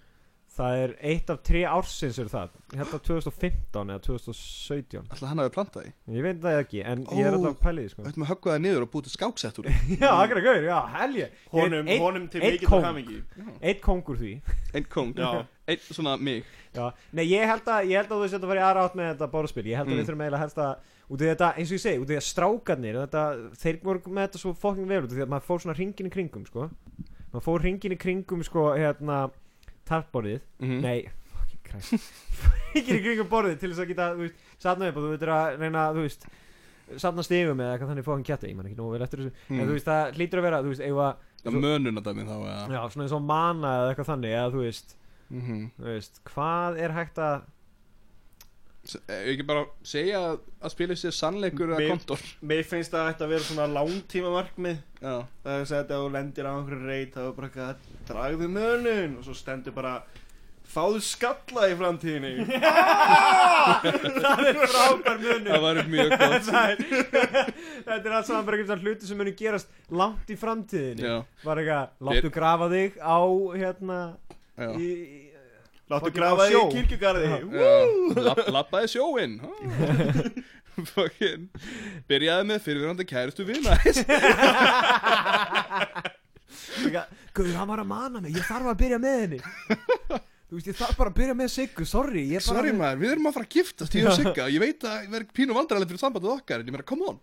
Það 0.57 0.79
er 0.81 0.93
eitt 1.05 1.31
af 1.33 1.41
tre 1.45 1.63
ársins 1.69 2.17
er 2.23 2.29
það. 2.33 2.55
Ég 2.73 2.79
held 2.81 2.93
að 2.97 3.03
2015 3.11 3.91
eða 3.93 4.03
2017 4.07 5.03
Alltaf 5.03 5.29
hann 5.29 5.43
hafi 5.43 5.53
plantað 5.53 5.83
því? 5.85 5.91
Ég 6.17 6.25
veit 6.25 6.39
það 6.47 6.61
ekki, 6.63 6.81
en 6.93 7.03
ég 7.13 7.27
er 7.29 7.35
Ó. 7.35 7.37
alltaf 7.37 7.69
að 7.69 7.81
í 7.83 7.85
því 7.85 7.93
sko. 7.93 8.05
Við 8.07 8.09
ættum 8.13 8.25
að 8.25 8.31
höggva 8.31 8.55
það 8.55 8.63
niður 8.65 8.87
og 8.87 8.91
búið 8.95 9.05
til 9.09 9.13
skáksett 9.13 9.61
úr 9.61 9.69
Já, 10.01 10.09
akkur 10.15 10.41
að 10.41 10.47
gauður, 10.47 10.69
já, 10.71 10.79
helgi 10.95 11.27
honum, 11.53 11.91
honum 12.07 12.25
til 12.33 12.45
mikið 12.47 12.73
kóng. 12.73 12.87
hamingi 12.87 13.19
Eitt 13.61 13.85
kongur 13.85 14.21
því. 14.23 14.33
Einn 14.73 14.89
kóng. 14.97 15.13
Já. 15.21 15.29
Einn 15.67 15.79
svona 15.91 16.17
mig. 16.21 16.45
Já, 16.77 16.93
nei 17.13 17.25
ég 17.31 17.47
held 17.49 17.65
að, 17.67 17.87
ég 17.91 17.97
held 17.97 18.11
að 18.11 18.17
þú 18.17 18.21
veist 18.27 18.35
að 18.39 18.47
fara 18.51 18.61
í 18.61 18.67
aðra 18.67 18.85
átt 18.87 18.95
með 18.99 19.09
þetta 19.15 19.31
borðspil. 19.33 19.65
Ég 19.67 19.77
held 19.81 19.89
að 19.89 19.93
Mm. 19.93 19.99
við 19.99 20.07
þurfum 20.11 20.23
eiginlega 20.27 20.45
helst 20.45 20.57
að 20.59 20.77
Út 21.09 21.21
í 21.23 21.27
þetta, 21.31 21.49
eins 21.55 21.71
og 21.71 21.77
ég 21.77 21.83
segi, 21.85 21.99
út 22.03 22.11
í 22.11 22.15
þetta 22.17 22.27
strákarnir 22.27 22.97
þetta, 23.07 23.21
Þeir 23.63 23.77
voru 23.85 24.01
með 24.11 24.25
þetta 24.27 24.39
svo 24.43 24.53
fucking 24.59 24.89
vel 24.91 25.03
út 25.07 25.13
Því 25.15 25.23
að 25.23 25.29
maður 25.31 25.45
fór 25.47 25.61
svona 25.63 25.77
ringin 25.79 26.07
í 26.09 26.11
kringum, 26.11 26.47
sko. 26.49 26.65
Maður 27.33 27.45
fór 27.47 27.63
ringin 27.63 27.93
í 27.95 27.99
kringum, 27.99 28.43
sko, 28.43 28.65
hérna 28.75 29.31
Tartborðið, 29.87 30.41
Mhm. 30.61 30.81
nei, 30.83 31.09
fucking 31.31 31.63
Christ. 31.63 32.11
Ringin 32.75 32.99
í 32.99 33.03
kringum 33.05 33.29
borðið 33.31 33.61
til 33.61 33.71
þess 33.71 33.85
að 33.85 33.89
geta, 33.93 34.09
þú 34.17 34.25
veist 34.27 34.35
Satna 34.59 34.89
upp 34.91 34.97
og 34.97 35.03
þú 35.07 35.13
veitir 35.15 35.31
að 35.31 35.59
reyna, 35.63 35.85
þú 35.95 36.03
veist 36.09 36.27
Satna 36.99 37.23
stigum 37.23 37.59
eða 37.63 37.77
eitthvað 37.79 37.91
þannig 37.95 38.05
fucking 38.07 38.27
kjatti 38.27 38.51
Ég 38.51 38.57
man 38.57 38.67
ekki 38.67 38.77
nógu 38.79 38.93
vel 38.97 39.03
eftir 39.07 39.19
þessu. 39.23 39.33
En 39.51 39.57
Mm. 39.61 39.67
þú 39.69 39.73
veist, 39.79 39.87
það 39.87 40.13
hlýtur 40.19 40.39
að 40.39 40.47
vera, 40.49 40.63
þú 40.63 40.71
veist, 40.75 40.83
eigum 40.83 41.03
að 41.07 41.17
Það 41.47 41.61
mönuna 41.63 42.03
dæmi 42.03 42.27
þá 42.27 42.37
eða? 42.43 42.69
Já, 42.75 42.81
svona 42.91 43.05
eins 43.07 43.13
og 43.15 43.23
mana 43.23 43.69
eða 43.79 43.95
eitthvað 43.95 44.11
þannig 44.11 44.35
Eða 44.35 44.51
þú 44.51 44.61
veist, 44.67 44.95
Mhm. 45.31 45.71
þú 45.79 45.85
veist 45.91 46.21
Hvað 46.31 46.79
er 46.87 46.93
hægt 46.97 47.19
að 47.19 47.43
ekki 49.11 49.43
bara 49.47 49.65
segja 49.83 50.19
að- 50.23 50.43
að 50.63 50.71
spila 50.71 50.95
sér 50.95 51.11
sannleikur 51.17 51.73
eða 51.75 51.89
kontor 51.91 52.21
mér 52.47 52.63
finnst 52.65 52.93
það 52.95 53.17
að 53.19 53.29
vera 53.33 53.43
svona 53.49 53.67
langtíma 53.75 54.31
markmið 54.31 54.77
Já. 55.03 55.17
Það 55.43 55.51
er 55.57 55.63
að 55.65 55.67
segja 55.73 55.83
að 55.83 55.91
þú 56.05 56.13
lendir 56.15 56.47
á 56.47 56.53
einhverju 56.55 56.87
reit 56.87 57.15
þá 57.17 57.19
er 57.27 57.33
bara 57.33 57.49
eitthvað 57.49 57.73
að 57.73 57.77
dragðu 58.13 58.49
mönun 58.55 59.19
og 59.19 59.25
svo 59.27 59.35
stendur 59.35 59.75
bara 59.75 59.97
fáðu 60.67 60.99
skalla 61.01 61.69
í 61.71 61.75
framtíðinni. 61.79 62.47
Það 64.27 64.41
er 64.51 64.57
frábær 64.67 65.21
munur. 65.23 65.47
Það 65.47 65.61
var 65.63 65.79
mjög 65.93 66.11
gott. 66.19 66.49
Þetta 67.87 68.03
er 68.03 68.17
allt 68.17 68.27
saman 68.27 68.47
bara 68.49 68.57
einhvern 68.59 68.73
veginn 68.73 68.83
hluti 68.83 69.07
sem 69.07 69.21
muni 69.21 69.35
gerast 69.39 69.71
langt 69.95 70.27
í 70.31 70.37
framtíðinni. 70.41 71.07
Já, 71.07 71.21
Bara 71.45 71.63
eitthvað, 71.63 71.95
láttu 72.09 72.33
grafa 72.35 72.69
þig 72.73 72.99
á 72.99 73.19
hérna 73.63 73.99
í, 74.57 74.91
láttu 75.93 76.13
grafa 76.15 76.49
í 76.51 76.61
kirkjugarði. 76.75 77.29
Lappaði 78.55 78.93
sjóinn. 78.97 79.41
Fucking 80.93 81.49
Byrjaði 82.05 82.49
með 82.51 82.59
fyrirverandi 82.67 83.07
kærustu 83.09 83.47
vina. 83.49 83.77
Guður, 87.37 87.57
hann 87.57 87.71
var 87.71 87.81
að 87.83 87.89
mana 87.91 88.21
mig, 88.21 88.37
ég 88.37 88.45
þarf 88.49 88.73
að 88.73 88.81
byrja 88.83 88.99
með 89.01 89.21
henni. 89.23 89.41
Þú 90.47 90.55
veist, 90.61 90.69
ég 90.71 90.77
þarf 90.79 90.99
bara 91.01 91.11
að 91.11 91.17
byrja 91.17 91.35
með 91.35 91.49
Siggu, 91.51 91.85
sorry 91.91 92.21
ég 92.31 92.39
bara 92.39 92.47
Sorry 92.47 92.73
maður, 92.77 93.01
við 93.01 93.13
erum 93.17 93.25
að 93.27 93.33
fara 93.35 93.47
að 93.49 93.55
giftast 93.57 93.97
Ég 93.99 94.05
og 94.07 94.15
Sigga, 94.15 94.45
ég 94.55 94.63
veit 94.63 94.85
að 94.87 95.01
ég 95.01 95.09
verð 95.17 95.33
pínu 95.35 95.57
vandræðilegt 95.57 95.91
fyrir 95.91 96.03
sambandið 96.05 96.35
okkar 96.37 96.63
En 96.63 96.69
ég 96.71 96.77
meina, 96.77 96.87
come 96.87 97.09
on. 97.11 97.19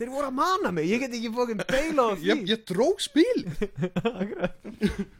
Þeir 0.00 0.10
voru 0.10 0.26
að 0.26 0.34
mana 0.40 0.72
mig, 0.74 0.88
ég 0.90 1.04
get 1.04 1.14
ekki 1.14 1.30
fókin 1.36 1.62
beila 1.62 2.08
á 2.10 2.12
því. 2.16 2.26
Ég, 2.26 2.42
ég 2.50 2.64
dró 2.66 2.88
spil 2.98 3.38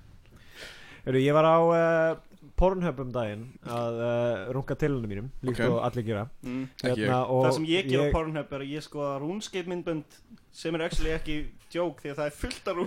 Heru, 1.07 1.23
Ég 1.23 1.37
var 1.37 1.49
á 1.49 1.59
uh, 1.61 2.19
Pornhub 2.61 2.99
um 3.01 3.13
daginn 3.15 3.47
að 3.65 4.01
uh, 4.05 4.51
runga 4.53 4.77
til 4.77 4.91
henni 4.93 5.09
mínum 5.09 5.31
líkt 5.47 5.63
Ok. 5.63 5.71
og 5.73 5.79
allir 5.87 6.05
gera 6.05 6.27
mm. 6.45 6.67
Ég. 6.85 7.07
og 7.09 7.47
það 7.47 7.57
sem 7.57 7.71
ég 7.71 7.89
ger 7.89 8.05
á 8.05 8.15
Pornhub 8.17 8.53
er 8.57 8.65
að 8.67 8.75
ég 8.75 8.85
skoða 8.85 9.15
RuneScape 9.23 9.73
myndbönd 9.73 10.19
sem 10.53 10.77
er 10.77 10.85
actually 10.85 11.15
ekki 11.15 11.39
djók 11.71 12.03
því 12.03 12.13
að 12.13 12.19
það 12.19 12.27
er 12.27 12.37
fullt 12.37 12.71
af 12.71 12.81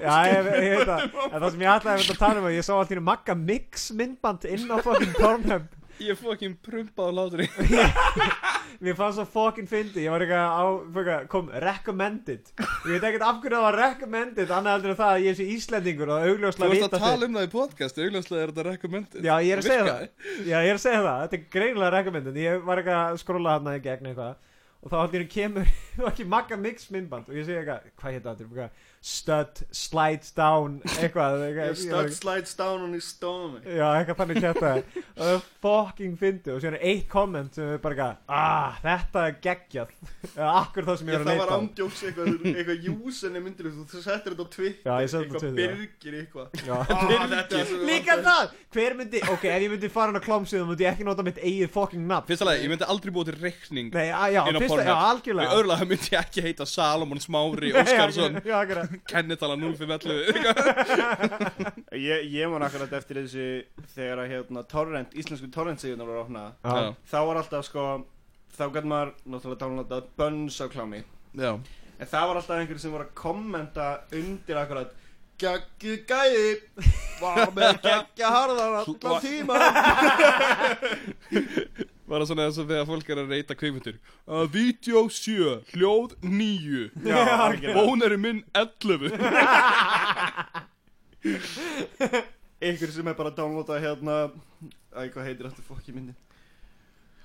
veit 0.50 0.84
það 0.90 1.06
En 1.30 1.38
það 1.40 1.48
sem 1.56 1.64
ég 1.64 1.72
ætlaði 1.74 1.94
að 1.94 2.04
vera 2.04 2.18
að 2.18 2.22
tala 2.26 2.44
um 2.44 2.50
að 2.50 2.58
ég 2.58 2.68
sá 2.68 2.74
alltaf 2.76 3.06
Magga 3.08 3.38
Mix 3.40 3.88
myndband 3.98 4.50
inn 4.52 4.68
á 4.70 4.78
Pornhub 4.84 5.80
Ég 6.02 6.18
fucking 6.18 6.56
prumpaði 6.66 7.14
látri 7.14 7.46
Mér 8.84 8.96
fannst 8.98 9.20
það 9.22 9.28
fucking 9.36 9.70
fyndi 9.70 10.06
Ég 10.06 10.14
var 10.14 10.24
eitthvað 10.26 10.56
á, 10.58 10.64
kom 11.32 11.52
recommended. 11.64 12.50
Ég 12.58 12.96
veit 12.96 13.06
ekkert 13.10 13.26
af 13.28 13.42
hverju 13.44 13.60
það 13.60 13.66
var 13.68 13.78
recommended 13.80 14.54
Annað 14.58 14.78
heldur 14.78 14.94
en 14.96 15.00
það 15.04 15.12
að 15.14 15.28
ég 15.28 15.38
sé 15.38 15.48
Íslendingur 15.54 16.14
og 16.16 16.24
Þú 16.24 16.32
augljóslega 16.34 16.72
varst 16.72 16.82
vita 16.82 17.00
að 17.00 17.06
tala 17.06 17.28
um 17.30 17.38
það 17.38 17.46
í 17.46 17.52
podcast 17.54 18.02
Augljóslega 18.04 18.46
er 18.48 18.54
þetta 18.54 18.66
recommended. 18.70 19.28
Já, 19.28 19.34
ég 19.46 19.54
er 19.54 19.62
að 19.62 19.70
segja 19.70 19.86
það. 19.90 20.08
Já, 20.50 20.56
ég 20.58 20.72
er 20.72 20.80
að 20.80 20.84
segja 20.88 21.04
það, 21.06 21.22
þetta 21.24 21.38
er 21.40 21.46
greinilega 21.58 21.94
recommended. 21.98 22.42
Ég 22.44 22.66
var 22.68 22.82
eitthvað 22.82 23.04
að 23.04 23.22
skróla 23.24 23.56
þarna 23.58 23.76
í 23.78 23.84
gegn 23.86 24.10
eitthvað. 24.12 24.50
Og 24.84 24.92
þá 24.92 24.98
allir 25.00 25.28
kemur, 25.32 25.70
ekki 26.10 26.26
Magga 26.28 26.58
Mix 26.60 26.90
myndband 26.92 27.30
Og 27.32 27.38
ég 27.38 27.46
segi 27.48 27.62
eitthvað, 27.62 27.86
hvað 28.02 28.18
hétt 28.18 28.26
þetta? 28.28 28.68
Stud 29.04 29.60
slides 29.76 30.30
down 30.32 30.78
Eitthvað, 30.88 31.42
eitthvað 31.50 31.74
Stud 31.76 32.14
slides 32.16 32.54
down 32.56 32.86
on 32.86 32.94
his 32.96 33.04
stomach. 33.12 33.66
Já, 33.68 33.84
eitthvað 34.00 34.20
þannig 34.22 34.38
kæta 34.40 34.70
Og 34.80 34.86
það 35.18 35.32
er 35.34 35.42
fucking 35.66 36.14
fyndi 36.22 36.54
Og 36.54 36.62
síðan 36.64 36.78
er 36.78 36.86
eitt 36.88 37.10
komment 37.12 37.58
sem 37.58 37.68
er 37.74 37.82
bara 37.84 37.98
eitthvað 37.98 38.32
Ah, 38.34 38.78
þetta 38.80 39.24
er 39.28 39.36
geggjað. 39.44 39.92
Eða 40.38 40.54
akkur 40.62 40.88
það 40.88 41.00
sem 41.02 41.12
ég 41.12 41.18
er 41.18 41.20
að 41.20 41.28
það 41.28 41.42
var 41.42 41.52
leita 41.52 41.58
ándjóks 41.60 42.00
eitthvað, 42.08 42.32
eitthvað 42.54 42.88
júsenni 42.88 43.44
myndir 43.44 43.68
þú, 43.74 43.84
þú 43.92 44.04
settir 44.06 44.32
þetta 44.38 44.46
á 44.48 44.54
Twitter 44.56 44.88
eitthvað 45.04 45.44
byrgir 45.60 46.14
eitthvað. 46.22 46.48
Ah, 46.72 46.88
Líka 47.84 48.18
það, 48.24 48.56
hver 48.74 48.98
myndi 49.02 49.20
Ok, 49.34 49.44
ef 49.52 49.66
ég 49.68 49.72
myndi 49.76 49.92
fara 49.92 50.14
hann 50.14 50.20
á 50.20 50.24
klómsið 50.24 50.64
Þá 50.64 50.68
myndi 50.72 50.88
ég 50.88 50.94
ekki 50.96 51.08
nota 51.10 51.28
mitt 51.28 51.40
eigið 51.44 51.70
fucking 51.76 52.08
nafn. 52.08 52.28
Fyrsta 52.32 52.48
lagi, 52.48 52.64
ég 52.64 52.72
myndi 52.72 52.88
aldrei 52.88 53.12
búið 53.16 53.34
til 53.34 53.38
reikning 53.44 53.92
Nei, 53.92 54.08
að, 54.16 54.38
já, 54.38 54.42
já, 54.48 54.58
Í 58.44 58.54
algjörlega 58.54 58.93
Kennitala 59.10 59.56
051 59.60 60.08
Ég, 62.08 62.26
ég 62.34 62.50
man 62.52 62.64
akkurat 62.66 62.94
eftir 63.00 63.16
þessu 63.22 63.46
þegar 63.96 64.18
að 64.24 64.32
hérna 64.34 64.62
torrent, 64.70 65.12
íslensku 65.18 65.48
torrent 65.54 65.80
síðan 65.84 66.04
voru 66.06 66.20
opna. 66.24 66.44
Já. 66.64 66.94
þá 67.12 67.18
var 67.30 67.36
alltaf 67.44 67.64
sko 67.70 67.84
þá 68.58 68.64
gæti 68.76 68.88
maður 68.92 69.10
náttúrulega 69.26 69.62
downloada 69.64 69.98
bönns 70.20 70.58
á 70.62 70.64
klámi. 70.74 71.00
Já. 71.38 71.52
En 72.00 72.08
það 72.10 72.28
var 72.30 72.36
alltaf 72.42 72.58
einhverjum 72.60 72.84
sem 72.84 72.94
voru 72.94 73.06
að 73.08 73.16
kommenta 73.24 73.88
undir 74.18 74.58
akkurat 74.62 74.90
Gaggi 75.42 75.94
gæði 76.08 76.50
var 77.24 77.50
með 77.56 77.72
geggja 77.84 78.28
harðan 78.32 78.76
allan 78.84 79.22
tíma 79.24 79.56
Var 82.14 82.22
það 82.22 82.30
svona 82.30 82.44
eins 82.46 82.58
og 82.62 82.68
þegar 82.70 82.84
fólk 82.86 83.08
er 83.10 83.20
að 83.24 83.32
reyta 83.34 83.56
kveikmyndir 83.58 83.96
uh, 83.98 84.44
Vídeó 84.54 85.02
7, 85.10 85.56
hljóð 85.72 86.12
9 86.22 86.84
Já. 87.10 87.74
Bónari 87.74 88.20
minn 88.22 88.44
11 88.54 89.10
einhver 92.64 92.94
sem 92.94 93.10
er 93.10 93.18
bara 93.18 93.32
að 93.34 93.40
downloada 93.40 93.80
hérna 93.82 94.20
Æ, 94.94 95.10
hvað 95.10 95.26
heitir 95.26 95.50
þetta 95.50 95.66
fokki 95.66 95.96
myndin 95.96 96.20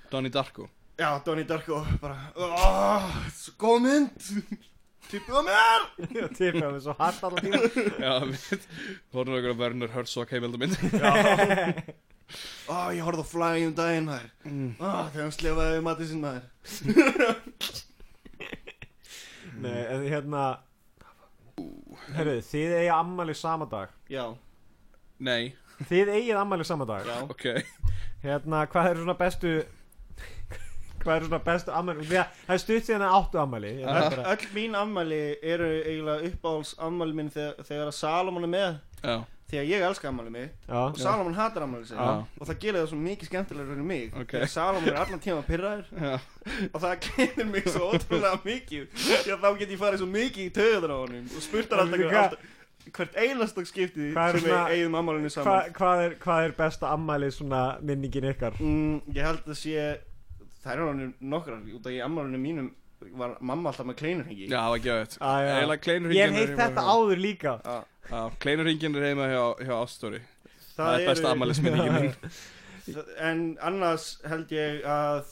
Donnie 0.09 0.33
Darko. 0.33 0.71
Já, 0.97 1.21
Donnie 1.27 1.45
Darko 1.45 1.83
bara 2.01 2.17
oh, 2.41 3.13
góð 3.61 3.85
mynd. 3.85 4.29
Tippið 5.09 5.37
á 5.37 5.43
mér. 5.45 5.85
Tippa 6.33 6.71
við 6.73 6.81
svo 6.87 6.97
hart 6.97 7.21
allan 7.29 7.45
tíma. 7.45 7.61
Já, 8.01 8.15
við 8.25 8.65
Hórum 9.13 9.37
okkur 9.37 9.53
að 9.53 9.61
Werner 9.67 9.93
Herzog 9.93 10.33
heimildamind 10.33 10.81
Ó, 12.69 12.93
ég 12.93 13.01
horfði 13.07 13.25
á 13.25 13.29
Fly 13.33 13.65
um 13.67 13.75
daginn 13.79 14.09
maður. 14.11 14.31
Mm. 14.45 14.71
Ó, 14.81 14.91
þegar 15.13 15.23
hann 15.25 15.33
slefaði 15.39 15.85
matið 15.87 16.11
sinn 16.11 16.25
maður. 16.25 16.45
Nei, 19.59 19.81
en 19.91 20.05
hérna 20.07 20.43
Herru, 22.15 22.37
þið 22.47 22.75
eigið 22.79 22.93
ammæli 22.95 23.35
sama 23.37 23.67
dag? 23.71 23.91
Já, 24.13 24.27
Nei, 25.27 25.55
Þið 25.89 26.13
eigið 26.15 26.39
ammæli 26.39 26.65
sama 26.67 26.87
dag? 26.87 27.07
Já. 27.07 27.17
Ok. 27.31 27.45
Hérna, 28.23 28.61
hvað 28.71 28.91
eru 28.93 29.03
svona 29.05 29.17
bestu 29.19 29.51
Hvað 31.03 31.13
eru 31.17 31.29
svona 31.31 31.41
bestu 31.47 31.75
að 31.75 31.91
Það 32.13 32.55
er 32.55 32.63
stutt 32.63 32.87
síðan 32.89 33.05
að 33.09 33.17
áttu 33.19 33.41
ammæli 33.43 33.73
Ég 33.81 33.89
Öll, 33.91 34.09
bara- 34.15 34.29
öll 34.35 34.47
mín 34.55 34.79
ammæli 34.79 35.21
eru 35.43 35.69
eiginlega 35.83 36.31
uppáhalds 36.31 36.73
ammæli 36.87 37.19
minn 37.19 37.31
þegar, 37.35 37.59
þegar 37.69 37.91
að 37.91 37.99
Salomon 37.99 38.47
er 38.49 38.53
með. 38.55 38.79
Já, 39.03 39.17
Því 39.49 39.57
að 39.63 39.69
ég 39.71 39.81
elska 39.87 40.09
ammæli 40.11 40.29
mitt 40.35 40.67
Já, 40.69 40.77
Og 40.91 40.99
Salomon 41.01 41.33
hatar 41.39 41.65
ammæli 41.65 41.87
sig 41.89 41.97
Já. 41.97 42.09
Og 42.37 42.49
það 42.51 42.59
gerir 42.61 42.77
það 42.83 42.89
svo 42.91 42.99
mikið 43.01 43.29
skemmtilegur 43.31 43.79
en 43.79 43.87
mig. 43.89 44.11
Ok. 44.13 44.35
Því 44.35 44.43
að 44.45 44.51
Salomon 44.53 44.89
er 44.93 44.99
allan 45.01 45.23
tíma 45.25 45.45
pyrraður 45.47 45.87
Og 46.75 46.83
það 46.83 47.07
gerir 47.07 47.49
mig 47.49 47.69
svo 47.73 47.89
ótrúlega 47.95 48.41
mikið 48.45 48.87
Því 49.07 49.33
að 49.33 49.41
þá 49.47 49.49
get 49.63 49.73
ég 49.73 49.81
farið 49.81 50.03
svo 50.03 50.09
mikið 50.13 50.43
í 50.45 50.53
töðunar 50.59 50.93
á 50.93 50.99
honum 51.01 51.31
Og 51.33 51.45
spurt 51.47 51.73
hann 51.73 51.95
alltaf, 51.97 52.37
Hvert 52.99 53.17
einastak 53.21 53.69
skipti 53.69 54.11
Hvað 54.13 54.29
er 54.29 54.39
sem 54.39 54.45
við 54.45 54.53
svona- 54.53 54.77
eigum 54.77 54.99
ammælinu 55.01 55.29
Hva, 55.29 55.35
saman. 55.39 55.73
hvað, 55.81 56.03
er, 56.05 56.15
hvað 56.23 56.45
er 56.45 56.55
besta 56.61 56.93
svona 57.39 57.63
minningin 57.81 58.29
ykkar? 58.35 58.61
mm, 58.61 59.01
Ég 59.17 59.25
held 59.25 59.49
að 59.49 59.59
sé 59.65 59.89
Það 60.63 60.73
er 60.75 60.85
hann 60.85 61.15
nokkrar 61.21 61.65
Út 61.73 61.87
af 61.89 61.93
í 61.97 62.03
ammælinu 62.05 62.39
mínum 62.45 62.71
Var 62.99 63.37
mamma 63.41 63.71
alltaf 63.71 63.87
með 63.87 63.97
kleinurhengi 64.01 64.49
Já, 64.51 64.59
það 64.59 64.71
var 64.75 64.81
gefið 64.85 66.17
Ég 66.17 66.33
hef 66.33 66.39
heitt 66.39 66.57
þetta 66.59 66.83
áður 66.93 67.21
líka 67.23 67.53
Já. 68.09 68.17
Já, 68.17 68.31
kleinur 68.41 68.67
er 68.69 69.05
heima 69.05 69.27
hjá, 69.29 69.43
hjá 69.67 69.75
Ástóri 69.83 70.21
Það, 70.77 70.95
er 70.95 71.01
eru- 71.01 71.11
besta 71.11 71.31
ammælisminningin 71.31 71.93
mín 72.03 72.15
En 73.21 73.59
annars 73.61 74.07
held 74.25 74.53
ég 74.55 74.81
að 74.89 75.27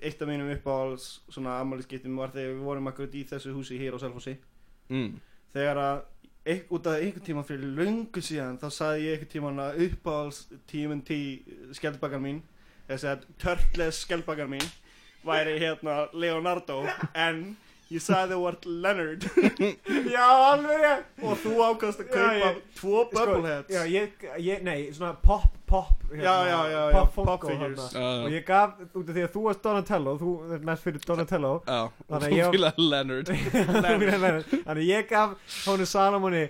eitt 0.00 0.22
af 0.22 0.28
mínum 0.28 0.48
uppáhalds 0.54 1.20
svona 1.28 1.58
ammælisskiptum 1.60 2.16
var 2.16 2.32
þegar 2.32 2.54
við 2.54 2.64
vorum 2.64 2.88
akkurat 2.88 3.14
í 3.14 3.24
þessu 3.28 3.52
húsi 3.52 3.76
hér 3.76 3.96
á 3.96 3.98
Selfossi 4.00 4.38
mm. 4.88 5.10
þegar 5.52 5.80
að 5.82 6.00
eik, 6.44 6.72
út 6.72 6.86
af 6.88 7.00
einhvern 7.00 7.26
tíma 7.26 7.44
fyrir 7.44 7.76
löngu 7.76 8.22
síðan 8.24 8.56
þá 8.62 8.66
saði 8.72 9.04
ég 9.04 9.18
einhvern 9.18 9.32
tíma 9.34 9.52
að 9.66 9.84
uppáhalds 9.88 10.40
TMNT 10.70 11.20
skjaldbakar 11.76 12.24
mín 12.24 12.40
þess 12.88 13.08
að 13.08 13.28
törtles 13.40 14.00
skjaldbakar 14.06 14.48
mín 14.48 14.64
væri 15.24 15.58
hérna 15.60 16.06
Leonardo 16.12 16.82
en 17.12 17.56
ég 17.94 18.02
sagði 18.02 18.34
þú 18.34 18.42
vart 18.44 18.64
Leonard. 18.66 19.24
Já, 20.14 20.24
alveg 20.50 20.80
rétt. 20.82 21.04
Og 21.24 21.36
þú 21.44 21.52
ákast 21.68 22.02
að 22.02 22.08
Já, 22.08 22.14
kaupa 22.14 22.48
ég- 22.48 22.58
tvo 22.78 23.02
Bubbleheads 23.12 23.70
Já, 23.74 23.82
ég, 23.90 24.24
ég, 24.42 24.62
nei, 24.66 24.76
svona 24.96 25.12
pop, 25.22 25.44
pop 25.70 25.92
hérna, 26.10 26.24
Já, 26.24 26.34
já, 26.50 26.58
já, 26.72 26.80
já, 26.90 26.96
Pop 26.98 27.14
pop 27.28 27.46
figures. 27.48 27.86
Já. 27.94 28.02
Og 28.24 28.34
ég 28.34 28.44
gaf, 28.48 28.74
út 28.90 29.08
af 29.08 29.14
því 29.16 29.24
að 29.28 29.32
þú 29.36 29.44
varst 29.46 29.62
Donatello 29.68 30.16
Þú 30.20 30.32
er 30.58 30.66
mest 30.70 30.84
fyrir 30.88 31.06
Donatello 31.06 31.52
Já, 31.66 31.78
og 32.08 32.26
þú 32.26 32.32
ég- 32.38 32.58
fílaði 32.58 32.88
Leonard. 32.90 33.32
Þannig 34.66 34.84
ég 34.88 35.08
gaf 35.10 35.38
Hónu 35.64 35.86
Salomoni 35.88 36.44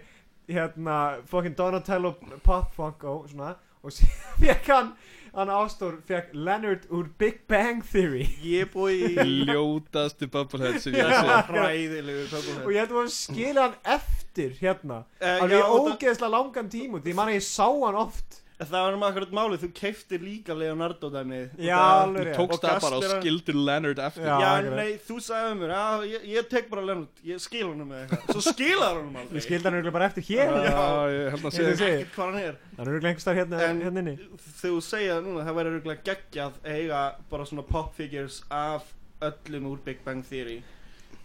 Hérna, 0.49 0.99
fucking 1.31 1.55
Donatello 1.57 2.15
Pop 2.45 2.75
Funko 2.77 3.23
Svona 3.31 3.55
Og 3.85 3.93
síðan 3.93 4.41
fekk 4.41 4.69
hann 4.73 4.93
Hann 5.35 5.51
Ástór 5.51 5.97
fekk 6.07 6.29
Leonard 6.33 6.85
úr 6.95 7.09
Big 7.19 7.41
Bang 7.51 7.83
Theory. 7.83 8.23
Ég 8.47 8.69
búi 8.71 9.01
í 9.19 9.33
Ljótasti 9.49 10.29
bubblehead 10.31 10.79
sem 10.79 10.95
ég 10.95 11.11
sé 11.11 11.39
hræðilegu 11.49 12.27
Og 12.29 12.37
Bubblehead. 12.37 12.71
Ég 12.71 12.85
ætti 12.85 13.01
að 13.01 13.11
skila 13.17 13.65
hann 13.65 13.75
eftir 13.97 14.55
Hérna. 14.61 15.01
Eh, 15.19 15.43
Alveg 15.43 15.59
já, 15.59 15.65
í 15.65 15.67
og 15.67 15.91
ógeðslega 15.91 16.31
langan 16.37 16.71
tíma 16.71 17.03
Því 17.03 17.17
mann 17.19 17.33
að 17.33 17.39
ég 17.41 17.47
sá 17.49 17.67
hann 17.67 17.99
oft 18.05 18.44
það 18.55 18.71
var 18.85 18.97
maður 19.01 19.11
akkurat 19.11 19.33
málið 19.35 19.63
þú 19.65 19.69
keiftir 19.75 20.21
líka 20.23 20.55
Leonardo 20.55 21.09
dæmið. 21.11 21.57
Já, 21.59 21.75
það- 21.75 22.03
alveg 22.05 22.29
Þú 22.29 22.37
tókst 22.39 22.63
það 22.65 22.81
bara 22.85 22.97
og 22.97 23.03
hann- 23.05 23.23
skildir 23.23 23.55
Leonard 23.59 23.99
eftir. 23.99 24.23
Já, 24.25 24.37
Já, 24.41 24.71
nei, 24.77 24.93
þú 25.09 25.17
sagði 25.27 25.57
mér, 25.59 25.73
já, 25.75 25.85
ég, 26.13 26.27
ég 26.35 26.49
tek 26.49 26.71
bara 26.71 26.83
Leonard, 26.87 27.09
ég 27.25 27.41
skil 27.41 27.65
honum 27.67 27.89
með 27.91 28.05
eitthvað. 28.05 28.33
Svo 28.33 28.43
skilar 28.53 28.95
honum 29.01 29.17
aldrei. 29.17 29.37
Ég 29.41 29.43
skildi 29.49 29.65
hann 29.65 29.75
auðvitað 29.81 29.93
bara 29.99 30.07
eftir 30.07 30.23
hér. 30.29 30.55
Já. 30.55 30.71
Já, 30.71 30.85
ég 31.11 31.31
held 31.35 31.43
að 31.43 31.51
Ég 31.51 31.59
segja 31.59 31.77
sé- 31.77 31.91
Ekkert 31.99 32.15
hvað 32.15 32.25
hann 32.31 32.39
er. 32.45 32.57
Hann 32.77 32.87
er 32.87 32.93
auðvitað 32.93 33.11
einhverstaðar 33.11 33.39
hérna, 33.43 33.61
En- 33.69 33.83
hérna 33.83 33.99
inni. 34.05 34.17
þú 34.63 34.73
segja 34.83 35.19
það 35.19 35.25
núna, 35.27 35.45
það 35.45 35.55
væri 35.59 35.75
örgulega 35.75 36.05
geggjað 36.05 36.53
að 36.65 36.71
eiga 36.79 37.15
bara 37.31 37.45
svona 37.45 37.67
pop 37.67 37.95
figures 37.95 38.43
af 38.51 38.83
öllum 39.21 39.67
úr 39.73 39.79
Big 39.85 40.05
Bang 40.05 40.23
Theory. 40.23 40.63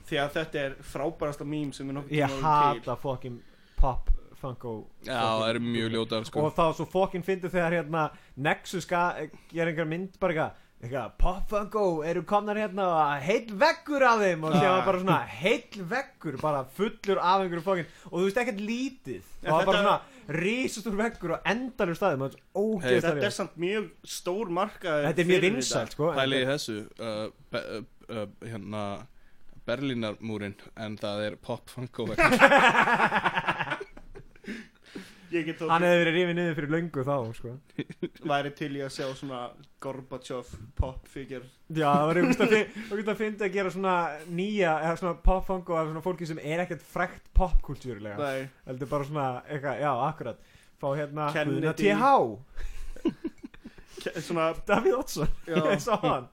Því 0.10 0.18
að 0.18 0.32
þetta 0.34 0.56
er 0.66 0.76
frábærasta 0.82 1.46
mím 1.46 1.72
sem 1.72 1.88
er 1.90 1.94
nokkuð 1.94 2.10
Ég 2.10 2.42
hata 2.42 2.96
fucking 2.96 3.40
pop 3.78 4.10
Funko 4.42 4.74
Já, 5.06 5.20
það 5.20 5.50
eru 5.54 5.60
mjög 5.68 5.92
ljótar 5.98 6.26
sko. 6.30 6.46
Og 6.48 6.56
þá 6.58 6.66
svo 6.80 6.86
fucking 6.90 7.26
fyndið 7.28 7.54
þegar 7.58 7.78
hérna 7.82 8.08
Nexus 8.38 8.88
gera 9.52 9.70
einhver 9.72 9.88
mynd 9.90 10.18
bara 10.20 10.34
eitthvað 10.34 10.66
Eitthvað, 10.80 11.10
Pop 11.20 11.50
Funko 11.52 11.82
eru 12.08 12.22
komnar 12.24 12.56
hérna 12.56 12.86
og 12.88 13.24
heill 13.26 13.50
veggur 13.60 14.06
af 14.08 14.22
þeim? 14.24 14.46
Og 14.48 14.54
Ah. 14.56 14.78
var 14.78 14.86
bara 14.86 15.00
svona 15.02 15.18
heill 15.28 15.82
veggur 15.92 16.38
bara 16.40 16.62
fullur 16.78 17.20
af 17.20 17.42
einhverju 17.44 17.66
fokkin 17.66 17.90
og 18.08 18.14
þú 18.14 18.22
veist 18.30 18.40
ekkert 18.40 18.62
lítið. 18.64 19.26
Og 19.44 19.50
það 19.50 19.58
var 19.58 19.66
bara 19.66 19.82
svona 19.84 20.00
rísastur 20.40 20.96
veggur 20.96 21.34
og 21.36 21.42
endalur 21.52 22.00
staðum 22.00 22.24
og 22.30 22.82
þetta 22.86 22.96
er 22.96 23.02
Þetta 23.10 23.28
er 23.28 23.36
samt 23.42 23.60
mjög 23.60 23.90
stór 24.08 24.48
markaður 24.56 25.10
Þetta 25.10 25.20
er 25.26 25.30
mjög 25.34 25.44
þetta. 25.60 25.92
sko 25.98 26.12
Pæli 26.16 26.40
í 26.40 26.50
þessu 26.54 26.78
uh, 27.02 27.30
be, 27.52 27.60
uh, 27.60 27.84
uh, 28.16 28.26
Hérna 28.48 28.86
Berlínarmúrin 29.68 30.56
En 30.80 30.96
það 30.98 31.26
er 31.28 31.36
pop 31.44 31.68
funko 31.70 32.08
get 32.14 32.18
Hann 35.30 35.84
hefði 35.86 36.00
verið 36.02 36.16
rifið 36.16 36.36
niður 36.40 36.56
fyrir 36.58 36.72
löngu 36.74 37.04
þá 37.06 37.16
sko. 37.38 37.52
Væri 38.32 38.52
til 38.58 38.72
í 38.78 38.82
að 38.86 38.94
sjá 38.96 39.06
svona 39.20 39.42
Gorbachev 39.84 40.48
pop 40.80 41.08
figure. 41.12 41.46
Já, 41.70 41.88
það 41.92 42.06
var 42.10 42.20
einhvern 42.22 43.12
að 43.14 43.20
fyndi 43.22 43.46
að 43.46 43.54
gera 43.54 43.74
svona 43.74 43.96
nýja, 44.28 44.74
eða 44.88 44.96
svona 45.02 45.16
pop 45.28 45.46
funko 45.48 45.78
af 45.78 45.92
svona 45.92 46.04
fólki 46.06 46.30
sem 46.30 46.42
er 46.42 46.64
ekkert 46.66 46.84
frækt 46.96 47.30
popkultúrlega 47.38 48.18
Nei, 48.18 48.50
heldur 48.66 48.90
bara 48.92 49.08
svona, 49.12 49.28
eitthvað, 49.46 49.76
já, 49.86 49.92
akkurat. 50.10 50.40
Fá 50.80 50.88
hérna 50.98 51.30
Kennedy. 51.36 51.74
TH 51.84 52.06
svona, 54.24 54.50
Davíð 54.68 55.00
Oddsson, 55.02 55.32
Já. 55.46 55.60
ég 55.70 55.82
sá 55.84 55.96
hann. 56.04 56.28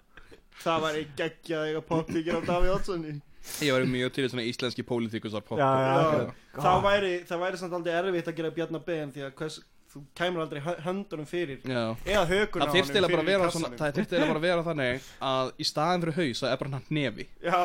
Það 0.62 0.84
væri 0.86 1.02
geggjað 1.18 1.60
að 1.60 1.70
eiga 1.70 1.82
pop 1.90 2.10
figure 2.10 2.38
af 2.40 2.46
Davíð 2.48 2.74
Oddssoni 2.78 3.16
Ég 3.62 3.72
var 3.76 3.86
mjög 3.88 4.12
til 4.16 4.26
í 4.26 4.32
svona 4.32 4.44
íslenski 4.48 4.82
pólitíkusar 4.86 5.44
pop. 5.46 5.58
Já, 5.58 5.70
já, 5.86 6.26
Já. 6.56 6.60
Það 6.60 6.82
væri, 6.90 7.14
það 7.28 7.40
væri 7.46 7.62
samt 7.62 7.72
aldrei 7.80 7.94
erfitt 8.02 8.28
að 8.32 8.36
gera 8.42 8.50
Bjarnar 8.58 8.84
Ben 8.86 9.10
því 9.12 9.24
að 9.26 9.34
hvers, 9.40 9.56
þú 9.92 10.00
kæmur 10.18 10.42
aldrei 10.44 10.60
hö- 10.64 10.80
höndunum 10.84 11.26
fyrir 11.28 11.60
Já. 11.64 11.82
eða 12.04 12.24
hökur 12.28 12.60
Það 12.64 12.72
þyrfti 12.74 12.92
eiginlega 12.96 13.12
bara 13.14 13.22
að 13.22 13.30
vera 13.30 13.50
svona, 13.54 13.70
það 13.78 13.92
þyrfti 13.96 14.16
eiginlega 14.16 14.32
bara 14.32 14.40
að 14.42 14.46
vera 14.48 14.64
þannig 14.66 15.06
að 15.30 15.52
í 15.56 15.66
staðin 15.70 16.02
fyrir 16.04 16.16
haus 16.18 16.42
það 16.42 16.52
er 16.52 16.60
bara 16.62 16.70
hann 16.74 16.86
nefi. 16.98 17.26
Já, 17.46 17.60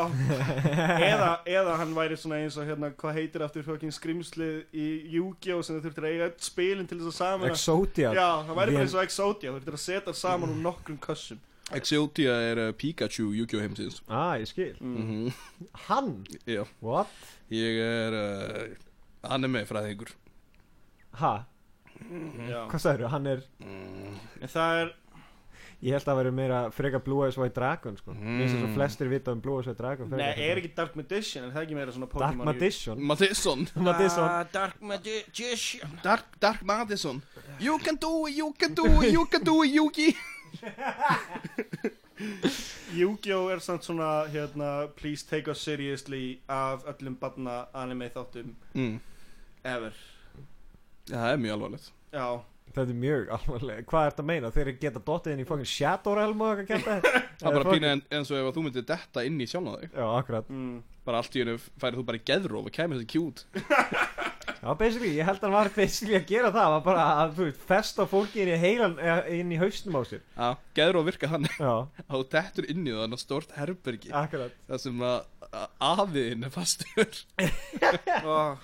eða, 1.12 1.30
eða 1.58 1.76
hann 1.82 1.94
væri 1.98 2.18
svona 2.22 2.40
eins 2.44 2.58
og 2.62 2.68
hérna, 2.70 2.92
hvað 3.02 3.18
heitir 3.20 3.46
aftur 3.48 3.66
fucking 3.68 3.96
skrimslið 3.96 4.56
í 4.76 4.88
Yu-Gi-Oh! 5.18 5.62
sem 5.66 5.80
þú 5.80 5.86
þurftir 5.88 6.08
að 6.08 6.12
eiga 6.16 6.28
öll 6.30 6.36
spilin 6.48 6.88
til 6.92 7.00
þess 7.02 7.12
að 7.12 7.18
saman 7.20 7.52
Exodia. 7.52 8.14
Já, 8.16 8.28
það 8.48 8.60
væri 8.62 8.76
bara 8.78 8.86
eins 8.86 8.96
og 9.00 9.04
Exodia, 9.08 9.52
þú 9.52 9.60
þurftir 9.60 9.80
að 9.80 9.86
setja 9.88 10.16
saman 10.22 10.54
úr 10.56 10.62
nokkrum 10.70 11.00
kössum 11.04 11.40
Exodia 11.78 12.34
er 12.52 12.62
uh, 12.68 12.72
Pikachu 12.78 13.30
Yu-Gi-Oh! 13.36 13.62
heimsins. 13.64 14.02
Ah, 14.10 14.34
ég 14.42 14.48
skil. 14.50 14.74
Mm. 14.80 15.28
mm 15.28 15.34
Hann, 15.88 16.14
Já. 16.48 16.64
What? 16.82 17.12
Ég 17.52 17.80
er 17.84 18.18
uh, 18.18 19.32
anime 19.34 19.66
fræðingur 19.70 20.14
Ha, 21.20 21.34
Já, 22.48 22.66
hvað 22.72 22.80
sagður 22.82 23.12
Hann 23.14 23.28
er, 23.30 23.42
mm. 23.62 24.16
það 24.50 24.80
er 24.82 24.92
ég 25.82 25.96
held 25.98 26.10
að 26.14 26.18
vera 26.22 26.32
meira 26.38 26.58
freka 26.74 27.00
Blue 27.02 27.26
Eyes 27.26 27.38
White 27.42 27.58
Dragon, 27.58 27.96
sko. 27.98 28.14
Mm. 28.14 28.40
eins 28.42 28.54
og 28.54 28.60
svo 28.62 28.70
flestir 28.76 29.10
vita 29.12 29.34
um 29.34 29.40
Blue 29.42 29.58
Eyes 29.60 29.68
White 29.70 29.82
Dragon 29.82 30.12
Nei, 30.14 30.30
er 30.46 30.62
ekki 30.62 30.72
Dark 30.78 30.96
Magician, 31.00 31.48
er 31.48 31.56
það 31.56 31.66
ekki 31.66 31.78
meira 31.78 31.96
svona 31.96 32.08
Dark 32.12 32.16
Pokémon 32.38 32.50
Madison 32.52 33.02
Madison 33.12 33.66
Madison 33.76 34.28
Ah, 34.28 34.44
Dark 34.54 34.78
Magician. 34.82 35.96
Dark, 36.06 36.38
Dark 36.42 36.62
Madison 36.70 37.22
You 37.60 37.78
can 37.82 37.98
do 38.02 38.14
it, 38.30 38.38
you 38.38 38.52
can 38.58 38.74
do 38.78 38.86
it, 39.02 39.12
you 39.12 39.26
can 39.26 39.44
do 39.44 39.58
it, 39.66 39.74
Yugi 39.76 40.12
Yu-Gi-Oh! 43.00 43.50
er 43.50 43.62
samt 43.64 43.88
svona 43.88 44.28
hérna, 44.30 44.88
please 44.96 45.26
take 45.28 45.52
us 45.52 45.64
seriously 45.64 46.40
af 46.50 46.86
öllum 46.92 47.18
barna 47.20 47.66
anime 47.74 48.12
þáttum 48.14 48.56
mm. 48.74 49.00
ever 49.64 49.98
Já, 51.10 51.18
það 51.18 51.32
er 51.32 51.44
mjög 51.46 51.58
alvarlegt 51.58 51.92
Já, 52.12 52.28
Þetta 52.72 52.94
er 52.94 53.00
mjög 53.02 53.32
alvarlega, 53.36 53.84
hvað 53.90 54.06
ert 54.08 54.20
að 54.22 54.28
meina? 54.30 54.50
Þeir 54.56 54.70
geta 54.80 55.00
dottið 55.04 55.34
inn 55.34 55.44
í 55.44 55.48
fucking 55.48 55.68
Shadow 55.68 56.16
Realm 56.16 56.44
og 56.46 56.62
eitthvað 56.62 56.86
kæmta 56.86 57.20
Það 57.42 57.50
er 57.50 57.58
bara 57.58 57.74
pínu 57.76 57.90
en, 57.90 58.04
eins 58.16 58.32
og 58.32 58.40
ef 58.40 58.48
að 58.48 58.56
þú 58.56 58.64
myndir 58.68 58.86
detta 58.88 59.24
inn 59.28 59.42
í 59.42 59.48
sjálf 59.50 59.82
þig 59.82 59.98
Já, 59.98 60.06
akkurat 60.08 60.52
mm. 60.52 60.78
Bara 61.08 61.24
allt 61.24 61.36
í 61.36 61.42
hennu 61.42 61.58
færið 61.82 62.00
þú 62.00 62.06
bara 62.08 62.22
í 62.22 62.24
geðróf 62.30 62.70
og 62.70 62.76
kemur 62.78 63.02
þessi 63.02 63.12
kjút 63.12 63.44
Já, 64.62 64.74
basically, 64.78 65.12
ég 65.18 65.26
held 65.26 65.40
að 65.42 65.48
hann 65.48 65.56
var 65.56 65.70
basically 65.76 66.16
að 66.20 66.26
gera 66.30 66.52
það 66.54 66.74
var 66.76 66.82
bara 66.86 67.06
að, 67.24 67.32
þú 67.38 67.46
veist, 67.48 67.62
festa 67.72 68.06
fólki 68.06 68.44
inn 68.44 68.52
í 68.54 68.58
heilan 68.62 68.94
eða 69.02 69.24
inn 69.34 69.52
í 69.56 69.58
haustum 69.58 69.96
á 69.98 70.02
sér. 70.06 70.22
Já, 70.38 70.50
geðróf 70.78 71.08
virka 71.10 71.30
þannig. 71.32 71.56
Já, 71.58 71.72
að 72.10 72.14
þú 72.20 72.28
dettur 72.36 72.68
inn 72.70 72.86
í 72.86 72.94
þannig 73.00 73.24
stort 73.24 73.56
herbergi. 73.58 74.12
Akkurat. 74.22 74.54
Það 74.70 74.84
sem 74.86 75.02
að 75.08 75.18
að 75.52 75.66
afiðin 75.90 76.46
er 76.48 76.54
fastur. 76.54 77.18
Oh, 78.26 78.56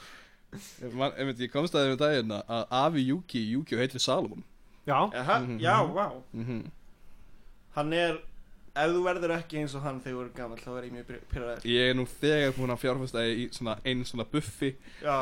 Man, 0.96 1.12
einmitt, 1.20 1.42
Ég 1.44 1.52
komst 1.52 1.74
að 1.76 1.84
þeim 1.84 1.92
með 1.96 2.00
daginn 2.06 2.32
að 2.38 2.62
afi 2.80 3.02
Yuki, 3.10 3.42
Yuki 3.52 3.76
heitir 3.82 4.00
Salomon. 4.00 4.46
Já, 4.88 5.02
Aha, 5.12 5.40
Mhm. 5.44 5.58
Já, 5.60 5.76
vá. 5.92 6.06
Mm 6.32 6.62
Hann 7.76 7.92
er, 7.94 8.22
ef 8.84 8.92
þú 8.96 9.02
verður 9.06 9.34
ekki 9.38 9.60
eins 9.62 9.74
og 9.78 9.84
hann 9.86 9.98
þegar 10.04 10.16
þú 10.18 10.22
eru 10.24 10.32
gammal 10.38 10.58
þá 10.62 10.68
verður 10.74 10.88
ég 10.88 10.94
mjög 10.96 11.24
pyrraðir 11.34 11.68
Ég 11.72 11.92
er 11.92 11.98
nú 11.98 12.06
þegar 12.12 12.54
búin 12.58 12.74
að 12.76 12.82
fjárfesta 12.84 13.24
í 13.28 13.48
svona 13.58 13.76
einn 13.88 14.04
svona 14.08 14.26
buffi. 14.32 14.70
Já, 15.04 15.16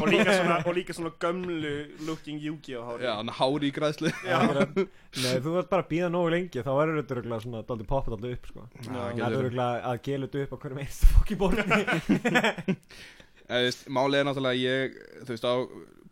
og 0.00 0.08
líka 0.10 0.34
svona, 0.36 0.56
og 0.66 0.76
líka 0.78 0.96
svona 0.96 1.12
gömlu 1.22 1.72
looking 2.08 2.40
Yu-Gi-Oh! 2.44 2.84
hári 2.90 3.06
Já, 3.08 3.12
hann 3.20 3.32
hári 3.40 3.70
í 3.70 3.74
græðslu. 3.76 4.12
Akkurat 4.38 4.74
Nei, 4.80 5.36
þú 5.42 5.54
vart 5.56 5.70
bara 5.72 5.82
að 5.86 5.90
býða 5.90 6.10
nógu 6.14 6.30
lengi 6.36 6.62
þá 6.62 6.70
verður 6.78 7.00
þetta 7.00 7.16
örgulega 7.18 7.44
svona 7.46 7.62
daldi 7.70 7.86
poppið 7.90 8.16
allir 8.18 8.36
upp, 8.36 8.50
sko. 8.52 8.66
Já, 8.80 8.90
Það 8.90 9.08
er 9.10 9.24
verið. 9.24 9.38
örgulega 9.40 9.80
að 9.90 10.02
gela 10.06 10.28
þetta 10.30 10.44
upp 10.44 10.52
á 10.54 10.58
hverjum 10.64 10.82
einstu 10.84 11.10
fokki 11.14 11.38
borni 11.40 12.70
Málið 13.96 14.20
er 14.20 14.28
náttúrulega 14.28 14.60
ég, 14.62 15.00
þú 15.26 15.34
veist, 15.34 15.46
á 15.48 15.54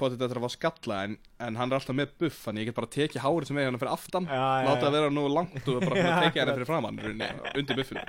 potið 0.00 0.22
þetta 0.24 0.38
að 0.40 0.44
fá 0.46 0.52
skalla 0.54 0.98
en, 1.08 1.16
en 1.46 1.58
hann 1.60 1.70
er 1.72 1.78
alltaf 1.78 1.96
með 1.98 2.12
buff 2.22 2.40
þannig 2.46 2.64
ég 2.64 2.70
get 2.70 2.78
bara 2.78 2.90
tekið 2.96 3.24
hárið 3.24 3.48
sem 3.50 3.60
er 3.62 3.68
hann 3.70 3.78
fyrir 3.82 3.92
aftan 3.94 4.28
Já, 4.28 4.42
já, 4.42 4.66
láta 4.68 4.84
það 4.86 4.96
vera 4.98 5.12
nú 5.14 5.24
langt 5.32 5.70
og 5.74 5.80
bara 5.86 6.02
tekið 6.24 6.26
akkurat. 6.28 6.52
fyrir 6.58 6.68
framann 6.70 7.00
undir 7.02 7.78
buffinu. 7.82 8.04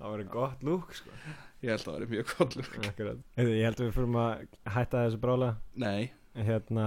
Það 0.00 0.12
verður 0.14 0.28
gott 0.32 0.62
lúk, 0.64 0.92
sko. 0.96 1.12
Ég 1.60 1.74
held 1.74 1.82
að 1.82 1.88
það 1.90 1.96
væri 1.98 2.10
mjög 2.14 2.30
gott 2.38 2.54
lúk 2.56 2.76
Ég 2.80 3.64
held 3.66 3.80
að 3.80 3.84
við 3.84 3.96
fyrir 3.98 4.14
að 4.22 4.44
hætta 4.76 5.02
þessu 5.04 5.18
brála 5.20 5.50
Nei, 5.82 6.10
Hérna, 6.40 6.86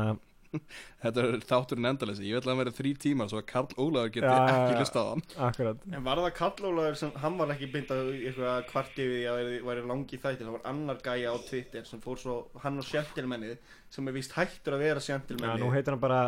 þetta 1.04 1.24
er 1.24 1.38
þátturinn 1.50 1.90
endalessi 1.90 2.28
Ég 2.28 2.38
vil 2.38 2.44
að 2.44 2.50
hann 2.52 2.62
verið 2.62 2.78
þrý 2.80 2.92
tímar 3.04 3.32
svo 3.32 3.42
að 3.42 3.48
Karl 3.52 3.78
Ólaður 3.78 4.12
geti 4.16 4.30
já, 4.30 4.38
ekki 4.54 4.74
já. 4.76 4.80
lustað 4.82 5.04
á 5.04 5.12
hann. 5.12 5.24
Akkurat. 5.48 5.86
En 5.90 6.06
var 6.08 6.22
það 6.24 6.36
kallólaður 6.40 7.00
sem, 7.02 7.14
hann 7.24 7.40
var 7.40 7.54
ekki 7.56 7.70
beint 7.74 7.94
að 7.96 8.12
eitthvað 8.20 8.68
kvart 8.70 9.00
yfir 9.04 9.16
því 9.16 9.24
að 9.32 9.40
væri, 9.40 9.62
væri 9.70 9.86
langi 9.94 10.22
þættir 10.24 10.44
Það 10.44 10.58
var 10.58 10.68
annar 10.74 11.02
gæja 11.04 11.34
á 11.34 11.38
Twitter 11.48 11.90
sem 11.90 12.04
fór 12.04 12.22
svo, 12.22 12.38
hann 12.64 12.80
og 12.82 12.88
Sjentilmennið 12.88 13.74
sem 13.94 14.08
er 14.10 14.16
víst 14.16 14.34
hættur 14.34 14.78
að 14.78 14.86
vera 14.88 15.02
Já, 15.04 15.52
nú 15.62 15.70
heitir 15.74 15.94
hann 15.94 16.02
bara, 16.02 16.22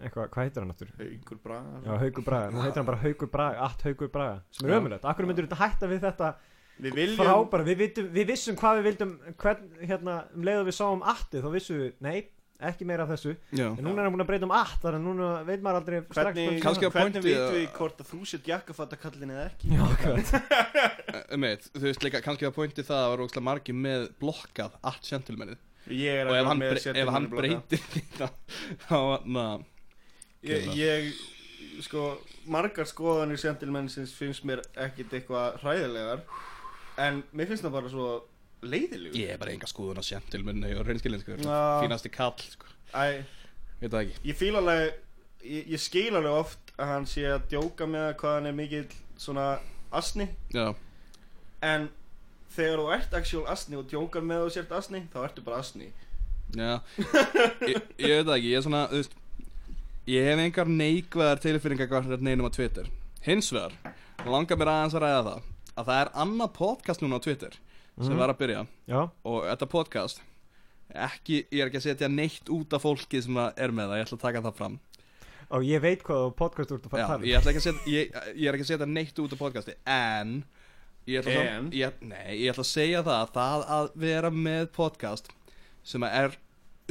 eitthvað, 0.00 0.30
hvað 0.34 0.48
heitir 0.48 0.64
hann 0.64 0.72
aftur? 0.74 0.90
Haukur 0.98 1.38
Braga. 1.44 1.82
Já, 1.84 1.92
Haukur 2.02 2.26
Braga, 2.26 2.50
nú 2.50 2.64
heitir 2.64 2.80
hann 2.80 2.88
bara 2.88 3.02
Haukur 3.04 3.30
Braga, 3.30 3.68
allt 3.68 3.84
Haukur 3.86 4.10
Braga 4.10 4.40
sem 4.54 4.66
er 4.66 4.80
ömulegt, 4.80 5.06
akkur 5.06 5.28
myndur 5.28 5.46
þetta 5.46 5.60
hætta 5.60 5.90
við 5.90 6.02
þetta 6.08 6.32
Við 6.74 6.96
viljum 6.98 7.20
frábæra, 7.20 7.64
við, 7.68 7.76
vitum, 7.84 8.06
við 8.10 8.30
vissum 8.32 8.56
hvað 8.58 8.80
við 8.80 8.86
vildum 8.88 9.12
hvern, 9.38 9.66
hérna, 9.78 10.16
um 10.34 10.46
leið 10.46 10.62
og 10.62 10.66
við 10.66 10.76
sáum 10.80 11.04
atti 11.06 11.42
þá 11.44 11.48
vissum 11.54 11.78
við, 11.78 11.92
nei, 12.02 12.16
ekki 12.64 12.86
meira 12.86 13.02
af 13.04 13.10
þessu. 13.14 13.32
Já, 13.50 13.66
en 13.72 13.82
núna 13.84 14.00
er 14.02 14.06
hann 14.06 14.14
búin 14.14 14.22
að 14.24 14.28
breyta 14.30 14.46
um 14.46 14.52
att 14.54 14.76
þannig 14.82 14.98
að 15.00 15.06
núna 15.08 15.28
veit 15.48 15.62
maður 15.64 15.78
aldrei 15.80 15.98
strax 16.04 16.36
Hvernig, 16.38 16.62
Kannski 16.62 16.86
að 16.86 16.94
hvernig 16.94 17.14
pointið 17.14 17.26
vitum 17.28 17.44
að- 17.48 17.56
við 17.58 17.66
hvort 17.78 18.00
að 18.04 18.10
þú 18.12 18.20
sétt 18.30 18.48
jakkafattakallin 18.52 19.34
eða 19.34 19.44
ekki? 19.50 19.70
Já, 19.74 19.82
akkurat. 19.90 20.32
Meit, 21.44 21.68
þú 21.74 21.84
veist 21.88 22.06
líka, 22.06 22.20
kannski 22.24 22.46
að 22.48 22.54
pointi 22.56 22.86
það 22.86 23.02
að 23.04 23.10
var 23.14 23.24
ógslag 23.26 23.46
margir 23.50 23.74
með 23.74 24.06
blokkað 24.22 24.76
allt 24.82 25.10
gentlemanið. 25.10 25.58
Ég 25.90 26.22
er 26.22 26.30
og 26.30 26.36
ef 26.38 26.40
að 26.44 26.48
hann, 26.48 26.62
með 26.62 26.74
bre 26.78 26.94
ef 27.02 27.08
hann 27.12 27.28
breytir 27.32 27.82
því 27.92 28.02
þá, 28.16 28.26
þá, 28.86 28.98
na, 29.36 29.46
ég, 30.48 30.68
ég, 30.78 31.10
sko, 31.84 32.04
margar 32.46 32.88
skoðanir 32.88 33.40
sentilmennsins 33.42 34.14
finnst 34.16 34.46
mér 34.48 34.62
ekkit 34.86 35.12
eitthvað 35.18 35.58
hræðilegar. 35.60 36.22
En 37.04 37.20
mér 37.34 37.50
finnst 37.50 37.66
það 37.66 37.74
bara 37.76 37.90
svo 37.92 38.08
leiðilegur 38.70 39.18
ég 39.20 39.32
er 39.34 39.40
bara 39.40 39.52
enga 39.54 39.68
skoðun 39.70 40.00
á 40.00 40.04
gentlemanni 40.08 40.74
og 40.78 40.86
reynskilinskur, 40.88 41.40
Já. 41.44 41.58
fínasti 41.84 42.10
kall, 42.14 42.36
sko, 42.54 42.66
Æ, 42.94 43.24
veit 43.80 43.90
það 43.90 44.00
ekki. 44.04 44.20
ég 44.30 44.38
fíl 44.40 44.54
alveg, 44.60 44.94
ég, 45.44 45.66
ég 45.74 45.82
skil 45.82 46.12
alveg 46.14 46.32
oft 46.38 46.72
að 46.78 46.90
hann 46.92 47.06
sé 47.06 47.26
að 47.30 47.48
djóka 47.52 47.86
með 47.90 48.08
hvað 48.20 48.36
hann 48.38 48.46
er 48.50 48.56
mikill 48.58 48.86
svona 49.20 49.48
asni. 49.94 50.28
Já, 50.54 50.72
En 51.64 51.86
þegar 52.54 52.80
þú 52.82 52.88
ert 52.94 53.14
actual 53.16 53.44
asni 53.48 53.76
og 53.78 53.86
djókar 53.88 54.22
með 54.26 54.42
þú 54.44 54.50
sért 54.58 54.72
asni, 54.76 55.00
þá 55.14 55.20
ertu 55.24 55.44
bara 55.46 55.60
asni. 55.62 55.86
Já, 56.54 56.80
ég, 57.70 57.78
ég 57.98 58.10
veit 58.18 58.26
það 58.28 58.34
ekki, 58.36 58.50
ég 58.52 58.58
er 58.58 58.64
svona, 58.66 58.82
þú 58.90 58.98
veist, 59.00 59.14
ég 60.12 60.26
hef 60.28 60.42
engar 60.44 60.68
neikvæðar 60.70 61.40
tilfinningar 61.42 61.88
hvað 61.90 62.20
neinum 62.20 62.46
á 62.46 62.52
Twitter. 62.54 62.90
Hins 63.24 63.48
vegar, 63.54 63.72
langar 64.28 64.60
mér 64.60 64.70
aðeins 64.74 64.94
að 64.98 65.06
ræða 65.06 65.22
það, 65.30 65.46
að 65.74 65.88
það 65.88 66.00
er 66.02 66.10
annað 66.26 66.52
podcast 66.58 67.02
núna 67.02 67.16
á 67.18 67.24
Twitter 67.24 67.56
sem 68.00 68.12
Mhm. 68.12 68.18
var 68.18 68.28
að 68.34 68.38
byrja. 68.38 68.66
Já, 68.88 69.10
og 69.24 69.42
þetta 69.44 69.68
podcast 69.70 70.20
ekki, 70.94 71.46
ég 71.50 71.60
er 71.62 71.68
ekki 71.70 71.80
að 71.80 71.86
setja 71.88 72.08
neitt 72.08 72.44
út 72.50 72.72
af 72.72 72.82
fólki 72.82 73.22
sem 73.22 73.34
að 73.34 73.52
er 73.56 73.68
með 73.70 73.88
það, 73.88 73.98
ég 73.98 74.06
ætla 74.06 74.18
að 74.18 74.20
taka 74.26 74.40
það 74.42 74.54
fram. 74.54 74.80
Og 75.50 75.62
ég 75.62 75.80
veit 75.80 76.02
hvað 76.02 76.20
þú 76.24 76.34
podcast 76.36 76.70
úr 76.70 76.78
að 76.80 76.90
fara 76.90 77.02
að 77.04 77.06
tala 77.06 77.18
um. 77.18 77.24
ég 77.24 77.38
ætla 77.38 77.50
ekki 77.52 77.62
að 77.62 77.66
setja 77.68 77.92
ég, 77.92 78.12
ég 78.36 78.48
er 78.48 78.54
ekki 78.54 78.64
að 78.64 78.72
setja 78.72 78.86
neitt 78.86 79.18
út 79.18 79.32
af 79.32 79.38
podcasti 79.38 79.74
en 79.86 80.44
ég 81.06 81.20
ætla, 81.20 81.32
En? 81.32 81.64
samt, 81.64 81.74
ég, 81.74 81.92
nei, 82.00 82.38
ég 82.40 82.50
ætla 82.52 82.64
að 82.64 82.72
segja 82.72 83.02
það 83.02 83.20
að 83.20 83.32
það 83.34 83.66
að 83.68 83.90
vera 83.96 84.30
með 84.30 84.66
podcast 84.72 85.28
sem 85.84 86.00
að 86.02 86.14
er 86.24 86.36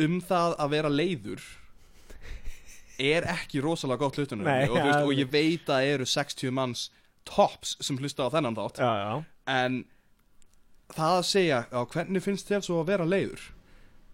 um 0.06 0.22
það 0.22 0.56
að 0.60 0.70
vera 0.70 0.89
leiður 0.89 1.41
er 2.99 3.26
ekki 3.34 3.62
rosalega 3.64 3.99
gott 4.04 4.16
hlutunum. 4.22 4.45
Nei, 4.45 4.68
og, 4.68 4.76
þú 4.78 4.84
veist, 4.84 4.99
ja, 4.99 5.06
og 5.08 5.14
ég 5.18 5.32
veit 5.34 5.66
að 5.74 5.88
eru 5.95 6.06
60 6.06 6.51
manns 6.54 6.89
tops 7.26 7.76
sem 7.82 7.97
hlusta 7.97 8.28
á 8.30 8.34
þennan 8.34 8.56
þátt. 8.58 8.78
Já, 8.84 8.91
já, 9.01 9.26
en 9.47 9.86
það 10.98 11.18
að 11.20 11.26
segja 11.30 11.60
já, 11.70 11.80
hvernig 11.96 12.26
finnst 12.26 12.50
þér 12.52 12.66
svo 12.66 12.82
að 12.82 12.91
vera 12.91 13.08
leiður? 13.08 13.48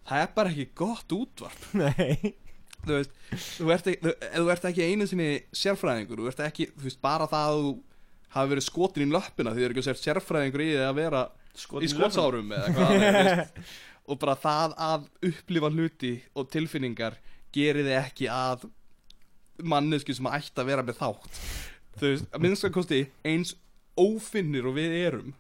Það 0.10 0.24
er 0.24 0.32
bara 0.36 0.54
ekki 0.54 0.68
gott 0.80 1.14
útvarp. 1.14 1.68
Nei. 1.82 2.34
Þú 2.80 2.96
veist, 2.96 3.18
þú 3.58 3.72
ert, 3.76 3.88
ekki, 3.92 4.00
þú, 4.06 4.14
þú 4.38 4.52
ert 4.54 4.66
ekki 4.70 4.86
einu 4.88 5.08
sinni 5.10 5.30
sérfræðingur, 5.60 6.24
þú 6.24 6.32
ert 6.32 6.42
ekki 6.46 6.70
þú 6.72 6.88
veist, 6.88 7.02
bara 7.04 7.28
það 7.30 7.50
að 7.50 7.60
þú 7.66 7.74
hafi 8.36 8.52
verið 8.54 8.66
skotin 8.66 9.06
í 9.06 9.14
löppina 9.14 9.54
því 9.54 9.60
þú 9.62 9.68
er 9.68 9.74
ekki 9.74 9.84
að 9.84 9.88
sér 9.90 10.02
sérfræðingur 10.04 10.64
í 10.64 10.70
því 10.70 10.86
að 10.86 10.98
vera 11.00 11.24
í 11.60 11.90
skotsárum 11.92 12.54
eða 12.56 12.74
hvað 12.78 13.64
og 14.10 14.20
bara 14.22 14.36
það 14.40 14.76
að 14.86 15.08
upplifa 15.30 15.70
hluti 15.74 16.14
og 16.38 16.50
tilfinningar 16.54 17.18
gerir 17.54 17.86
þið 17.86 17.98
ekki 18.00 18.30
að 18.32 18.66
mannesku 19.60 20.16
sem 20.16 20.30
ætti 20.32 20.62
að 20.62 20.70
vera 20.72 20.86
með 20.86 21.02
þátt. 21.02 21.40
Þú 22.00 22.14
veist, 22.14 22.30
að 22.32 22.46
minnst 22.46 22.66
að 22.66 22.76
kosti 22.78 23.02
eins 23.28 23.54
ófinnir 24.00 24.70
og 24.70 24.78
við 24.78 24.96
erum 25.02 25.34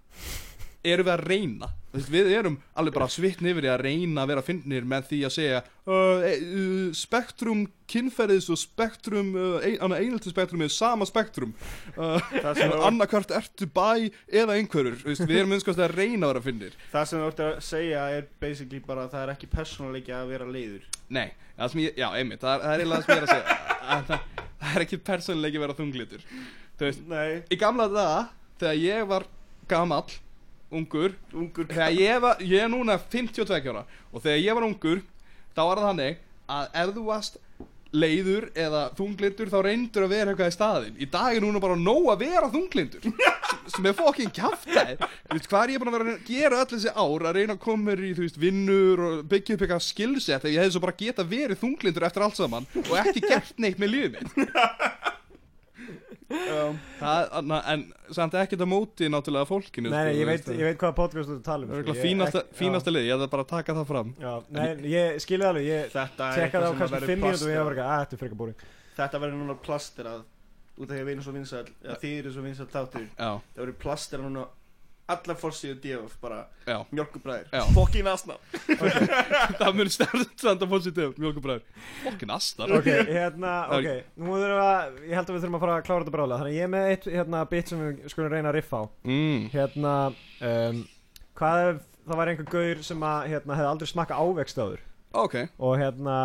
erum 0.86 1.08
við 1.08 1.14
að 1.14 1.28
reyna. 1.28 1.70
Við 1.90 2.28
erum 2.38 2.56
alveg 2.78 2.94
bara 2.94 3.08
svitni 3.10 3.50
yfir 3.50 3.66
að 3.72 3.82
reyna 3.88 4.22
að 4.22 4.30
vera 4.30 4.44
finnir 4.46 4.86
með 4.86 5.08
því 5.10 5.20
að 5.26 5.32
segja 5.34 5.62
uh, 5.90 6.22
uh, 6.22 6.92
spektrum 6.94 7.64
kynferðis 7.90 8.50
og 8.54 8.60
spektrum 8.62 9.32
uh, 9.34 9.56
ein, 9.66 9.96
einhaldi 9.98 10.30
spektrum 10.30 10.62
er 10.62 10.70
sama 10.74 11.08
spektrum. 11.10 11.56
Það 11.96 12.62
annarkvört 12.78 13.34
ertu 13.40 13.66
bæ 13.74 14.12
eða 14.30 14.60
einhverjur. 14.60 15.02
Við 15.10 15.36
erum 15.40 15.58
einskvæmst 15.58 15.82
að 15.82 15.96
reyna 15.98 16.30
að 16.30 16.36
vera 16.36 16.46
finnir 16.46 16.78
það 16.94 17.10
sem 17.10 17.24
þú 17.24 17.32
ert 17.32 17.44
að 17.48 17.60
segja 17.66 18.06
er 18.20 18.30
basically 18.42 18.84
bara 18.86 19.08
að 19.08 19.16
það 19.16 19.26
er 19.26 19.34
ekki 19.34 19.52
persónuleiki 19.58 20.14
að 20.14 20.32
vera 20.36 20.50
leiður. 20.54 20.88
Nei, 21.10 21.28
það 21.58 21.82
ég, 21.88 21.98
já, 21.98 22.08
einmitt 22.14 22.46
það 22.46 22.54
er, 22.54 22.64
það 22.64 22.76
er 22.76 22.86
eiginlega 22.86 23.02
það 23.02 23.10
sem 23.10 23.16
ég 23.16 23.20
er 23.20 23.28
að 23.28 23.34
segja. 23.34 23.60
Að 23.90 24.08
það, 24.14 24.48
það 24.62 24.76
er 24.76 24.86
ekki 24.86 25.04
persónuleiki 25.10 25.60
að 25.60 25.66
vera 25.66 25.80
þunglitur 25.80 26.26
Nei, 27.10 27.42
í 27.52 27.58
gamla 27.60 27.90
daga 27.92 28.20
þegar 28.62 28.78
ég 28.80 29.08
var 29.10 29.26
gamall 29.70 30.08
ungur. 30.72 31.15
Ungur. 31.34 31.67
Þegar 31.72 31.95
ég 31.97 32.22
var, 32.24 32.41
ég 32.45 32.63
er 32.65 32.70
núna 32.72 32.97
52 33.09 33.59
ára 33.74 33.86
og 34.13 34.22
þegar 34.24 34.41
ég 34.43 34.57
var 34.59 34.67
ungur 34.70 35.01
þá 35.55 35.61
var 35.65 35.78
það 35.82 35.88
þannig 35.91 36.26
að 36.49 36.82
ef 36.84 36.95
þú 36.97 37.05
varst 37.09 37.39
leiður 37.89 38.45
eða 38.53 38.84
þunglindur 38.93 39.49
þá 39.49 39.55
reyndur 39.65 40.03
að 40.05 40.11
vera 40.13 40.30
eitthvað 40.36 40.51
í 40.51 40.53
staðinn. 40.53 40.97
Í 41.01 41.07
dag 41.09 41.34
er 41.34 41.41
núna 41.41 41.57
bara 41.63 41.74
nóg 41.80 42.11
að 42.13 42.20
vera 42.22 42.49
þunglindur 42.53 43.07
sem- 43.74 43.88
er 43.89 43.95
fokkin 43.97 44.30
veist 44.30 45.47
hvað 45.49 45.63
er 45.63 45.74
ég 45.74 45.82
búin 45.82 45.89
að 45.89 45.95
vera 45.97 46.13
að 46.13 46.28
gera 46.30 46.59
öll 46.61 46.70
þessi 46.70 46.93
ár? 46.93 47.26
Að 47.26 47.34
reyna 47.39 47.55
að 47.55 47.63
koma 47.65 47.89
mér 47.89 48.03
í 48.05 48.11
þú 48.13 48.28
veist 48.28 48.38
vinnur 48.43 49.01
og 49.07 49.24
byggja 49.32 49.57
upp 49.57 49.63
eitthvað 49.65 49.82
skillset 49.88 50.45
ef 50.45 50.51
ég 50.53 50.61
hefði 50.61 50.76
svo 50.76 50.84
bara 50.86 50.97
geta 51.01 51.26
verið 51.34 51.61
þunglindur 51.63 52.05
eftir 52.05 52.26
allt 52.28 52.38
saman 52.38 52.70
og 52.86 52.93
ekki 53.01 53.26
gert 53.26 53.57
neitt 53.57 53.82
með 53.82 53.93
lífið 53.95 54.13
mitt 54.20 54.38
um, 56.30 56.80
það, 57.00 57.36
na, 57.50 57.58
en 57.74 57.84
samt 58.16 58.36
ekkert 58.38 58.62
að 58.66 58.70
móti 58.70 59.10
náttúrulega 59.10 59.48
fólkinu 59.50 59.90
Nei, 59.90 59.98
sko, 59.98 60.10
nei, 60.10 60.18
ég 60.20 60.30
veit, 60.30 60.50
ég 60.54 60.68
veit 60.70 60.78
hvaða 60.84 60.96
podcast 61.00 61.30
þú 61.32 61.38
að 61.40 61.44
tala 61.48 61.66
um 61.66 61.72
það 61.74 61.84
sko. 61.88 61.96
fínasta, 62.04 62.44
ekki- 62.44 62.58
fínasta 62.60 62.94
lið, 62.94 63.08
ég 63.10 63.16
ætla 63.18 63.30
bara 63.34 63.46
að 63.46 63.52
taka 63.54 63.76
það 63.80 63.88
fram. 63.90 64.12
Já, 64.20 64.34
nei, 64.50 64.68
ég 64.94 65.18
skilði 65.26 65.48
alveg, 65.50 65.70
ég 65.70 65.90
Þetta 65.96 66.28
er 66.30 66.44
tekkaði 66.44 66.70
á 66.70 66.72
kannski 66.80 66.96
verður 66.98 67.14
5 67.14 67.24
mínútur 67.24 67.48
og 67.50 67.56
ég 67.56 67.66
var 67.70 67.74
ekki, 67.78 67.88
að 67.90 68.04
þetta 68.04 68.14
er 68.20 68.22
frekar 68.24 68.40
búring 68.44 68.68
Þetta 69.00 69.22
verður 69.26 69.40
núna 69.42 69.58
plasterað 69.66 70.22
út 70.80 70.88
af 70.88 70.94
því 70.96 71.02
að 71.02 71.08
við 71.10 71.14
erum 71.16 71.26
svo 71.26 71.34
vinsæl 71.36 71.66
eða 71.84 71.98
þið 72.00 72.14
eru 72.20 72.32
svo 72.36 72.42
vinsæl 72.46 72.68
þáttur. 72.72 73.08
Já, 73.18 73.32
það 73.56 73.60
verður 73.64 73.78
plasterað 73.84 74.26
núna 74.30 74.46
allar 75.10 75.38
fórsíðu 75.39 75.78
DF 75.84 76.16
bara 76.22 76.43
mjölkubræðir 76.93 77.72
fokkin 77.76 78.10
asna. 78.12 78.38
Það 79.60 79.78
mun 79.80 79.91
stærnstanda 79.93 80.68
positív 80.70 81.16
Mjölkubræður 81.20 81.64
Fokkin 82.03 82.34
astar 82.34 82.74
Ok, 82.78 82.89
hérna, 83.10 83.53
ok, 83.78 83.89
nú 84.20 84.36
þurfum 84.36 84.55
við 84.55 84.64
að, 84.64 84.99
ég 85.10 85.18
held 85.18 85.32
að 85.32 85.36
við 85.36 85.43
þurfum 85.43 85.57
að 85.60 85.66
fara 85.66 85.78
að 85.78 85.86
klára 85.88 86.03
þetta 86.03 86.16
bráðlega. 86.16 86.39
Þannig 86.41 86.53
að 86.53 86.60
ég 86.60 86.68
er 86.68 86.74
með 86.74 86.89
eitt, 86.93 87.07
hérna, 87.16 87.43
bit 87.53 87.72
sem 87.72 87.82
við 87.84 88.12
skulum 88.14 88.34
reyna 88.34 88.51
að 88.51 88.57
riffa 88.60 88.82
á. 88.82 88.84
Mm. 89.10 89.47
Hérna, 89.53 89.95
um, 90.49 90.84
hvað 91.39 91.64
ef 91.66 91.82
það 92.10 92.22
var 92.22 92.32
einhver 92.32 92.53
gaur 92.53 92.86
sem 92.86 93.10
að, 93.10 93.26
hérna, 93.34 93.57
hefði 93.60 93.74
aldrei 93.74 93.91
smakka 93.91 94.22
ávext 94.22 94.62
áður? 94.62 94.86
Ok. 95.20 95.36
Og 95.66 95.74
hérna, 95.82 96.16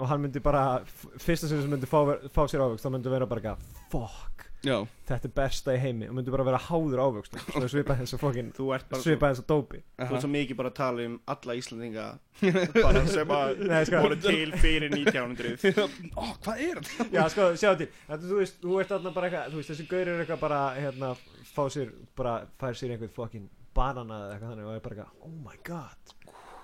og 0.00 0.08
hann 0.08 0.22
myndi 0.24 0.40
bara, 0.40 0.80
fyrsta 1.20 1.48
sem 1.50 1.60
myndi 1.68 1.88
fá, 1.88 1.98
fá 2.32 2.46
sér 2.48 2.62
ávext 2.64 2.86
Þá 2.86 2.94
myndi 2.94 3.12
vera 3.12 3.28
bara 3.28 3.42
eitthvað, 3.42 3.82
fuck, 3.92 4.29
Já 4.66 4.76
þetta 5.08 5.28
er 5.28 5.32
besta 5.34 5.74
í 5.74 5.78
heimi 5.80 6.08
Og 6.10 6.16
myndi 6.16 6.32
bara 6.34 6.44
vera 6.44 6.58
háður 6.60 7.00
ávöxt 7.00 7.36
Svo 7.46 7.68
svipað 7.70 8.02
eins 8.02 8.12
og 8.16 8.20
fokkin, 8.20 8.50
þú 8.56 8.66
ert 8.76 8.88
bara 8.90 9.00
svo, 9.00 9.08
svipað 9.14 9.32
eins 9.32 9.40
og 9.40 9.46
dópi 9.48 9.80
þú 9.96 10.08
ert 10.08 10.24
svo 10.24 10.30
mikið 10.34 10.58
bara 10.58 10.72
að 10.72 10.76
tala 10.76 11.06
um 11.08 11.14
alla 11.34 11.56
Íslandinga 11.60 12.06
bara 12.84 13.02
sem 13.08 13.32
að 13.36 13.62
Nei, 13.70 13.80
sko. 13.88 14.02
voru 14.04 14.18
til 14.20 14.52
fyrir 14.60 14.92
1900 14.92 15.80
Ó, 16.20 16.24
hvað 16.44 16.62
er 16.66 16.82
þetta? 16.84 17.08
Já, 17.16 17.22
sko, 17.32 17.48
sjá 17.60 17.70
til 17.80 17.88
Þetta, 17.94 18.20
þú 18.26 18.40
veist, 18.42 18.60
þú 18.64 18.76
ert 18.82 18.92
þarna 18.94 19.14
bara 19.16 19.30
eitthvað 19.30 19.70
þessi 19.70 19.88
gaur 19.90 20.12
er 20.12 20.24
eitthvað 20.24 20.44
bara, 20.44 20.60
hérna 20.76 21.14
Fá 21.50 21.62
sér, 21.72 21.94
bara, 22.20 22.36
fær 22.60 22.76
sér 22.78 22.94
einhvern 22.94 23.16
fokkin 23.16 23.48
Banana 23.76 24.26
eða 24.26 24.36
eitthvað 24.36 24.54
þannig 24.54 24.68
Og 24.68 24.76
er 24.76 24.84
bara 24.84 24.98
eitthvað, 24.98 25.24
oh 25.24 25.38
my 25.46 25.56
god 25.66 26.16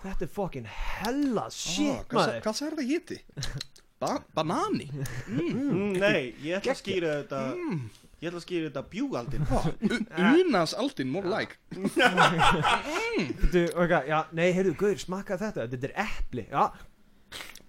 Þetta 0.05 0.29
er 0.29 0.31
fokkin 0.37 0.69
hella 0.69 1.49
shit, 1.51 2.05
hvað, 2.13 2.21
maður 2.21 2.45
hvað 2.45 2.61
sagði 2.61 2.77
þetta 2.77 2.89
héti? 2.93 3.73
Ba 4.01 4.11
banani? 4.37 4.91
Mm, 5.29 5.95
nei, 5.97 6.35
ég 6.45 6.59
ætla 6.59 6.75
að 6.75 6.81
skýra 6.83 7.13
þetta 7.23 7.39
ég 8.21 8.27
ætla 8.29 8.41
að 8.41 8.45
skýra 8.45 8.67
þetta 8.69 8.83
bjúgaldin 8.93 9.47
Unas 10.43 10.75
aldin, 10.77 11.09
more 11.15 11.31
like. 11.33 11.57
Þú, 11.73 13.63
og 13.73 13.81
eitthvað, 13.87 14.11
já, 14.11 14.19
nei, 14.37 14.51
heyrðu, 14.57 14.75
gaur, 14.83 15.01
smakka 15.01 15.39
þetta. 15.41 15.65
Þetta 15.73 15.89
er 15.91 15.97
epli, 16.05 16.45
já. 16.51 16.67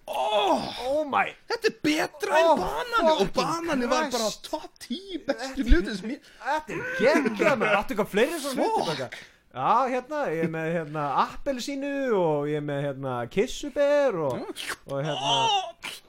Oh, 0.08 0.68
Oh 0.88 1.02
my. 1.08 1.26
Þetta 1.52 1.68
er 1.68 1.74
betra 1.84 2.38
Oh, 2.40 2.52
en 2.54 2.62
banani 2.62 3.10
Og 3.24 3.32
banani 3.36 3.90
var 3.92 4.06
bara 4.14 4.30
top 4.46 4.70
10 4.80 5.18
bestu 5.28 5.66
hluti 5.68 5.96
sem 5.98 6.14
ég 6.14 6.30
Þetta 6.46 6.76
er 6.78 6.86
geggjað, 7.02 7.58
maður. 7.60 7.76
Áttu 7.82 7.92
eitthvað 7.96 8.12
fleiri 8.14 8.40
svona 8.40 8.70
hluti. 8.72 9.08
Já, 9.58 9.74
hérna, 9.92 10.22
ég 10.32 10.46
er 10.46 10.52
með, 10.54 10.68
hérna, 10.78 11.04
appelsínu 11.26 11.92
Og 12.22 12.48
ég 12.48 12.62
er 12.62 12.66
með, 12.70 12.80
hérna, 12.88 13.18
kissuber 13.36 14.20
Og, 14.30 14.64
og 14.88 15.04
hérna 15.04 15.36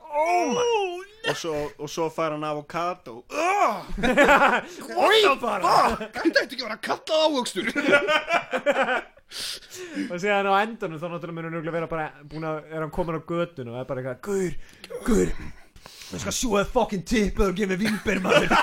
Oh 0.09 0.49
my. 0.55 1.05
Og 1.29 1.37
svo, 1.37 1.55
og 1.79 1.91
svo 1.93 2.09
fær 2.15 2.33
hann 2.35 2.45
avokado. 2.47 3.23
Oi, 5.09 5.21
bara 5.43 5.75
Þetta 5.99 6.25
ætti 6.25 6.57
ekki 6.57 6.63
að 6.63 6.69
vera 6.69 6.81
kallað 6.89 7.25
ávöxtur. 7.29 7.67
Og 10.09 10.17
síðan 10.17 10.49
á 10.49 10.57
endanum 10.63 10.97
þá 10.97 11.09
náttúrulega 11.13 11.37
munum 11.37 11.53
nögulega 11.53 11.75
vera 11.75 11.89
bara 11.91 12.07
búin 12.25 12.47
að 12.49 12.63
er 12.73 12.81
hann 12.81 12.95
komin 12.95 13.19
á 13.21 13.29
götun 13.29 13.69
og 13.69 13.77
er 13.77 13.89
bara 13.91 14.01
eitthvað 14.01 14.23
Gaur, 14.25 14.53
gaur 15.05 15.29
Ég 16.09 16.23
skal 16.23 16.33
þið 16.33 16.71
fokkin 16.73 17.03
tippið 17.05 17.51
og 17.51 17.59
gefa 17.59 17.75
mér 17.75 17.81
vimber 17.83 18.19
maður. 18.25 18.49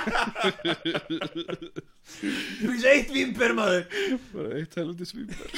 Þú 2.15 2.71
veist 2.71 2.87
eitt 2.89 3.11
vimber 3.13 3.53
maður. 3.53 3.83
Bara 4.31 4.49
eitt 4.57 4.73
helviti 4.79 5.05
svýmbar 5.11 5.49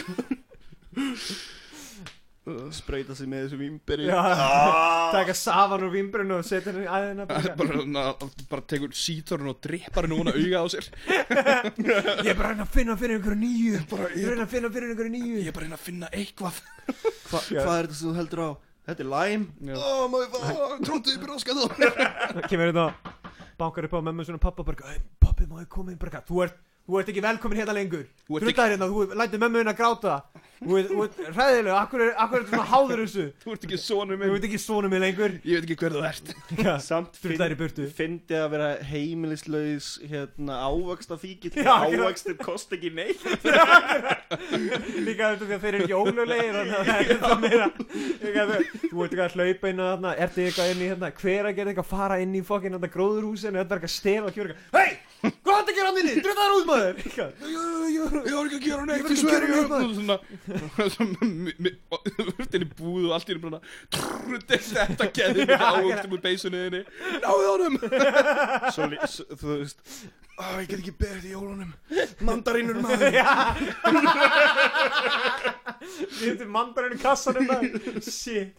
Sprauta 2.72 3.16
sig 3.18 3.28
með 3.28 3.42
þessu 3.48 3.58
vimberi 3.60 4.06
Já, 4.08 4.20
taka 5.18 5.34
safan 5.36 5.84
úr 5.84 5.92
vimberinu 5.92 6.38
og 6.40 6.46
setja 6.48 6.72
henni 6.72 6.86
aðeina 6.88 7.26
bara, 7.28 8.06
bara 8.48 8.64
tekur 8.72 8.94
sítorinn 8.96 9.52
og 9.52 9.60
drippar 9.64 10.08
henni 10.08 10.32
að 10.32 10.40
auga 10.40 10.62
á 10.64 10.66
sér. 10.72 10.88
Ég 12.24 12.32
er 12.32 12.38
bara 12.40 12.54
að 12.54 12.54
reyna 12.54 12.64
að 12.68 12.72
finna 12.78 12.96
fyrir 13.02 13.18
einhverju 13.20 13.40
nýju. 13.42 13.74
Ég 13.74 14.24
er 14.24 14.32
að 14.32 14.32
reyna 14.32 14.46
að 14.48 14.54
finna 14.56 14.72
fyrir 14.78 14.94
einhverju 14.94 15.14
nýju. 15.18 15.42
Ég 15.42 15.52
er 15.52 15.58
bara 15.58 15.66
að 15.66 15.68
reyna 15.68 15.80
að 15.82 15.86
finna 15.90 16.12
eitthvað. 16.16 16.62
Hva, 17.28 17.42
Hvað 17.52 17.74
er 17.76 17.90
þetta 17.90 18.00
sem 18.00 18.08
þú 18.08 18.16
heldur 18.22 18.44
á? 18.44 18.50
Þetta 18.88 19.04
er 19.04 19.10
lime? 19.12 19.76
Ó, 19.76 19.92
má 20.08 20.18
ég 20.24 20.32
fá, 20.32 20.40
tróndið 20.88 21.18
ykkur 21.18 21.34
áskat 21.36 21.58
þá 21.60 21.66
Það 22.38 22.46
kemur 22.48 22.70
hérna 22.70 22.86
Bankar 23.60 23.88
upp 23.90 23.96
á 23.98 24.06
mömmu 24.08 24.24
svona 24.24 24.40
pappa 24.40 24.64
bara 24.64 24.94
"Æ, 24.96 25.02
Pappi 25.20 25.48
má 25.50 25.60
ég 25.60 25.68
koma 25.68 25.92
inn? 25.92 26.00
Bara 26.00 26.22
Þú 26.24 26.44
ert 26.46 26.56
Þú 26.88 27.00
ert 27.02 27.10
ekki 27.12 27.22
velkomin 27.26 27.60
hérna 27.60 27.74
lengur. 27.76 28.04
Þú 28.24 28.38
ert 28.38 28.46
Drullar 28.48 28.72
hérna, 28.72 28.88
þú 28.88 29.16
lætur 29.20 29.42
mömmu 29.42 29.60
hérna 29.60 29.74
gráta. 29.76 30.14
Þú 30.58 30.78
ert, 30.80 30.88
þú 30.90 31.02
ert 31.04 31.18
hræðilega, 31.36 31.80
akkur 31.82 32.02
er, 32.06 32.12
þetta 32.40 32.52
svona 32.54 32.68
háður 32.72 33.02
þessu? 33.04 33.26
Þú 33.44 33.52
ert 33.54 33.66
ekki 33.68 33.80
sonur 33.84 34.08
Þú 34.08 34.22
minn 34.22 34.38
ert 34.38 34.46
ekki 34.48 34.60
svona 34.64 34.92
mig 34.94 35.02
lengur. 35.04 35.34
Ég 35.44 35.60
veit 35.60 35.66
ekki 35.68 35.76
hver 35.82 35.96
þú 35.98 36.04
ert. 36.08 36.32
Já, 36.64 36.70
Samt 36.86 37.20
Drullar 37.20 37.54
í 37.54 37.58
burtu. 37.60 37.88
Fyndi 37.98 38.38
að 38.40 38.48
vera 38.56 38.70
heimilislaus 38.88 39.90
hérna 40.08 40.62
ávöxta 40.64 41.18
fíkil 41.20 41.52
Já, 41.60 41.74
akkurat. 41.76 42.08
Ávöxtir 42.08 42.40
kost 42.40 42.72
ekki 42.78 42.94
neitt. 42.96 43.28
Líka 45.08 45.34
þetta 45.36 45.44
því 45.44 45.58
að 45.58 45.68
þeir 45.68 45.74
eru 45.74 45.84
ekki 45.84 46.00
ólöglegir 46.00 46.62
að 46.62 46.72
er 47.52 47.68
Þú 48.88 49.04
ert 49.04 49.12
ekki 49.12 49.26
að 49.28 49.36
hlaupa 49.36 49.74
inn 49.74 49.84
að 49.84 49.92
þarna 49.92 50.16
Ertu 50.24 50.48
eitthvað 50.48 50.72
inn 50.72 50.82
í 50.82 50.90
hérna 50.94 51.12
Hver 51.20 51.52
að 51.52 51.60
gera 51.60 51.74
eitthvað 51.74 51.86
að 51.86 51.92
fara 51.92 52.20
inn 52.24 52.34
í 52.34 52.44
fokkin 52.48 52.78
Þetta 52.78 52.94
gróðurhúsinu 52.96 53.62
Þetta 53.62 53.78
er 53.78 53.84
eitthvað 53.84 53.96
og! 55.24 55.32
Hvað 55.44 55.54
er 55.54 55.58
þetta 55.58 55.72
að 55.72 55.78
gera 55.78 55.88
hann 55.88 56.00
inni? 56.02 56.14
Drullar 56.26 56.52
út 56.58 56.68
maður. 56.68 56.96
Ég 57.08 58.02
var 58.08 58.46
ekki 58.46 58.58
að 58.58 58.66
gera 58.68 58.84
neitt, 58.88 58.98
Ég 58.98 59.02
var 59.02 59.02
ég 59.02 59.02
ekki 59.02 59.14
að 59.14 59.22
sver 59.22 59.42
gera 59.42 59.48
ég 59.48 59.66
neitt, 59.72 59.96
Svona. 59.98 60.18
Þú 62.18 62.34
ert 62.44 62.54
inn 62.58 62.66
í 62.66 62.70
búð 62.78 63.08
og 63.08 63.16
allt 63.18 63.28
í 63.28 63.36
einu 63.36 63.42
bara 63.48 63.60
Þetta 64.68 65.10
geði 65.18 65.48
mikið 65.48 65.66
ávöxtum 65.72 66.16
úr 66.18 66.24
beysunni 66.28 66.64
þinni. 66.68 66.82
Náðu 67.26 67.46
honum. 67.52 67.76
Þú 69.42 69.52
veist. 69.56 69.80
Ég 70.38 70.68
get 70.70 70.78
ekki 70.78 70.94
beðið 71.00 71.24
í 71.26 71.34
jólunum. 71.34 71.72
Mandarínur 72.28 72.78
maður. 72.84 73.10
Við 76.18 76.28
hefum 76.28 76.52
mandarinn 76.54 76.94
í 76.94 77.02
kassanum 77.02 77.50
maður. 77.50 78.02
Shit. 78.06 78.54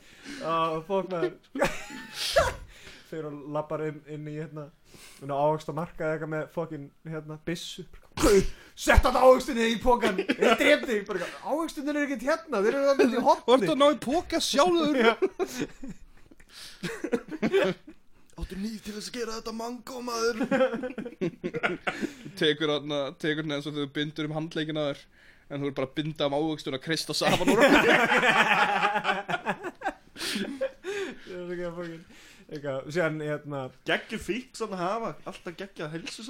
Fokk 0.88 1.12
maður 1.12 1.32
Þegar 3.08 3.28
hún 3.30 3.38
lappar 3.56 3.80
inn, 3.88 4.00
inn 4.12 4.26
í 4.28 4.34
hérna 4.36 4.64
Hún 5.20 5.32
á 5.32 5.36
ávegst 5.36 5.70
að 5.70 5.78
marka 5.78 6.10
eitthvað 6.12 6.32
með 6.34 6.44
fokkin 6.54 6.86
hérna 7.08 7.36
byssu. 7.46 7.84
Sett 8.78 9.04
þetta 9.04 9.22
ávegstinni 9.22 9.68
í 9.72 9.76
pókan 9.82 10.18
Ég 10.22 10.58
dref 10.60 10.86
þig. 10.88 11.02
Bara 11.08 11.28
Ávegstinni 11.44 11.92
er 11.92 12.00
ekkert 12.04 12.26
hérna. 12.28 12.62
Þeir 12.64 12.74
eru 12.78 12.96
með 12.98 13.04
í 13.04 13.18
Þú 13.18 13.32
ert 13.34 13.48
hotni 13.52 13.70
að 13.72 13.80
ná 13.82 13.86
í 13.88 14.00
póka 14.06 14.38
sjálfur. 14.44 14.96
Já. 15.02 15.12
Áttu 18.38 18.54
nýð 18.54 18.78
til 18.86 18.94
þess 18.94 19.10
að 19.10 19.16
gera 19.18 19.36
þetta 19.40 19.52
mango 19.58 20.00
maður? 20.06 20.36
Tekur 22.38 22.70
hann 22.76 22.94
Tekur 23.18 23.42
hann 23.42 23.56
eins 23.56 23.66
og 23.66 23.74
þau 23.74 23.88
bindur 23.96 24.28
um 24.28 24.36
handleikina 24.36 24.84
þér 24.92 25.00
En 25.48 25.62
þú 25.62 25.66
er 25.70 25.76
bara 25.78 25.88
að 25.88 25.96
binda 25.96 26.28
um 26.28 26.36
ávöxtun 26.38 26.76
að 26.76 26.84
krist 26.84 27.08
safan 31.46 31.68
úr 31.68 31.78
honum. 31.78 32.04
Það 32.48 32.64
er 33.22 33.28
hérna 33.28 33.58
fík 34.24 34.54
hafa 34.80 35.10
Alltaf 35.28 35.56
geggja 35.60 35.88
helsu 35.92 36.22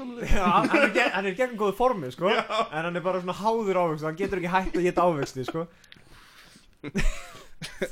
hann 0.67 0.83
er, 0.83 0.91
ge- 0.97 1.05
er 1.29 1.33
í 1.33 1.37
gegnum 1.39 1.61
góðu 1.61 1.77
formi, 1.79 2.11
sko. 2.11 2.33
En 2.35 2.83
hann 2.89 2.97
er 2.99 3.05
bara 3.05 3.21
svona 3.23 3.37
háður 3.39 3.79
ávegst 3.85 4.05
Hann 4.09 4.19
getur 4.19 4.41
ekki 4.43 4.51
hægt 4.51 4.75
að 4.81 4.87
geta 4.89 5.05
ávegsti, 5.07 5.45
sko. 5.47 5.67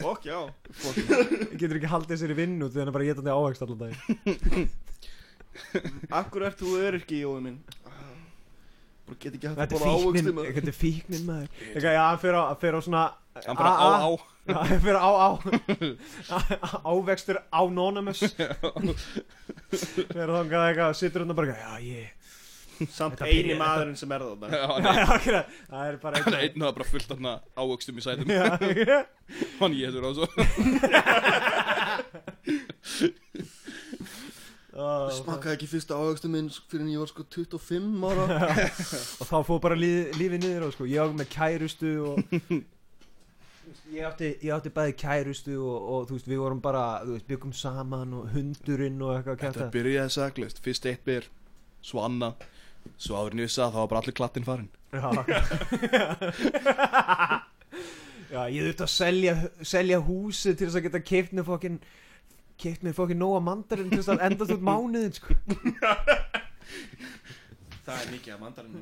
Fokk 0.01 0.27
já. 0.27 0.41
Hann 0.83 1.57
getur 1.59 1.79
ekki 1.79 1.91
haldið 1.91 2.21
sér 2.23 2.35
í 2.35 2.39
vinnu 2.39 2.69
Þegar 2.71 2.87
hann 2.91 2.97
bara 2.99 3.09
getandi 3.09 3.35
ávegst 3.35 3.63
allan 3.67 3.81
daginn. 3.83 4.71
Akkur 6.13 6.45
ert 6.51 6.59
þú 6.61 6.75
öryrki 6.83 7.21
í 7.21 7.25
jóðu 7.25 7.43
minn? 7.47 7.59
Bara 9.07 9.19
get 9.23 9.37
ekki 9.39 9.47
hægt 9.53 9.59
að 9.59 9.63
Þetta 9.63 9.79
bóla 9.79 9.95
maður. 10.37 10.55
Þetta 10.59 10.73
er 10.75 10.79
fíknin 10.83 11.25
maður. 11.31 11.49
Hann 12.03 12.21
fyrir 12.23 12.39
á, 12.43 12.45
svona 12.87 13.05
á 13.39 13.53
A- 13.55 14.03
á 14.03 14.11
fyrir 14.85 14.99
á 14.99 15.11
á 15.11 15.29
Ávextur 16.93 17.41
anonymous. 17.51 18.23
Fyrir 19.73 20.31
þangað 20.31 20.69
eitthvað 20.69 20.93
Sittur 21.01 21.25
hann 21.25 21.37
bara 21.37 21.57
Já, 21.57 21.73
ég 21.83 22.13
Samt 22.93 23.23
eini 23.25 23.55
maðurinn 23.57 23.97
sem 23.97 24.11
er 24.13 24.21
það. 24.21 24.51
Það 24.53 25.87
er 25.87 25.97
bara 26.03 26.19
eitthvað 26.19 26.43
einn 26.43 26.61
og 26.61 26.67
það 26.67 26.69
er 26.69 26.75
bara 26.77 26.89
fullt 26.91 27.15
hann 27.15 27.29
ávöxtum 27.57 27.97
í 27.97 28.05
sætum. 28.05 28.29
Hann 29.63 29.77
getur 29.79 30.05
á 30.05 30.11
svo 30.13 30.27
Ó, 34.77 35.09
Smakkaði 35.17 35.55
ekki 35.57 35.71
fyrsta 35.71 35.97
ávöxtum 35.97 36.35
minn 36.37 36.51
fyrir 36.53 36.85
en 36.85 36.93
ég 36.93 37.01
var 37.01 37.09
sko 37.09 37.25
25 37.33 38.05
ára. 38.11 38.25
Og 39.25 39.25
þá 39.25 39.37
fór 39.49 39.61
bara 39.65 39.79
líf, 39.79 40.13
lífið 40.21 40.43
niður 40.45 40.69
sko 40.75 40.89
Ég 40.91 41.01
var 41.01 41.17
með 41.17 41.31
kærustu 41.33 41.93
og 42.11 42.21
Ég 43.93 44.03
átti, 44.09 44.29
ég 44.43 44.51
átti 44.57 44.71
bæði 44.75 44.95
kærustu 45.01 45.55
og, 45.61 45.77
og 45.95 46.01
þú 46.09 46.13
veist, 46.19 46.29
við 46.31 46.39
vorum 46.43 46.61
bara, 46.65 46.85
veist, 47.07 47.27
byggum 47.29 47.53
saman 47.57 48.15
og 48.19 48.25
hundurinn 48.35 48.99
og 49.03 49.11
eitthvað 49.17 49.37
Þetta 49.45 49.59
kæta 49.61 49.75
byrjaði 49.77 50.11
saklaust. 50.17 50.63
Fyrst 50.65 50.85
eitt 50.91 51.05
byr 51.07 51.25
Svo 51.87 51.99
annað. 52.03 52.35
Svo 52.99 53.31
vissi 53.33 53.61
það 53.61 53.73
þá 53.75 53.79
var 53.81 53.89
bara 53.91 54.01
allir 54.03 54.17
klattinn 54.17 54.47
farin 54.47 54.71
Já. 54.95 55.11
Já, 58.27 58.41
ég 58.51 58.65
þurfti 58.67 58.83
að 58.85 58.91
selja, 58.91 59.35
selja 59.63 59.99
húsið 60.03 60.57
til 60.59 60.67
þess 60.67 60.79
að 60.81 60.87
geta 60.89 61.01
keift 61.07 61.33
mér 61.37 61.47
fokkin 61.47 61.77
keift 62.61 62.83
mér 62.83 62.95
fokkin 62.97 63.21
nóga 63.21 63.41
mandarinn 63.45 63.91
til 63.93 64.01
þess 64.01 64.13
að 64.17 64.25
enda 64.27 64.45
þú 64.49 64.57
mánuðin 64.67 65.15
sko 65.15 65.31
Það 67.87 68.01
er 68.03 68.09
mikið 68.11 68.33
að 68.35 68.41
mandarinn 68.43 68.75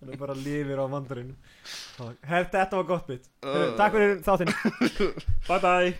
Það 0.00 0.12
er 0.14 0.20
bara 0.22 0.36
lifir 0.38 0.78
á 0.78 0.86
mandarinn 0.92 1.32
Þetta 2.30 2.70
var 2.78 2.86
gott 2.88 3.06
bit. 3.10 3.26
Takk 3.42 3.92
fyrir 3.96 4.20
þáttinn. 4.26 4.52
Bye 5.48 5.60
bye 5.64 5.90